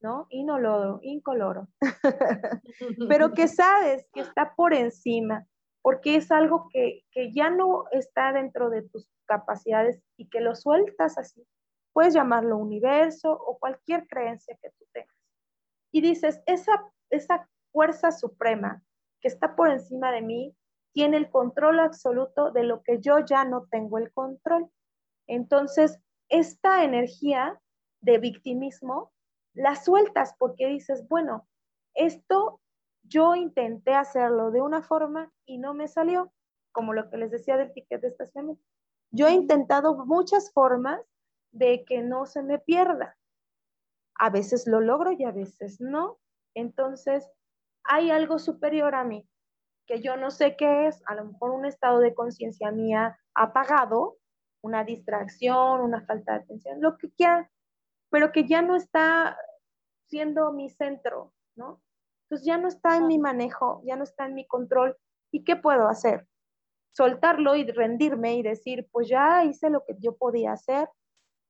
¿no? 0.00 0.26
Inoloro, 0.30 1.00
incoloro, 1.02 1.68
pero 3.08 3.32
que 3.32 3.48
sabes 3.48 4.06
que 4.12 4.20
está 4.20 4.54
por 4.54 4.74
encima, 4.74 5.46
porque 5.82 6.16
es 6.16 6.30
algo 6.30 6.68
que, 6.70 7.04
que 7.10 7.32
ya 7.32 7.50
no 7.50 7.84
está 7.92 8.32
dentro 8.32 8.70
de 8.70 8.82
tus 8.82 9.08
capacidades 9.26 10.02
y 10.16 10.28
que 10.28 10.40
lo 10.40 10.54
sueltas 10.54 11.18
así. 11.18 11.46
Puedes 11.92 12.14
llamarlo 12.14 12.58
universo 12.58 13.32
o 13.32 13.58
cualquier 13.58 14.06
creencia 14.06 14.56
que 14.60 14.70
tú 14.70 14.84
tengas. 14.92 15.16
Y 15.92 16.00
dices, 16.02 16.40
esa, 16.46 16.84
esa 17.10 17.48
fuerza 17.72 18.12
suprema 18.12 18.82
que 19.20 19.28
está 19.28 19.56
por 19.56 19.70
encima 19.70 20.12
de 20.12 20.22
mí 20.22 20.56
tiene 20.92 21.16
el 21.16 21.30
control 21.30 21.80
absoluto 21.80 22.50
de 22.50 22.64
lo 22.64 22.82
que 22.82 23.00
yo 23.00 23.18
ya 23.20 23.44
no 23.44 23.66
tengo 23.70 23.98
el 23.98 24.12
control. 24.12 24.70
Entonces, 25.26 26.00
esta 26.28 26.84
energía 26.84 27.60
de 28.00 28.18
victimismo 28.18 29.12
la 29.56 29.74
sueltas 29.74 30.34
porque 30.38 30.66
dices, 30.66 31.08
bueno, 31.08 31.48
esto 31.94 32.60
yo 33.02 33.34
intenté 33.34 33.94
hacerlo 33.94 34.50
de 34.50 34.60
una 34.60 34.82
forma 34.82 35.32
y 35.46 35.58
no 35.58 35.74
me 35.74 35.88
salió, 35.88 36.32
como 36.72 36.92
lo 36.92 37.08
que 37.10 37.16
les 37.16 37.30
decía 37.30 37.56
del 37.56 37.72
ticket 37.72 38.02
de 38.02 38.08
estacionamiento. 38.08 38.62
Yo 39.10 39.26
he 39.26 39.32
intentado 39.32 40.04
muchas 40.04 40.52
formas 40.52 41.00
de 41.52 41.84
que 41.84 42.02
no 42.02 42.26
se 42.26 42.42
me 42.42 42.58
pierda. 42.58 43.16
A 44.18 44.30
veces 44.30 44.66
lo 44.66 44.80
logro 44.80 45.12
y 45.12 45.24
a 45.24 45.32
veces 45.32 45.80
no. 45.80 46.18
Entonces, 46.54 47.30
hay 47.84 48.10
algo 48.10 48.38
superior 48.38 48.94
a 48.94 49.04
mí 49.04 49.26
que 49.86 50.02
yo 50.02 50.16
no 50.16 50.30
sé 50.30 50.56
qué 50.56 50.88
es, 50.88 51.02
a 51.06 51.14
lo 51.14 51.24
mejor 51.24 51.52
un 51.52 51.64
estado 51.64 52.00
de 52.00 52.14
conciencia 52.14 52.72
mía 52.72 53.18
apagado, 53.34 54.16
una 54.60 54.84
distracción, 54.84 55.80
una 55.80 56.04
falta 56.04 56.32
de 56.32 56.38
atención, 56.40 56.80
lo 56.80 56.98
que 56.98 57.10
quiera, 57.12 57.50
pero 58.10 58.32
que 58.32 58.46
ya 58.46 58.62
no 58.62 58.74
está 58.74 59.38
siendo 60.08 60.52
mi 60.52 60.70
centro, 60.70 61.32
¿no? 61.54 61.82
Entonces 62.24 62.46
ya 62.46 62.58
no 62.58 62.68
está 62.68 62.96
en 62.96 63.06
mi 63.06 63.18
manejo, 63.18 63.82
ya 63.84 63.96
no 63.96 64.04
está 64.04 64.26
en 64.26 64.34
mi 64.34 64.46
control. 64.46 64.96
¿Y 65.30 65.44
qué 65.44 65.56
puedo 65.56 65.88
hacer? 65.88 66.26
Soltarlo 66.92 67.54
y 67.56 67.64
rendirme 67.70 68.34
y 68.34 68.42
decir, 68.42 68.88
pues 68.90 69.08
ya 69.08 69.44
hice 69.44 69.70
lo 69.70 69.84
que 69.84 69.94
yo 70.00 70.16
podía 70.16 70.52
hacer 70.52 70.88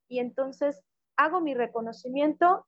y 0.09 0.19
entonces 0.19 0.83
hago 1.17 1.41
mi 1.41 1.55
reconocimiento. 1.55 2.67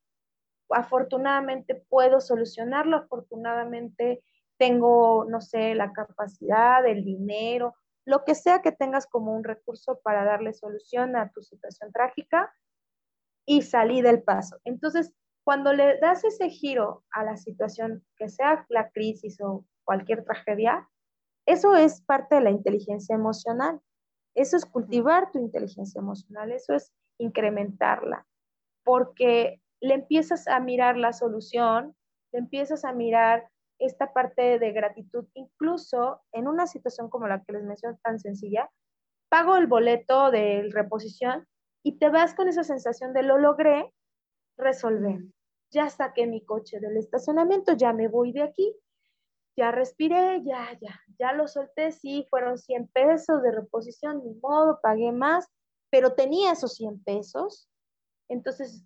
Afortunadamente 0.70 1.74
puedo 1.88 2.20
solucionarlo, 2.20 2.96
afortunadamente 2.96 4.22
tengo, 4.58 5.24
no 5.28 5.40
sé, 5.40 5.74
la 5.74 5.92
capacidad, 5.92 6.84
el 6.86 7.04
dinero, 7.04 7.74
lo 8.04 8.24
que 8.24 8.34
sea 8.34 8.62
que 8.62 8.72
tengas 8.72 9.06
como 9.06 9.34
un 9.34 9.44
recurso 9.44 10.00
para 10.02 10.24
darle 10.24 10.52
solución 10.52 11.14
a 11.14 11.30
tu 11.30 11.42
situación 11.42 11.92
trágica 11.92 12.52
y 13.46 13.62
salí 13.62 14.02
del 14.02 14.22
paso. 14.22 14.58
Entonces, 14.64 15.14
cuando 15.48 15.72
le 15.72 15.96
das 15.96 16.24
ese 16.24 16.50
giro 16.50 17.04
a 17.10 17.24
la 17.24 17.38
situación, 17.38 18.04
que 18.18 18.28
sea 18.28 18.66
la 18.68 18.90
crisis 18.90 19.40
o 19.40 19.64
cualquier 19.82 20.22
tragedia, 20.22 20.86
eso 21.46 21.74
es 21.74 22.02
parte 22.02 22.34
de 22.34 22.42
la 22.42 22.50
inteligencia 22.50 23.14
emocional. 23.14 23.80
Eso 24.34 24.58
es 24.58 24.66
cultivar 24.66 25.32
tu 25.32 25.38
inteligencia 25.38 26.00
emocional, 26.00 26.52
eso 26.52 26.74
es 26.74 26.92
incrementarla, 27.16 28.26
porque 28.84 29.62
le 29.80 29.94
empiezas 29.94 30.48
a 30.48 30.60
mirar 30.60 30.98
la 30.98 31.14
solución, 31.14 31.96
le 32.30 32.40
empiezas 32.40 32.84
a 32.84 32.92
mirar 32.92 33.48
esta 33.78 34.12
parte 34.12 34.58
de 34.58 34.72
gratitud, 34.72 35.28
incluso 35.32 36.20
en 36.32 36.46
una 36.46 36.66
situación 36.66 37.08
como 37.08 37.26
la 37.26 37.42
que 37.42 37.54
les 37.54 37.64
menciono 37.64 37.98
tan 38.02 38.20
sencilla, 38.20 38.68
pago 39.30 39.56
el 39.56 39.66
boleto 39.66 40.30
de 40.30 40.68
reposición 40.74 41.46
y 41.82 41.98
te 41.98 42.10
vas 42.10 42.34
con 42.34 42.48
esa 42.48 42.64
sensación 42.64 43.14
de 43.14 43.22
lo 43.22 43.38
logré 43.38 43.94
resolver 44.58 45.20
ya 45.70 45.88
saqué 45.90 46.26
mi 46.26 46.44
coche 46.44 46.80
del 46.80 46.96
estacionamiento, 46.96 47.72
ya 47.72 47.92
me 47.92 48.08
voy 48.08 48.32
de 48.32 48.42
aquí, 48.42 48.74
ya 49.56 49.70
respiré, 49.72 50.42
ya, 50.44 50.78
ya, 50.80 51.00
ya 51.18 51.32
lo 51.32 51.48
solté, 51.48 51.92
sí, 51.92 52.26
fueron 52.30 52.58
100 52.58 52.88
pesos 52.88 53.42
de 53.42 53.52
reposición, 53.52 54.22
ni 54.24 54.34
modo, 54.34 54.80
pagué 54.80 55.12
más, 55.12 55.46
pero 55.90 56.14
tenía 56.14 56.52
esos 56.52 56.74
100 56.74 57.02
pesos, 57.02 57.68
entonces 58.28 58.84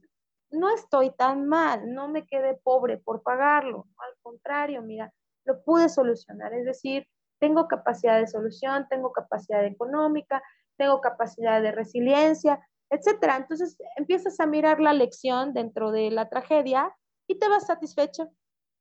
no 0.51 0.74
estoy 0.74 1.11
tan 1.11 1.47
mal, 1.47 1.93
no 1.93 2.09
me 2.09 2.26
quedé 2.26 2.55
pobre 2.62 2.99
por 2.99 3.22
pagarlo, 3.22 3.87
al 3.99 4.14
contrario, 4.22 4.83
mira, 4.83 5.12
lo 5.45 5.62
pude 5.62 5.89
solucionar, 5.89 6.55
es 6.55 6.64
decir, 6.64 7.07
tengo 7.39 7.66
capacidad 7.66 8.20
de 8.20 8.28
solución, 8.28 8.87
tengo 8.89 9.12
capacidad 9.12 9.64
económica, 9.64 10.43
tengo 10.78 11.01
capacidad 11.01 11.61
de 11.61 11.72
resiliencia, 11.72 12.61
etcétera. 12.93 13.36
Entonces 13.38 13.76
empiezas 13.97 14.38
a 14.38 14.47
mirar 14.47 14.80
la 14.80 14.93
lección 14.93 15.55
dentro 15.55 15.90
de 15.90 16.11
la 16.11 16.28
tragedia 16.28 16.95
y 17.26 17.38
te 17.38 17.49
vas 17.49 17.66
satisfecho. 17.66 18.30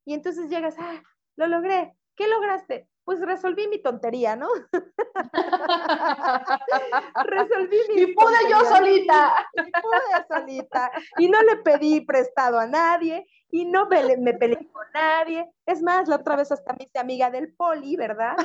Y 0.05 0.13
entonces 0.13 0.49
llegas, 0.49 0.75
ah, 0.77 1.01
lo 1.37 1.47
logré. 1.47 1.95
¿Qué 2.15 2.27
lograste? 2.27 2.87
Pues 3.11 3.19
resolví 3.23 3.67
mi 3.67 3.81
tontería, 3.81 4.37
¿no? 4.37 4.47
resolví 7.25 7.77
mi 7.93 8.03
Y 8.03 8.15
pude 8.15 8.37
yo 8.49 8.61
solita. 8.61 9.49
Y 9.53 9.69
pude 9.81 10.25
solita. 10.29 10.89
Y 11.17 11.27
no 11.27 11.41
le 11.41 11.57
pedí 11.57 11.99
prestado 12.05 12.57
a 12.57 12.67
nadie 12.67 13.27
y 13.49 13.65
no 13.65 13.87
me, 13.87 14.15
me, 14.15 14.33
peleé 14.35 14.65
con 14.71 14.85
nadie. 14.93 15.51
Es 15.65 15.81
más, 15.81 16.07
la 16.07 16.15
otra 16.15 16.37
vez 16.37 16.53
hasta 16.53 16.71
me 16.71 16.85
hice 16.85 16.99
amiga 16.99 17.29
del 17.29 17.53
poli, 17.53 17.97
¿verdad? 17.97 18.37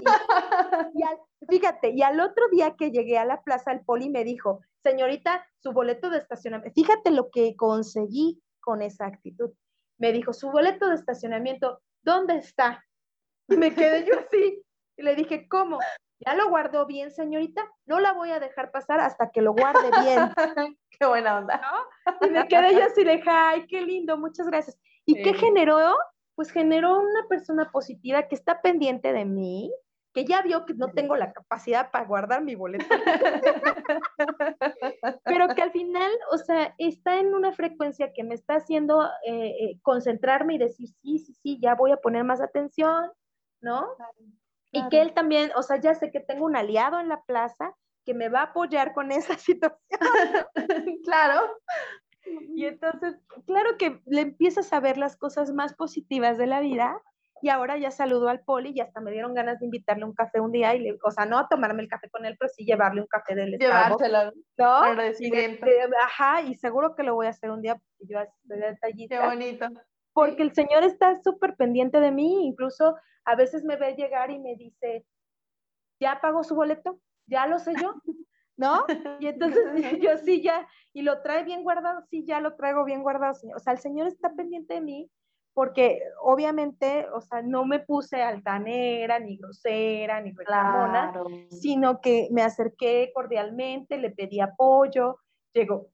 Y, 0.93 1.05
fíjate, 1.49 1.91
y 1.91 2.03
al 2.03 2.19
otro 2.19 2.49
día 2.51 2.75
que 2.77 2.91
llegué 2.91 3.19
a 3.19 3.25
la 3.25 3.43
plaza, 3.43 3.71
el 3.71 3.85
poli 3.85 4.11
me 4.11 4.25
dijo, 4.25 4.63
señorita, 4.83 5.47
su 5.61 5.71
boleto 5.71 6.11
de 6.11 6.19
estacionamiento, 6.19 6.75
fíjate 6.75 7.13
lo 7.13 7.31
que 7.31 7.55
conseguí 7.55 8.43
con 8.59 8.83
esa 8.83 9.07
actitud. 9.07 9.53
Me 9.97 10.11
dijo, 10.11 10.33
su 10.33 10.51
boleto 10.51 10.89
de 10.89 10.97
estacionamiento, 10.97 11.83
¿dónde 12.03 12.39
está? 12.39 12.83
Y 13.49 13.57
me 13.57 13.75
quedé 13.75 14.05
yo 14.05 14.19
así. 14.19 14.63
Y 14.97 15.03
le 15.03 15.15
dije, 15.15 15.47
¿cómo? 15.49 15.79
¿Ya 16.21 16.35
lo 16.35 16.49
guardó 16.49 16.87
bien, 16.87 17.11
señorita? 17.11 17.63
No 17.85 18.01
la 18.01 18.13
voy 18.13 18.31
a 18.31 18.41
dejar 18.41 18.71
pasar 18.71 19.01
hasta 19.01 19.31
que 19.31 19.43
lo 19.43 19.53
guarde 19.53 19.91
bien. 20.03 20.31
qué 20.99 21.07
buena 21.07 21.39
onda. 21.39 21.61
Y 22.23 22.31
me 22.31 22.49
quedé 22.49 22.75
yo 22.75 22.85
así 22.85 23.05
de, 23.05 23.23
ay, 23.27 23.67
qué 23.67 23.83
lindo, 23.83 24.17
muchas 24.17 24.47
gracias. 24.47 24.79
¿Y 25.05 25.23
qué 25.23 25.35
generó? 25.35 25.97
Pues 26.35 26.51
generó 26.51 26.99
una 26.99 27.27
persona 27.29 27.71
positiva 27.71 28.27
que 28.29 28.35
está 28.35 28.61
pendiente 28.61 29.13
de 29.13 29.25
mí, 29.25 29.73
que 30.13 30.25
ya 30.25 30.43
vio 30.43 30.65
que 30.65 30.75
no 30.75 30.93
tengo 30.93 31.15
la 31.15 31.33
capacidad 31.33 31.91
para 31.91 32.07
guardar 32.07 32.43
mi 32.43 32.55
boleto, 32.55 32.87
pero 35.25 35.49
que 35.55 35.63
al 35.63 35.73
final, 35.73 36.11
o 36.33 36.39
sea, 36.39 36.75
está 36.79 37.21
en 37.21 37.35
una 37.35 37.53
frecuencia 37.53 38.13
que 38.15 38.25
me 38.25 38.35
está 38.35 38.55
haciendo 38.55 39.05
eh, 39.27 39.55
eh, 39.61 39.79
concentrarme 39.83 40.55
y 40.55 40.59
decir, 40.59 40.89
sí, 41.03 41.19
sí, 41.19 41.35
sí, 41.35 41.59
ya 41.61 41.75
voy 41.75 41.93
a 41.93 41.99
poner 41.99 42.25
más 42.25 42.41
atención, 42.41 43.11
¿no? 43.61 43.89
Y 44.73 44.89
que 44.89 45.01
él 45.01 45.15
también, 45.15 45.51
o 45.57 45.63
sea, 45.63 45.81
ya 45.81 45.95
sé 45.95 46.11
que 46.11 46.21
tengo 46.21 46.45
un 46.45 46.57
aliado 46.57 47.01
en 47.01 47.09
la 47.09 47.23
plaza 47.23 47.75
que 48.05 48.15
me 48.15 48.29
va 48.29 48.41
a 48.41 48.45
apoyar 48.45 48.93
con 48.93 49.11
esa 49.11 49.37
situación. 49.39 49.81
claro. 51.05 51.51
Y 52.55 52.67
entonces, 52.67 53.17
claro 53.47 53.77
que 53.79 54.01
le 54.07 54.23
empiezas 54.23 54.73
a 54.73 54.81
ver 54.81 54.99
las 54.99 55.17
cosas 55.17 55.53
más 55.53 55.75
positivas 55.75 56.39
de 56.39 56.47
la 56.47 56.61
vida 56.61 57.01
y 57.43 57.51
ahora 57.51 57.77
ya 57.77 57.91
saludo 57.91 58.29
al 58.29 58.41
poli 58.41 58.73
y 58.75 58.81
hasta 58.81 59.01
me 59.01 59.13
dieron 59.13 59.35
ganas 59.35 59.61
de 59.61 59.67
invitarle 59.67 60.05
un 60.05 60.15
café 60.15 60.41
un 60.41 60.53
día 60.53 60.75
y 60.75 60.81
le, 60.81 60.99
o 61.05 61.11
sea, 61.11 61.27
no 61.27 61.47
tomarme 61.49 61.83
el 61.83 61.89
café 61.89 62.09
con 62.09 62.25
él, 62.25 62.37
pero 62.39 62.51
sí 62.55 62.65
llevarle 62.65 63.03
un 63.03 63.07
café 63.07 63.35
del 63.35 63.59
Llevárselo. 63.59 64.33
¿no? 64.57 65.13
Y 65.19 65.31
ajá, 66.03 66.43
y 66.43 66.55
seguro 66.55 66.95
que 66.95 67.03
lo 67.03 67.15
voy 67.15 67.27
a 67.27 67.31
hacer 67.31 67.51
un 67.51 67.61
día 67.61 67.75
porque 67.75 68.13
yo 68.13 68.19
así 68.19 68.33
de 68.45 68.57
detallita. 68.57 69.21
Qué 69.21 69.27
bonito. 69.27 69.69
Porque 70.17 70.43
el 70.43 70.55
señor 70.55 70.83
está 70.83 71.15
súper 71.23 71.57
pendiente 71.57 72.01
de 72.01 72.11
mí, 72.11 72.47
incluso 72.47 72.97
a 73.27 73.37
veces 73.37 73.65
me 73.65 73.77
ve 73.77 73.97
llegar 73.97 74.31
y 74.31 74.39
me 74.39 74.57
dice, 74.57 75.05
¿ya 76.01 76.23
pagó 76.23 76.43
su 76.43 76.55
boleto? 76.55 76.99
¿Ya 77.27 77.47
lo 77.47 77.59
sé 77.59 77.75
yo? 77.79 77.93
¿No? 78.57 78.87
Y 79.21 79.27
entonces 79.27 79.63
yo 80.01 80.17
sí 80.17 80.43
ya, 80.43 80.67
y 80.95 81.03
lo 81.03 81.21
trae 81.21 81.45
bien 81.45 81.63
guardado, 81.63 82.01
sí, 82.09 82.25
ya 82.25 82.41
lo 82.41 82.57
traigo 82.57 82.87
bien 82.87 83.03
guardado, 83.03 83.35
señor. 83.35 83.59
O 83.59 83.61
sea, 83.61 83.75
el 83.75 83.79
señor 83.79 84.07
está 84.07 84.33
pendiente 84.35 84.73
de 84.73 84.81
mí 84.81 85.11
porque 85.53 86.01
obviamente, 86.23 87.07
o 87.15 87.21
sea, 87.21 87.43
no 87.43 87.67
me 87.67 87.81
puse 87.81 88.23
altanera, 88.23 89.19
ni 89.19 89.37
grosera, 89.37 90.23
ni 90.23 90.33
reclamona, 90.33 91.13
sino 91.51 92.01
que 92.01 92.29
me 92.31 92.43
acerqué 92.43 93.11
cordialmente, 93.15 93.99
le 93.99 94.13
pedí 94.13 94.41
apoyo, 94.41 95.19
llegó, 95.53 95.89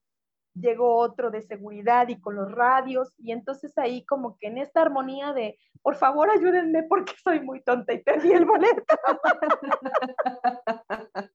llegó 0.55 0.97
otro 0.97 1.31
de 1.31 1.43
seguridad 1.43 2.09
y 2.09 2.21
con 2.21 2.37
los 2.37 2.53
radios, 2.53 3.13
y 3.19 3.33
entonces 3.33 3.77
ahí 3.79 4.05
como 4.05 4.37
que 4.39 4.49
en 4.49 4.59
esta 4.59 4.83
armonía 4.83 5.33
de, 5.33 5.59
por 5.83 5.97
favor 5.97 6.31
ayúdenme 6.31 6.83
porque 6.85 7.15
soy 7.23 7.41
muy 7.41 7.63
tonta 7.63 7.93
y 7.93 8.03
perdí 8.03 8.33
el 8.33 8.45
boleto. 8.45 8.83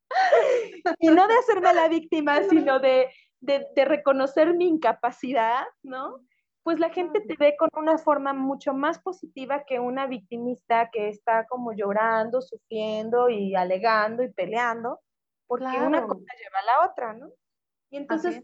y 0.99 1.07
no 1.07 1.27
de 1.27 1.33
hacerme 1.35 1.73
la 1.73 1.87
víctima, 1.87 2.43
sino 2.43 2.79
de, 2.79 3.09
de, 3.39 3.67
de 3.75 3.85
reconocer 3.85 4.55
mi 4.55 4.67
incapacidad, 4.67 5.65
¿no? 5.83 6.21
pues 6.67 6.79
la 6.79 6.89
gente 6.89 7.21
te 7.21 7.37
ve 7.39 7.55
con 7.57 7.69
una 7.77 7.97
forma 7.97 8.33
mucho 8.33 8.73
más 8.73 8.99
positiva 8.99 9.63
que 9.63 9.79
una 9.79 10.05
victimista 10.05 10.89
que 10.91 11.07
está 11.07 11.47
como 11.47 11.71
llorando, 11.71 12.41
sufriendo 12.41 13.29
y 13.29 13.55
alegando 13.55 14.21
y 14.21 14.33
peleando, 14.33 14.99
porque 15.47 15.63
una 15.63 16.05
cosa 16.05 16.25
lleva 16.37 16.59
a 16.59 16.65
la 16.65 16.91
otra, 16.91 17.13
¿no? 17.13 17.29
Y 17.89 17.95
entonces 17.95 18.43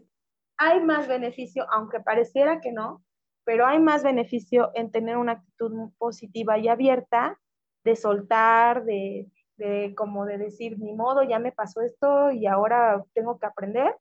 hay 0.56 0.80
más 0.80 1.08
beneficio, 1.08 1.66
aunque 1.70 2.00
pareciera 2.00 2.60
que 2.60 2.72
no, 2.72 3.04
pero 3.44 3.66
hay 3.66 3.78
más 3.78 4.02
beneficio 4.02 4.70
en 4.74 4.90
tener 4.90 5.16
una 5.16 5.32
actitud 5.32 5.90
positiva 5.98 6.58
y 6.58 6.68
abierta, 6.68 7.38
de 7.84 7.96
soltar, 7.96 8.84
de, 8.84 9.30
de 9.56 9.94
como 9.94 10.24
de 10.24 10.38
decir, 10.38 10.78
ni 10.78 10.94
modo, 10.94 11.22
ya 11.22 11.38
me 11.38 11.52
pasó 11.52 11.82
esto 11.82 12.30
y 12.30 12.46
ahora 12.46 13.04
tengo 13.12 13.38
que 13.38 13.46
aprender, 13.46 13.94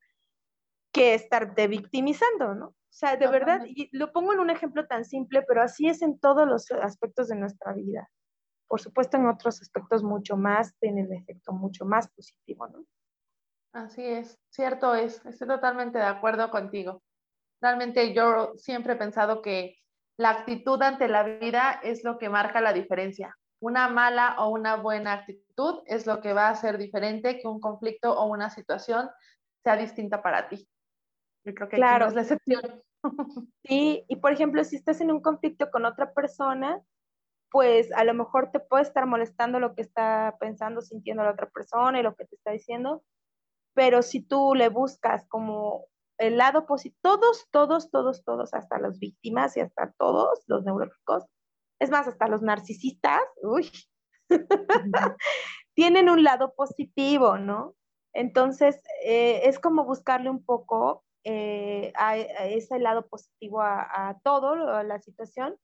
que 0.94 1.14
estarte 1.14 1.68
victimizando, 1.68 2.56
¿no? 2.56 2.68
O 2.68 2.96
sea, 2.96 3.18
de 3.18 3.28
verdad, 3.28 3.62
y 3.66 3.90
lo 3.98 4.12
pongo 4.12 4.34
en 4.34 4.40
un 4.40 4.52
ejemplo 4.52 4.86
tan 4.86 5.04
simple, 5.04 5.42
pero 5.42 5.64
así 5.64 5.88
es 5.88 6.04
en 6.04 6.20
todos 6.20 6.48
los 6.48 6.70
aspectos 6.72 7.28
de 7.28 7.36
nuestra 7.36 7.74
vida. 7.74 8.08
Por 8.68 8.80
supuesto, 8.80 9.18
en 9.18 9.26
otros 9.26 9.60
aspectos 9.62 10.04
mucho 10.04 10.38
más, 10.38 10.78
tienen 10.80 11.12
el 11.12 11.14
efecto 11.14 11.54
mucho 11.54 11.86
más 11.86 12.08
positivo, 12.12 12.68
¿no? 12.68 12.86
Así 13.74 14.06
es, 14.06 14.40
cierto 14.50 14.94
es, 14.94 15.26
estoy 15.26 15.48
totalmente 15.48 15.98
de 15.98 16.06
acuerdo 16.06 16.52
contigo. 16.52 17.02
Realmente 17.60 18.14
yo 18.14 18.54
siempre 18.56 18.94
he 18.94 18.98
pensado 18.98 19.42
que 19.42 19.78
la 20.18 20.30
actitud 20.30 20.80
ante 20.82 21.08
la 21.08 21.24
vida 21.24 21.80
es 21.84 22.04
lo 22.04 22.20
que 22.20 22.30
marca 22.30 22.62
la 22.62 22.72
diferencia. 22.72 23.36
Una 23.60 23.90
mala 23.90 24.36
o 24.38 24.50
una 24.50 24.76
buena 24.76 25.14
actitud 25.14 25.82
es 25.88 26.06
lo 26.06 26.22
que 26.22 26.34
va 26.34 26.48
a 26.48 26.52
hacer 26.52 26.78
diferente 26.78 27.40
que 27.40 27.48
un 27.48 27.60
conflicto 27.60 28.14
o 28.14 28.26
una 28.26 28.52
situación 28.52 29.10
sea 29.64 29.76
distinta 29.76 30.22
para 30.22 30.50
ti. 30.50 30.68
Yo 31.44 31.56
creo 31.56 31.68
que 31.68 31.78
claro. 31.78 32.08
es 32.08 32.14
la 32.14 32.22
excepción. 32.22 32.62
Sí, 33.66 34.06
y 34.08 34.16
por 34.18 34.32
ejemplo, 34.32 34.64
si 34.64 34.78
estás 34.78 35.02
en 35.02 35.12
un 35.12 35.22
conflicto 35.22 35.70
con 35.72 35.84
otra 35.84 36.14
persona, 36.14 36.82
pues 37.52 37.92
a 37.92 38.06
lo 38.06 38.14
mejor 38.14 38.52
te 38.52 38.62
puede 38.62 38.84
estar 38.84 39.06
molestando 39.06 39.60
lo 39.60 39.76
que 39.76 39.82
está 39.82 40.38
pensando, 40.40 40.82
sintiendo 40.82 41.24
la 41.24 41.32
otra 41.32 41.50
persona 41.50 42.00
y 42.00 42.04
lo 42.04 42.16
que 42.16 42.26
te 42.26 42.36
está 42.36 42.52
diciendo, 42.52 43.04
pero 43.74 44.02
si 44.02 44.22
tú 44.22 44.56
le 44.56 44.70
buscas 44.70 45.26
como 45.28 45.88
el 46.18 46.38
lado 46.38 46.66
positivo, 46.66 47.00
todos, 47.02 47.48
todos, 47.52 47.90
todos, 47.92 48.24
todos, 48.24 48.54
hasta 48.54 48.80
las 48.80 49.00
víctimas 49.00 49.58
y 49.58 49.62
hasta 49.62 49.94
todos 49.98 50.44
los 50.48 50.64
neuróticos, 50.64 51.26
es 51.80 51.90
más, 51.90 52.08
hasta 52.08 52.28
los 52.28 52.42
narcisistas, 52.42 53.22
uy, 53.42 53.70
tienen 55.76 56.10
un 56.10 56.24
lado 56.24 56.54
positivo, 56.56 57.38
¿no? 57.38 57.76
Entonces, 58.14 58.82
eh, 59.04 59.42
es 59.46 59.60
como 59.60 59.86
buscarle 59.86 60.30
un 60.30 60.46
poco 60.46 61.04
eh, 61.24 61.92
a, 61.96 62.18
ese 62.18 62.80
lado 62.80 63.08
positivo 63.08 63.62
a, 63.62 64.18
todo, 64.24 64.54
a 64.76 64.84
la 64.84 65.00
situación. 65.00 65.58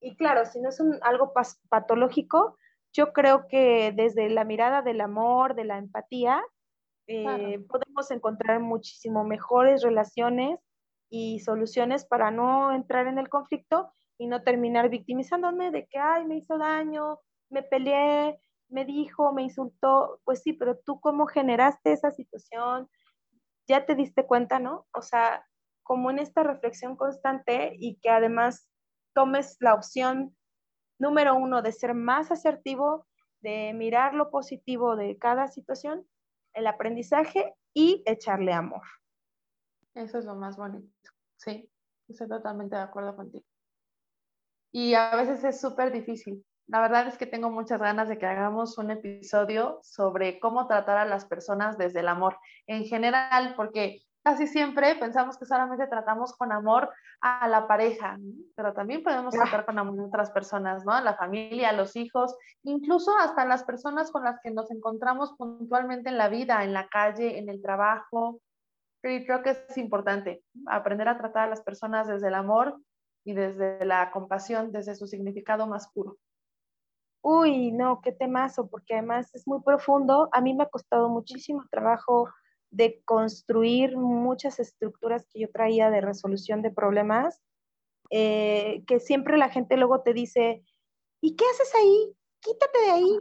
Y 0.00 0.16
claro, 0.16 0.46
si 0.46 0.60
no 0.60 0.68
es 0.68 0.80
algo 1.02 1.32
patológico, 1.68 2.58
yo 2.92 3.12
creo 3.12 3.48
que 3.48 3.92
desde 3.92 4.28
la 4.30 4.44
mirada 4.44 4.82
del 4.82 5.00
amor, 5.00 5.54
de 5.54 5.64
la 5.64 5.78
empatía, 5.78 6.44
eh, 7.06 7.58
podemos 7.68 8.10
encontrar 8.10 8.60
muchísimo 8.60 9.24
mejores 9.24 9.82
relaciones 9.82 10.58
y 11.10 11.40
soluciones 11.40 12.06
para 12.06 12.30
no 12.30 12.72
entrar 12.72 13.06
en 13.06 13.18
el 13.18 13.28
conflicto 13.28 13.92
y 14.18 14.26
no 14.26 14.42
terminar 14.42 14.88
victimizándome 14.88 15.70
de 15.70 15.86
que, 15.86 15.98
ay, 15.98 16.24
me 16.24 16.36
hizo 16.36 16.56
daño, 16.58 17.20
me 17.50 17.62
peleé, 17.62 18.38
me 18.68 18.84
dijo, 18.84 19.32
me 19.32 19.42
insultó. 19.42 20.20
Pues 20.24 20.42
sí, 20.42 20.52
pero 20.52 20.78
tú 20.78 21.00
cómo 21.00 21.26
generaste 21.26 21.92
esa 21.92 22.10
situación, 22.10 22.88
ya 23.66 23.86
te 23.86 23.94
diste 23.94 24.26
cuenta, 24.26 24.58
¿no? 24.58 24.86
O 24.92 25.02
sea, 25.02 25.46
como 25.82 26.10
en 26.10 26.18
esta 26.18 26.42
reflexión 26.42 26.96
constante 26.96 27.76
y 27.78 27.96
que 27.96 28.10
además 28.10 28.68
tomes 29.14 29.56
la 29.60 29.74
opción 29.74 30.36
número 30.98 31.34
uno 31.34 31.62
de 31.62 31.72
ser 31.72 31.94
más 31.94 32.30
asertivo, 32.30 33.06
de 33.40 33.72
mirar 33.74 34.14
lo 34.14 34.30
positivo 34.30 34.96
de 34.96 35.18
cada 35.18 35.48
situación, 35.48 36.06
el 36.54 36.66
aprendizaje 36.66 37.54
y 37.72 38.02
echarle 38.06 38.52
amor. 38.52 38.82
Eso 39.94 40.18
es 40.18 40.24
lo 40.24 40.34
más 40.34 40.56
bonito. 40.56 40.88
Sí, 41.36 41.68
estoy 42.08 42.28
totalmente 42.28 42.76
de 42.76 42.82
acuerdo 42.82 43.14
contigo. 43.14 43.44
Y 44.72 44.94
a 44.94 45.14
veces 45.14 45.44
es 45.44 45.60
súper 45.60 45.92
difícil, 45.92 46.44
la 46.66 46.80
verdad 46.80 47.06
es 47.06 47.18
que 47.18 47.26
tengo 47.26 47.50
muchas 47.50 47.80
ganas 47.80 48.08
de 48.08 48.18
que 48.18 48.26
hagamos 48.26 48.78
un 48.78 48.90
episodio 48.90 49.80
sobre 49.82 50.40
cómo 50.40 50.66
tratar 50.66 50.96
a 50.96 51.04
las 51.04 51.26
personas 51.26 51.76
desde 51.76 52.00
el 52.00 52.08
amor 52.08 52.38
en 52.66 52.84
general, 52.84 53.54
porque 53.54 54.02
casi 54.24 54.46
siempre 54.46 54.94
pensamos 54.94 55.36
que 55.36 55.44
solamente 55.44 55.86
tratamos 55.86 56.34
con 56.34 56.50
amor 56.50 56.90
a 57.20 57.46
la 57.46 57.68
pareja, 57.68 58.18
pero 58.56 58.72
también 58.72 59.02
podemos 59.02 59.34
tratar 59.34 59.66
con 59.66 59.78
amor 59.78 60.00
a 60.00 60.06
otras 60.06 60.30
personas, 60.30 60.84
¿no? 60.86 60.92
A 60.92 61.02
la 61.02 61.14
familia, 61.14 61.68
a 61.68 61.72
los 61.74 61.94
hijos, 61.94 62.34
incluso 62.62 63.16
hasta 63.18 63.44
las 63.44 63.64
personas 63.64 64.10
con 64.10 64.24
las 64.24 64.40
que 64.42 64.50
nos 64.50 64.70
encontramos 64.70 65.34
puntualmente 65.36 66.08
en 66.08 66.16
la 66.16 66.28
vida, 66.28 66.64
en 66.64 66.72
la 66.72 66.88
calle, 66.88 67.38
en 67.38 67.50
el 67.50 67.60
trabajo. 67.60 68.40
Y 69.02 69.26
creo 69.26 69.42
que 69.42 69.50
es 69.50 69.76
importante 69.76 70.42
aprender 70.66 71.06
a 71.08 71.18
tratar 71.18 71.44
a 71.44 71.50
las 71.50 71.60
personas 71.60 72.08
desde 72.08 72.28
el 72.28 72.34
amor 72.34 72.80
y 73.24 73.34
desde 73.34 73.84
la 73.84 74.10
compasión, 74.10 74.72
desde 74.72 74.94
su 74.94 75.06
significado 75.06 75.66
más 75.66 75.92
puro. 75.92 76.16
Uy, 77.22 77.72
no, 77.72 78.00
qué 78.00 78.12
temazo, 78.12 78.68
porque 78.68 78.94
además 78.94 79.34
es 79.34 79.46
muy 79.46 79.60
profundo. 79.60 80.30
A 80.32 80.40
mí 80.40 80.54
me 80.54 80.64
ha 80.64 80.68
costado 80.68 81.10
muchísimo 81.10 81.62
trabajo 81.70 82.30
de 82.74 83.00
construir 83.04 83.96
muchas 83.96 84.58
estructuras 84.58 85.26
que 85.30 85.40
yo 85.40 85.50
traía 85.50 85.90
de 85.90 86.00
resolución 86.00 86.60
de 86.60 86.72
problemas, 86.72 87.40
eh, 88.10 88.82
que 88.88 88.98
siempre 88.98 89.36
la 89.36 89.48
gente 89.48 89.76
luego 89.76 90.02
te 90.02 90.12
dice, 90.12 90.64
¿y 91.20 91.36
qué 91.36 91.44
haces 91.52 91.72
ahí? 91.76 92.16
Quítate 92.40 92.80
de 92.80 92.90
ahí, 92.90 93.20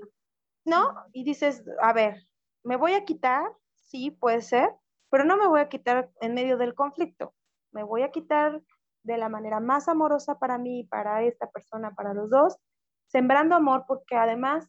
¿no? 0.66 0.96
Y 1.14 1.24
dices, 1.24 1.64
a 1.82 1.94
ver, 1.94 2.28
me 2.64 2.78
voy 2.78 2.94
a 2.94 3.06
quitar, 3.06 3.46
sí, 3.76 4.10
puede 4.10 4.42
ser, 4.42 4.72
pero 5.12 5.24
no 5.24 5.38
me 5.38 5.48
voy 5.48 5.62
a 5.62 5.70
quitar 5.70 6.10
en 6.20 6.34
medio 6.34 6.58
del 6.58 6.74
conflicto, 6.74 7.36
me 7.72 7.84
voy 7.84 8.02
a 8.02 8.12
quitar 8.12 8.60
de 9.04 9.18
la 9.18 9.30
manera 9.30 9.60
más 9.60 9.88
amorosa 9.88 10.40
para 10.40 10.58
mí, 10.58 10.86
para 10.86 11.22
esta 11.22 11.52
persona, 11.52 11.94
para 11.94 12.16
los 12.16 12.32
dos, 12.32 12.58
sembrando 13.06 13.56
amor, 13.56 13.86
porque 13.88 14.16
además 14.16 14.68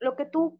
lo 0.00 0.16
que 0.16 0.24
tú 0.24 0.58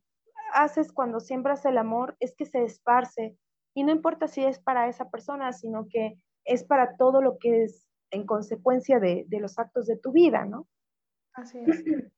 haces 0.52 0.92
cuando 0.92 1.20
siembras 1.20 1.64
el 1.64 1.78
amor 1.78 2.14
es 2.20 2.34
que 2.36 2.44
se 2.44 2.62
esparce 2.62 3.38
y 3.74 3.82
no 3.82 3.92
importa 3.92 4.28
si 4.28 4.44
es 4.44 4.58
para 4.58 4.88
esa 4.88 5.10
persona, 5.10 5.52
sino 5.52 5.88
que 5.88 6.18
es 6.44 6.64
para 6.64 6.96
todo 6.96 7.20
lo 7.20 7.38
que 7.38 7.64
es 7.64 7.86
en 8.10 8.24
consecuencia 8.26 9.00
de, 9.00 9.26
los 9.30 9.58
actos 9.58 9.86
de 9.86 9.96
tu 9.96 10.12
vida, 10.12 10.44
¿no? 10.44 10.68
Así 11.34 11.58
es. 11.58 11.82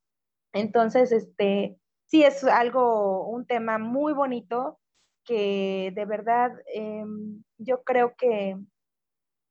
Entonces, 0.52 1.12
este, 1.12 1.78
sí 2.04 2.22
es 2.22 2.44
algo, 2.44 3.26
un 3.28 3.46
tema 3.46 3.78
muy 3.78 4.12
bonito 4.12 4.78
que 5.24 5.92
de 5.94 6.04
verdad 6.04 6.52
em, 6.72 7.42
yo 7.58 7.82
creo 7.82 8.14
que 8.16 8.56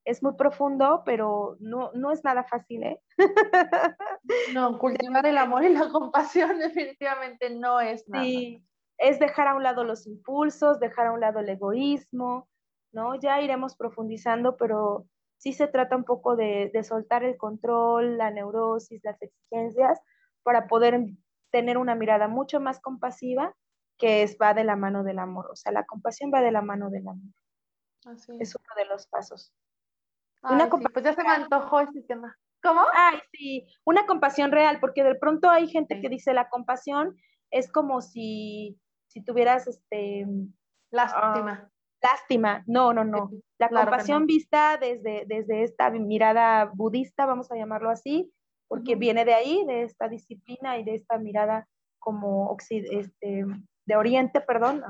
es 0.05 0.21
muy 0.21 0.35
profundo, 0.35 1.01
pero 1.03 1.57
no, 1.59 1.91
no 1.93 2.11
es 2.11 2.23
nada 2.23 2.43
fácil, 2.43 2.83
¿eh? 2.83 3.01
No, 4.53 4.77
cultivar 4.79 5.25
el 5.25 5.37
amor 5.37 5.65
y 5.65 5.69
la 5.69 5.89
compasión 5.89 6.59
definitivamente 6.59 7.49
no 7.49 7.81
es 7.81 8.07
nada. 8.07 8.23
Sí, 8.23 8.63
es 8.97 9.19
dejar 9.19 9.47
a 9.47 9.55
un 9.55 9.63
lado 9.63 9.83
los 9.83 10.07
impulsos, 10.07 10.79
dejar 10.79 11.07
a 11.07 11.11
un 11.11 11.19
lado 11.19 11.39
el 11.39 11.49
egoísmo, 11.49 12.47
¿no? 12.91 13.15
Ya 13.15 13.41
iremos 13.41 13.75
profundizando, 13.75 14.57
pero 14.57 15.05
sí 15.37 15.53
se 15.53 15.67
trata 15.67 15.95
un 15.95 16.05
poco 16.05 16.35
de, 16.35 16.71
de 16.73 16.83
soltar 16.83 17.23
el 17.23 17.37
control, 17.37 18.17
la 18.17 18.31
neurosis, 18.31 19.03
las 19.03 19.21
exigencias, 19.21 19.99
para 20.43 20.67
poder 20.67 21.05
tener 21.51 21.77
una 21.77 21.95
mirada 21.95 22.27
mucho 22.27 22.59
más 22.59 22.79
compasiva 22.79 23.55
que 23.97 24.23
es, 24.23 24.37
va 24.41 24.53
de 24.53 24.63
la 24.63 24.75
mano 24.75 25.03
del 25.03 25.19
amor. 25.19 25.49
O 25.51 25.55
sea, 25.55 25.71
la 25.71 25.85
compasión 25.85 26.31
va 26.33 26.41
de 26.41 26.51
la 26.51 26.61
mano 26.61 26.89
del 26.89 27.07
amor. 27.07 27.31
es. 28.39 28.55
uno 28.55 28.75
de 28.75 28.85
los 28.85 29.07
pasos. 29.07 29.53
una 30.43 30.69
pues 30.69 31.03
ya 31.03 31.13
se 31.13 31.23
me 31.23 31.29
antojó 31.29 31.79
este 31.79 32.01
tema. 32.01 32.37
¿Cómo? 32.61 32.81
Ay, 32.93 33.19
sí, 33.31 33.67
una 33.83 34.05
compasión 34.05 34.51
real, 34.51 34.79
porque 34.79 35.03
de 35.03 35.15
pronto 35.15 35.49
hay 35.49 35.67
gente 35.67 36.01
que 36.01 36.09
dice 36.09 36.33
la 36.33 36.49
compasión 36.49 37.15
es 37.51 37.71
como 37.71 38.01
si, 38.01 38.77
si 39.15 39.23
tuvieras 39.23 39.65
este 39.65 40.27
lástima. 40.91 41.61
Ah, 41.63 41.69
lástima. 42.01 42.63
No, 42.67 42.91
no, 42.91 43.05
no. 43.05 43.31
La 43.57 43.69
compasión 43.69 44.25
vista 44.25 44.77
desde, 44.77 45.23
desde 45.25 45.63
esta 45.63 45.89
mirada 45.89 46.65
budista, 46.65 47.25
vamos 47.25 47.49
a 47.49 47.55
llamarlo 47.55 47.89
así, 47.89 48.29
porque 48.67 48.95
viene 48.95 49.23
de 49.23 49.33
ahí, 49.33 49.63
de 49.65 49.83
esta 49.83 50.09
disciplina 50.09 50.77
y 50.77 50.83
de 50.83 50.95
esta 50.95 51.17
mirada 51.17 51.65
como 51.97 52.53
este, 52.59 53.45
de 53.85 53.95
Oriente, 53.95 54.41
perdón, 54.41 54.83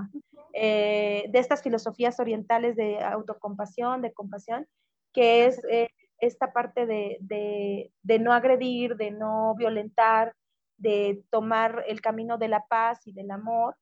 eh, 0.53 1.25
de 1.29 1.39
estas 1.39 1.61
filosofías 1.61 2.19
orientales 2.19 2.75
de 2.75 2.99
autocompasión, 3.03 4.01
de 4.01 4.11
compasión, 4.11 4.65
que 5.13 5.45
es 5.45 5.63
eh, 5.69 5.89
esta 6.17 6.51
parte 6.51 6.87
de, 6.87 7.91
no 8.19 8.33
agredir, 8.33 8.95
de 8.95 9.11
no 9.11 9.53
violentar, 9.55 10.33
de 10.77 11.23
tomar 11.29 11.83
el 11.87 12.01
camino 12.01 12.39
de 12.39 12.47
la 12.47 12.65
paz 12.67 13.05
y 13.05 13.13
del 13.13 13.29
amor. 13.29 13.75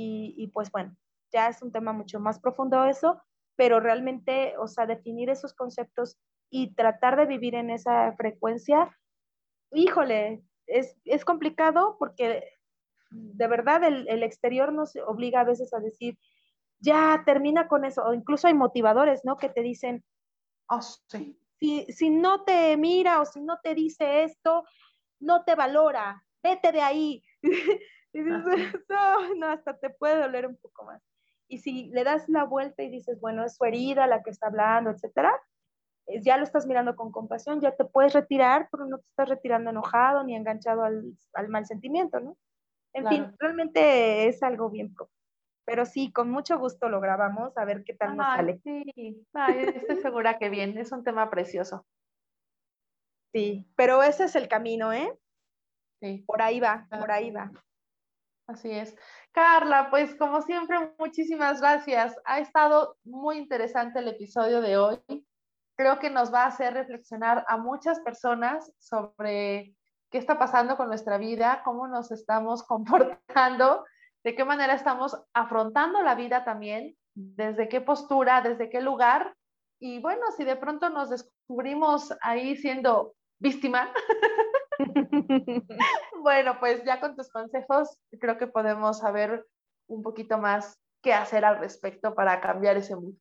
Y, 0.00 0.50
pues 0.52 0.70
bueno, 0.70 0.96
ya 1.32 1.48
es 1.48 1.62
un 1.62 1.72
tema 1.72 1.92
mucho 1.92 2.20
más 2.20 2.38
profundo 2.38 2.84
eso, 2.84 3.20
pero 3.56 3.80
realmente, 3.80 4.56
o 4.58 4.68
sea, 4.68 4.86
definir 4.86 5.30
esos 5.30 5.54
conceptos 5.54 6.16
y 6.50 6.74
tratar 6.74 7.16
de 7.16 7.26
vivir 7.26 7.54
en 7.54 7.70
esa 7.70 8.12
frecuencia, 8.16 8.96
híjole, 9.72 10.42
es, 10.66 10.96
es 11.04 11.24
complicado 11.24 11.96
porque 11.98 12.44
de 13.10 13.46
verdad 13.48 13.84
el, 13.84 14.22
exterior 14.22 14.72
nos 14.72 14.94
obliga 15.06 15.40
a 15.40 15.44
veces 15.44 15.72
a 15.72 15.80
decir, 15.80 16.18
ya 16.80 17.22
termina 17.24 17.68
con 17.68 17.84
eso, 17.84 18.04
o 18.04 18.14
incluso 18.14 18.46
hay 18.46 18.54
motivadores, 18.54 19.24
¿no? 19.24 19.36
Que 19.36 19.48
te 19.48 19.62
dicen, 19.62 20.04
oh, 20.68 20.80
sí. 20.82 21.38
si, 21.58 22.10
no 22.10 22.44
te 22.44 22.76
mira 22.76 23.20
o 23.20 23.24
si 23.24 23.40
no 23.40 23.58
te 23.62 23.74
dice 23.74 24.24
esto, 24.24 24.64
no 25.20 25.44
te 25.44 25.54
valora, 25.54 26.24
vete 26.42 26.72
de 26.72 26.80
ahí. 26.80 27.22
y 28.12 28.22
dices, 28.22 28.44
no, 28.88 29.34
no, 29.34 29.46
hasta 29.48 29.76
te 29.78 29.90
puede 29.90 30.20
doler 30.20 30.46
un 30.46 30.56
poco 30.56 30.84
más. 30.84 31.02
Y 31.48 31.58
si 31.58 31.88
le 31.88 32.04
das 32.04 32.28
la 32.28 32.44
vuelta 32.44 32.82
y 32.82 32.90
dices, 32.90 33.20
bueno, 33.20 33.44
es 33.44 33.56
su 33.56 33.64
herida 33.64 34.06
la 34.06 34.22
que 34.22 34.30
está 34.30 34.48
hablando, 34.48 34.90
etcétera, 34.90 35.32
ya 36.22 36.36
lo 36.36 36.44
estás 36.44 36.66
mirando 36.66 36.96
con 36.96 37.12
compasión, 37.12 37.60
ya 37.60 37.74
te 37.74 37.84
puedes 37.84 38.14
retirar, 38.14 38.68
pero 38.70 38.86
no 38.86 38.98
te 38.98 39.06
estás 39.06 39.28
retirando 39.28 39.70
enojado 39.70 40.24
ni 40.24 40.34
enganchado 40.34 40.82
al, 40.82 41.04
al 41.34 41.48
mal 41.48 41.66
sentimiento, 41.66 42.20
¿no? 42.20 42.36
En 42.94 43.06
fin, 43.06 43.34
realmente 43.38 44.26
es 44.26 44.42
algo 44.42 44.70
bien 44.70 44.92
propio. 44.94 45.14
Pero 45.64 45.84
sí, 45.84 46.10
con 46.10 46.30
mucho 46.30 46.58
gusto 46.58 46.88
lo 46.88 47.00
grabamos, 47.00 47.56
a 47.58 47.64
ver 47.64 47.84
qué 47.84 47.94
tal 47.94 48.16
nos 48.16 48.26
sale. 48.26 48.60
Sí, 48.64 49.26
estoy 49.34 49.96
segura 50.00 50.38
que 50.38 50.48
bien, 50.48 50.78
es 50.78 50.90
un 50.92 51.04
tema 51.04 51.28
precioso. 51.28 51.86
Sí, 53.32 53.66
pero 53.76 54.02
ese 54.02 54.24
es 54.24 54.34
el 54.34 54.48
camino, 54.48 54.92
¿eh? 54.92 55.12
Sí. 56.00 56.24
Por 56.26 56.40
ahí 56.40 56.58
va, 56.58 56.88
por 56.88 57.10
ahí 57.10 57.30
va. 57.30 57.52
Así 58.48 58.70
es. 58.70 58.96
Carla, 59.32 59.90
pues 59.90 60.14
como 60.14 60.40
siempre, 60.40 60.94
muchísimas 60.98 61.60
gracias. 61.60 62.16
Ha 62.24 62.40
estado 62.40 62.96
muy 63.04 63.36
interesante 63.36 63.98
el 63.98 64.08
episodio 64.08 64.62
de 64.62 64.78
hoy. 64.78 64.98
Creo 65.76 65.98
que 65.98 66.08
nos 66.08 66.32
va 66.32 66.44
a 66.44 66.46
hacer 66.46 66.72
reflexionar 66.72 67.44
a 67.46 67.58
muchas 67.58 68.00
personas 68.00 68.72
sobre 68.78 69.74
qué 70.10 70.16
está 70.16 70.38
pasando 70.38 70.78
con 70.78 70.88
nuestra 70.88 71.18
vida, 71.18 71.60
cómo 71.62 71.88
nos 71.88 72.10
estamos 72.10 72.62
comportando, 72.66 73.84
de 74.24 74.34
qué 74.34 74.44
manera 74.46 74.72
estamos 74.72 75.14
afrontando 75.34 76.02
la 76.02 76.14
vida 76.14 76.42
también, 76.44 76.96
desde 77.14 77.68
qué 77.68 77.82
postura, 77.82 78.40
desde 78.40 78.70
qué 78.70 78.80
lugar. 78.80 79.36
Y 79.78 80.00
bueno, 80.00 80.22
si 80.38 80.44
de 80.44 80.56
pronto 80.56 80.88
nos 80.88 81.10
descubrimos 81.10 82.14
ahí 82.22 82.56
siendo 82.56 83.14
víctima, 83.38 83.92
bueno, 86.22 86.58
pues 86.60 86.84
ya 86.84 87.00
con 87.00 87.16
tus 87.16 87.30
consejos 87.30 87.98
creo 88.20 88.38
que 88.38 88.46
podemos 88.46 88.98
saber 88.98 89.46
un 89.88 90.02
poquito 90.02 90.38
más 90.38 90.78
qué 91.02 91.12
hacer 91.12 91.44
al 91.44 91.58
respecto 91.58 92.14
para 92.14 92.40
cambiar 92.40 92.76
ese 92.76 92.94
mundo. 92.94 93.18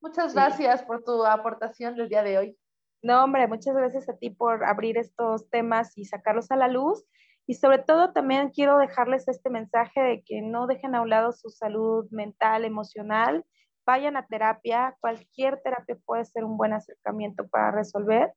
Muchas 0.00 0.34
gracias 0.34 0.82
por 0.82 1.04
tu 1.04 1.24
aportación 1.24 1.94
del 1.94 2.08
día 2.08 2.22
de 2.22 2.38
hoy. 2.38 2.58
No, 3.02 3.24
hombre, 3.24 3.46
muchas 3.46 3.74
gracias 3.74 4.08
a 4.08 4.16
ti 4.16 4.30
por 4.30 4.64
abrir 4.64 4.98
estos 4.98 5.48
temas 5.50 5.96
y 5.96 6.04
sacarlos 6.04 6.50
a 6.50 6.56
la 6.56 6.68
luz. 6.68 7.04
Y 7.46 7.54
sobre 7.54 7.78
todo 7.78 8.12
también 8.12 8.50
quiero 8.50 8.78
dejarles 8.78 9.26
este 9.26 9.50
mensaje 9.50 10.00
de 10.00 10.22
que 10.22 10.42
no 10.42 10.66
dejen 10.66 10.94
a 10.94 11.02
un 11.02 11.10
lado 11.10 11.32
su 11.32 11.50
salud 11.50 12.06
mental, 12.10 12.64
emocional. 12.64 13.44
Vayan 13.84 14.16
a 14.16 14.26
terapia. 14.26 14.96
Cualquier 15.00 15.60
terapia 15.62 15.96
puede 16.04 16.24
ser 16.24 16.44
un 16.44 16.56
buen 16.56 16.72
acercamiento 16.72 17.48
para 17.48 17.72
resolver, 17.72 18.32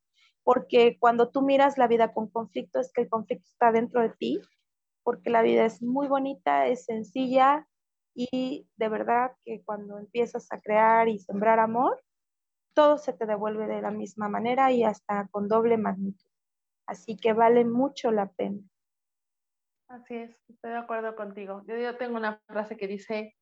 porque 0.46 0.98
cuando 1.00 1.32
tú 1.32 1.42
miras 1.42 1.80
la 1.80 1.88
vida 1.88 2.14
con 2.14 2.30
conflicto 2.30 2.80
es 2.80 2.94
que 2.94 3.02
el 3.02 3.10
conflicto 3.10 3.50
está 3.50 3.72
dentro 3.72 4.02
de 4.02 4.12
ti, 4.12 4.40
porque 5.04 5.32
la 5.32 5.42
vida 5.42 5.66
es 5.66 5.82
muy 5.82 6.08
bonita, 6.08 6.68
es 6.68 6.86
sencilla 6.86 7.68
y 8.14 8.70
de 8.76 8.90
verdad 8.90 9.32
que 9.44 9.64
cuando 9.66 9.98
empiezas 9.98 10.52
a 10.52 10.62
crear 10.62 11.10
y 11.10 11.18
sembrar 11.18 11.60
amor, 11.60 12.00
todo 12.76 13.00
se 13.00 13.12
te 13.12 13.26
devuelve 13.26 13.66
de 13.66 13.82
la 13.82 13.90
misma 13.90 14.30
manera 14.30 14.72
y 14.72 14.84
hasta 14.84 15.28
con 15.32 15.48
doble 15.48 15.78
magnitud. 15.78 16.30
Así 16.86 17.18
que 17.18 17.34
vale 17.34 17.66
mucho 17.66 18.12
la 18.12 18.30
pena. 18.30 18.62
Así 19.88 20.16
es, 20.16 20.38
estoy 20.48 20.72
de 20.72 20.78
acuerdo 20.78 21.16
contigo. 21.16 21.64
Yo, 21.66 21.98
tengo 21.98 22.18
una 22.18 22.40
frase 22.46 22.78
que 22.78 22.88
dice, 22.88 23.36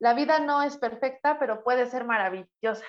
la 0.00 0.14
vida 0.14 0.38
no 0.38 0.62
es 0.62 0.78
perfecta, 0.78 1.38
pero 1.38 1.62
puede 1.62 1.84
ser 1.86 2.06
maravillosa. 2.06 2.86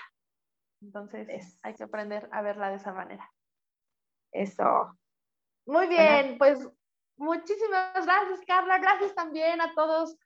Entonces 0.82 1.60
hay 1.62 1.74
que 1.74 1.84
aprender 1.84 2.30
a 2.32 2.42
verla 2.42 2.70
de 2.70 2.78
esa 2.78 2.94
manera. 2.94 3.30
Eso. 4.32 4.98
Muy 5.66 5.88
bien, 5.88 6.38
pues 6.38 6.68
muchísimas 7.18 8.06
gracias, 8.06 8.40
Carla. 8.48 8.80
Gracias 8.80 9.14
también 9.14 9.62
a 9.62 9.74
todos 9.74 10.18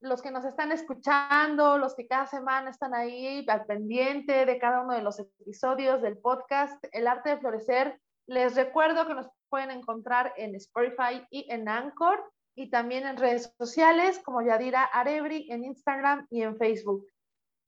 los 0.00 0.22
que 0.22 0.30
nos 0.30 0.44
están 0.44 0.72
escuchando, 0.72 1.78
los 1.78 1.94
que 1.94 2.06
cada 2.06 2.26
semana 2.26 2.70
están 2.70 2.94
ahí 2.94 3.44
al 3.48 3.66
pendiente 3.66 4.46
de 4.46 4.58
cada 4.58 4.82
uno 4.82 4.94
de 4.94 5.02
los 5.02 5.18
episodios 5.18 6.02
del 6.02 6.18
podcast 6.18 6.82
El 6.92 7.06
Arte 7.08 7.30
de 7.30 7.38
Florecer, 7.38 8.00
les 8.28 8.54
recuerdo 8.56 9.06
que 9.06 9.14
nos 9.14 9.26
pueden 9.48 9.70
encontrar 9.70 10.34
en 10.36 10.54
Spotify 10.54 11.26
y 11.30 11.50
en 11.50 11.66
Anchor 11.66 12.30
y 12.54 12.68
también 12.68 13.06
en 13.06 13.16
redes 13.16 13.54
sociales 13.58 14.20
como 14.22 14.42
Yadira 14.42 14.84
Arebri 14.84 15.50
en 15.50 15.64
Instagram 15.64 16.26
y 16.28 16.42
en 16.42 16.58
Facebook. 16.58 17.06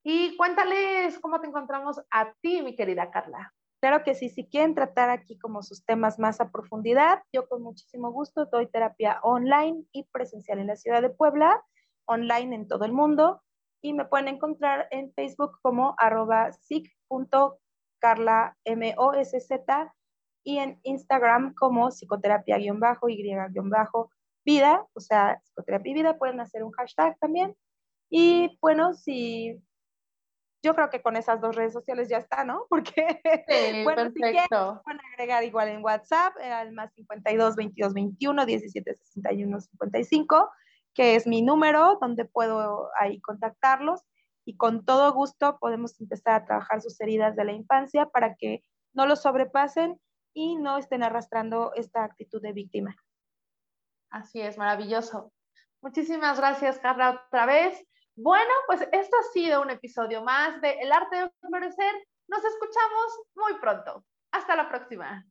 Y 0.04 0.36
cuéntales 0.36 1.18
cómo 1.18 1.40
te 1.40 1.46
encontramos 1.46 2.00
a 2.10 2.34
ti, 2.42 2.60
mi 2.60 2.76
querida 2.76 3.10
Carla. 3.10 3.54
Claro 3.80 4.04
que 4.04 4.14
sí, 4.14 4.28
si 4.28 4.46
quieren 4.46 4.74
tratar 4.74 5.08
aquí 5.08 5.38
como 5.38 5.62
sus 5.62 5.86
temas 5.86 6.18
más 6.18 6.40
a 6.40 6.50
profundidad, 6.50 7.22
yo 7.32 7.48
con 7.48 7.62
muchísimo 7.62 8.12
gusto 8.12 8.44
doy 8.46 8.66
terapia 8.66 9.18
online 9.22 9.84
y 9.92 10.04
presencial 10.12 10.58
en 10.58 10.66
la 10.66 10.76
ciudad 10.76 11.00
de 11.00 11.08
Puebla 11.08 11.64
online 12.04 12.54
en 12.54 12.68
todo 12.68 12.84
el 12.84 12.92
mundo 12.92 13.40
y 13.80 13.94
me 13.94 14.04
pueden 14.04 14.28
encontrar 14.28 14.86
en 14.90 15.10
Facebook 15.14 15.52
como 15.62 15.94
arroba 15.96 16.50
y 20.42 20.58
en 20.58 20.80
Instagram 20.82 21.54
como 21.54 21.90
psicoterapia-y-vida, 21.90 24.86
o 24.92 25.00
sea, 25.00 25.40
psicoterapia 25.42 25.90
y 25.90 25.94
vida, 25.94 26.18
pueden 26.18 26.40
hacer 26.40 26.64
un 26.64 26.72
hashtag 26.72 27.18
también. 27.18 27.56
Y 28.10 28.58
bueno, 28.60 28.92
si 28.94 29.62
yo 30.62 30.74
creo 30.74 30.90
que 30.90 31.02
con 31.02 31.16
esas 31.16 31.40
dos 31.40 31.56
redes 31.56 31.72
sociales 31.72 32.08
ya 32.08 32.18
está, 32.18 32.44
¿no? 32.44 32.66
Porque, 32.70 33.20
bueno, 33.84 34.10
si 34.10 34.20
quieren, 34.20 34.48
pueden 34.48 35.00
agregar 35.12 35.44
igual 35.44 35.68
en 35.68 35.82
WhatsApp, 35.82 36.34
al 36.38 36.72
más 36.72 36.92
52 36.94 37.56
22 37.56 37.94
21 37.94 38.46
17 38.46 38.96
61 38.96 39.60
55 39.60 40.50
que 40.94 41.14
es 41.14 41.26
mi 41.26 41.42
número, 41.42 41.98
donde 42.00 42.24
puedo 42.24 42.90
ahí 42.98 43.20
contactarlos 43.20 44.02
y 44.44 44.56
con 44.56 44.84
todo 44.84 45.12
gusto 45.12 45.58
podemos 45.58 46.00
empezar 46.00 46.34
a 46.34 46.44
trabajar 46.44 46.80
sus 46.80 47.00
heridas 47.00 47.36
de 47.36 47.44
la 47.44 47.52
infancia 47.52 48.06
para 48.06 48.34
que 48.34 48.64
no 48.92 49.06
lo 49.06 49.16
sobrepasen 49.16 50.00
y 50.34 50.56
no 50.56 50.78
estén 50.78 51.02
arrastrando 51.02 51.72
esta 51.74 52.04
actitud 52.04 52.40
de 52.42 52.52
víctima. 52.52 52.96
Así 54.10 54.40
es, 54.40 54.58
maravilloso. 54.58 55.32
Muchísimas 55.82 56.38
gracias, 56.38 56.78
Carla, 56.78 57.22
otra 57.26 57.46
vez. 57.46 57.86
Bueno, 58.16 58.52
pues 58.66 58.82
esto 58.92 59.16
ha 59.18 59.32
sido 59.32 59.62
un 59.62 59.70
episodio 59.70 60.22
más 60.22 60.60
de 60.60 60.72
El 60.80 60.92
arte 60.92 61.16
de 61.16 61.30
florecer. 61.40 61.94
Nos 62.28 62.44
escuchamos 62.44 63.20
muy 63.34 63.54
pronto. 63.60 64.04
Hasta 64.32 64.56
la 64.56 64.68
próxima. 64.68 65.26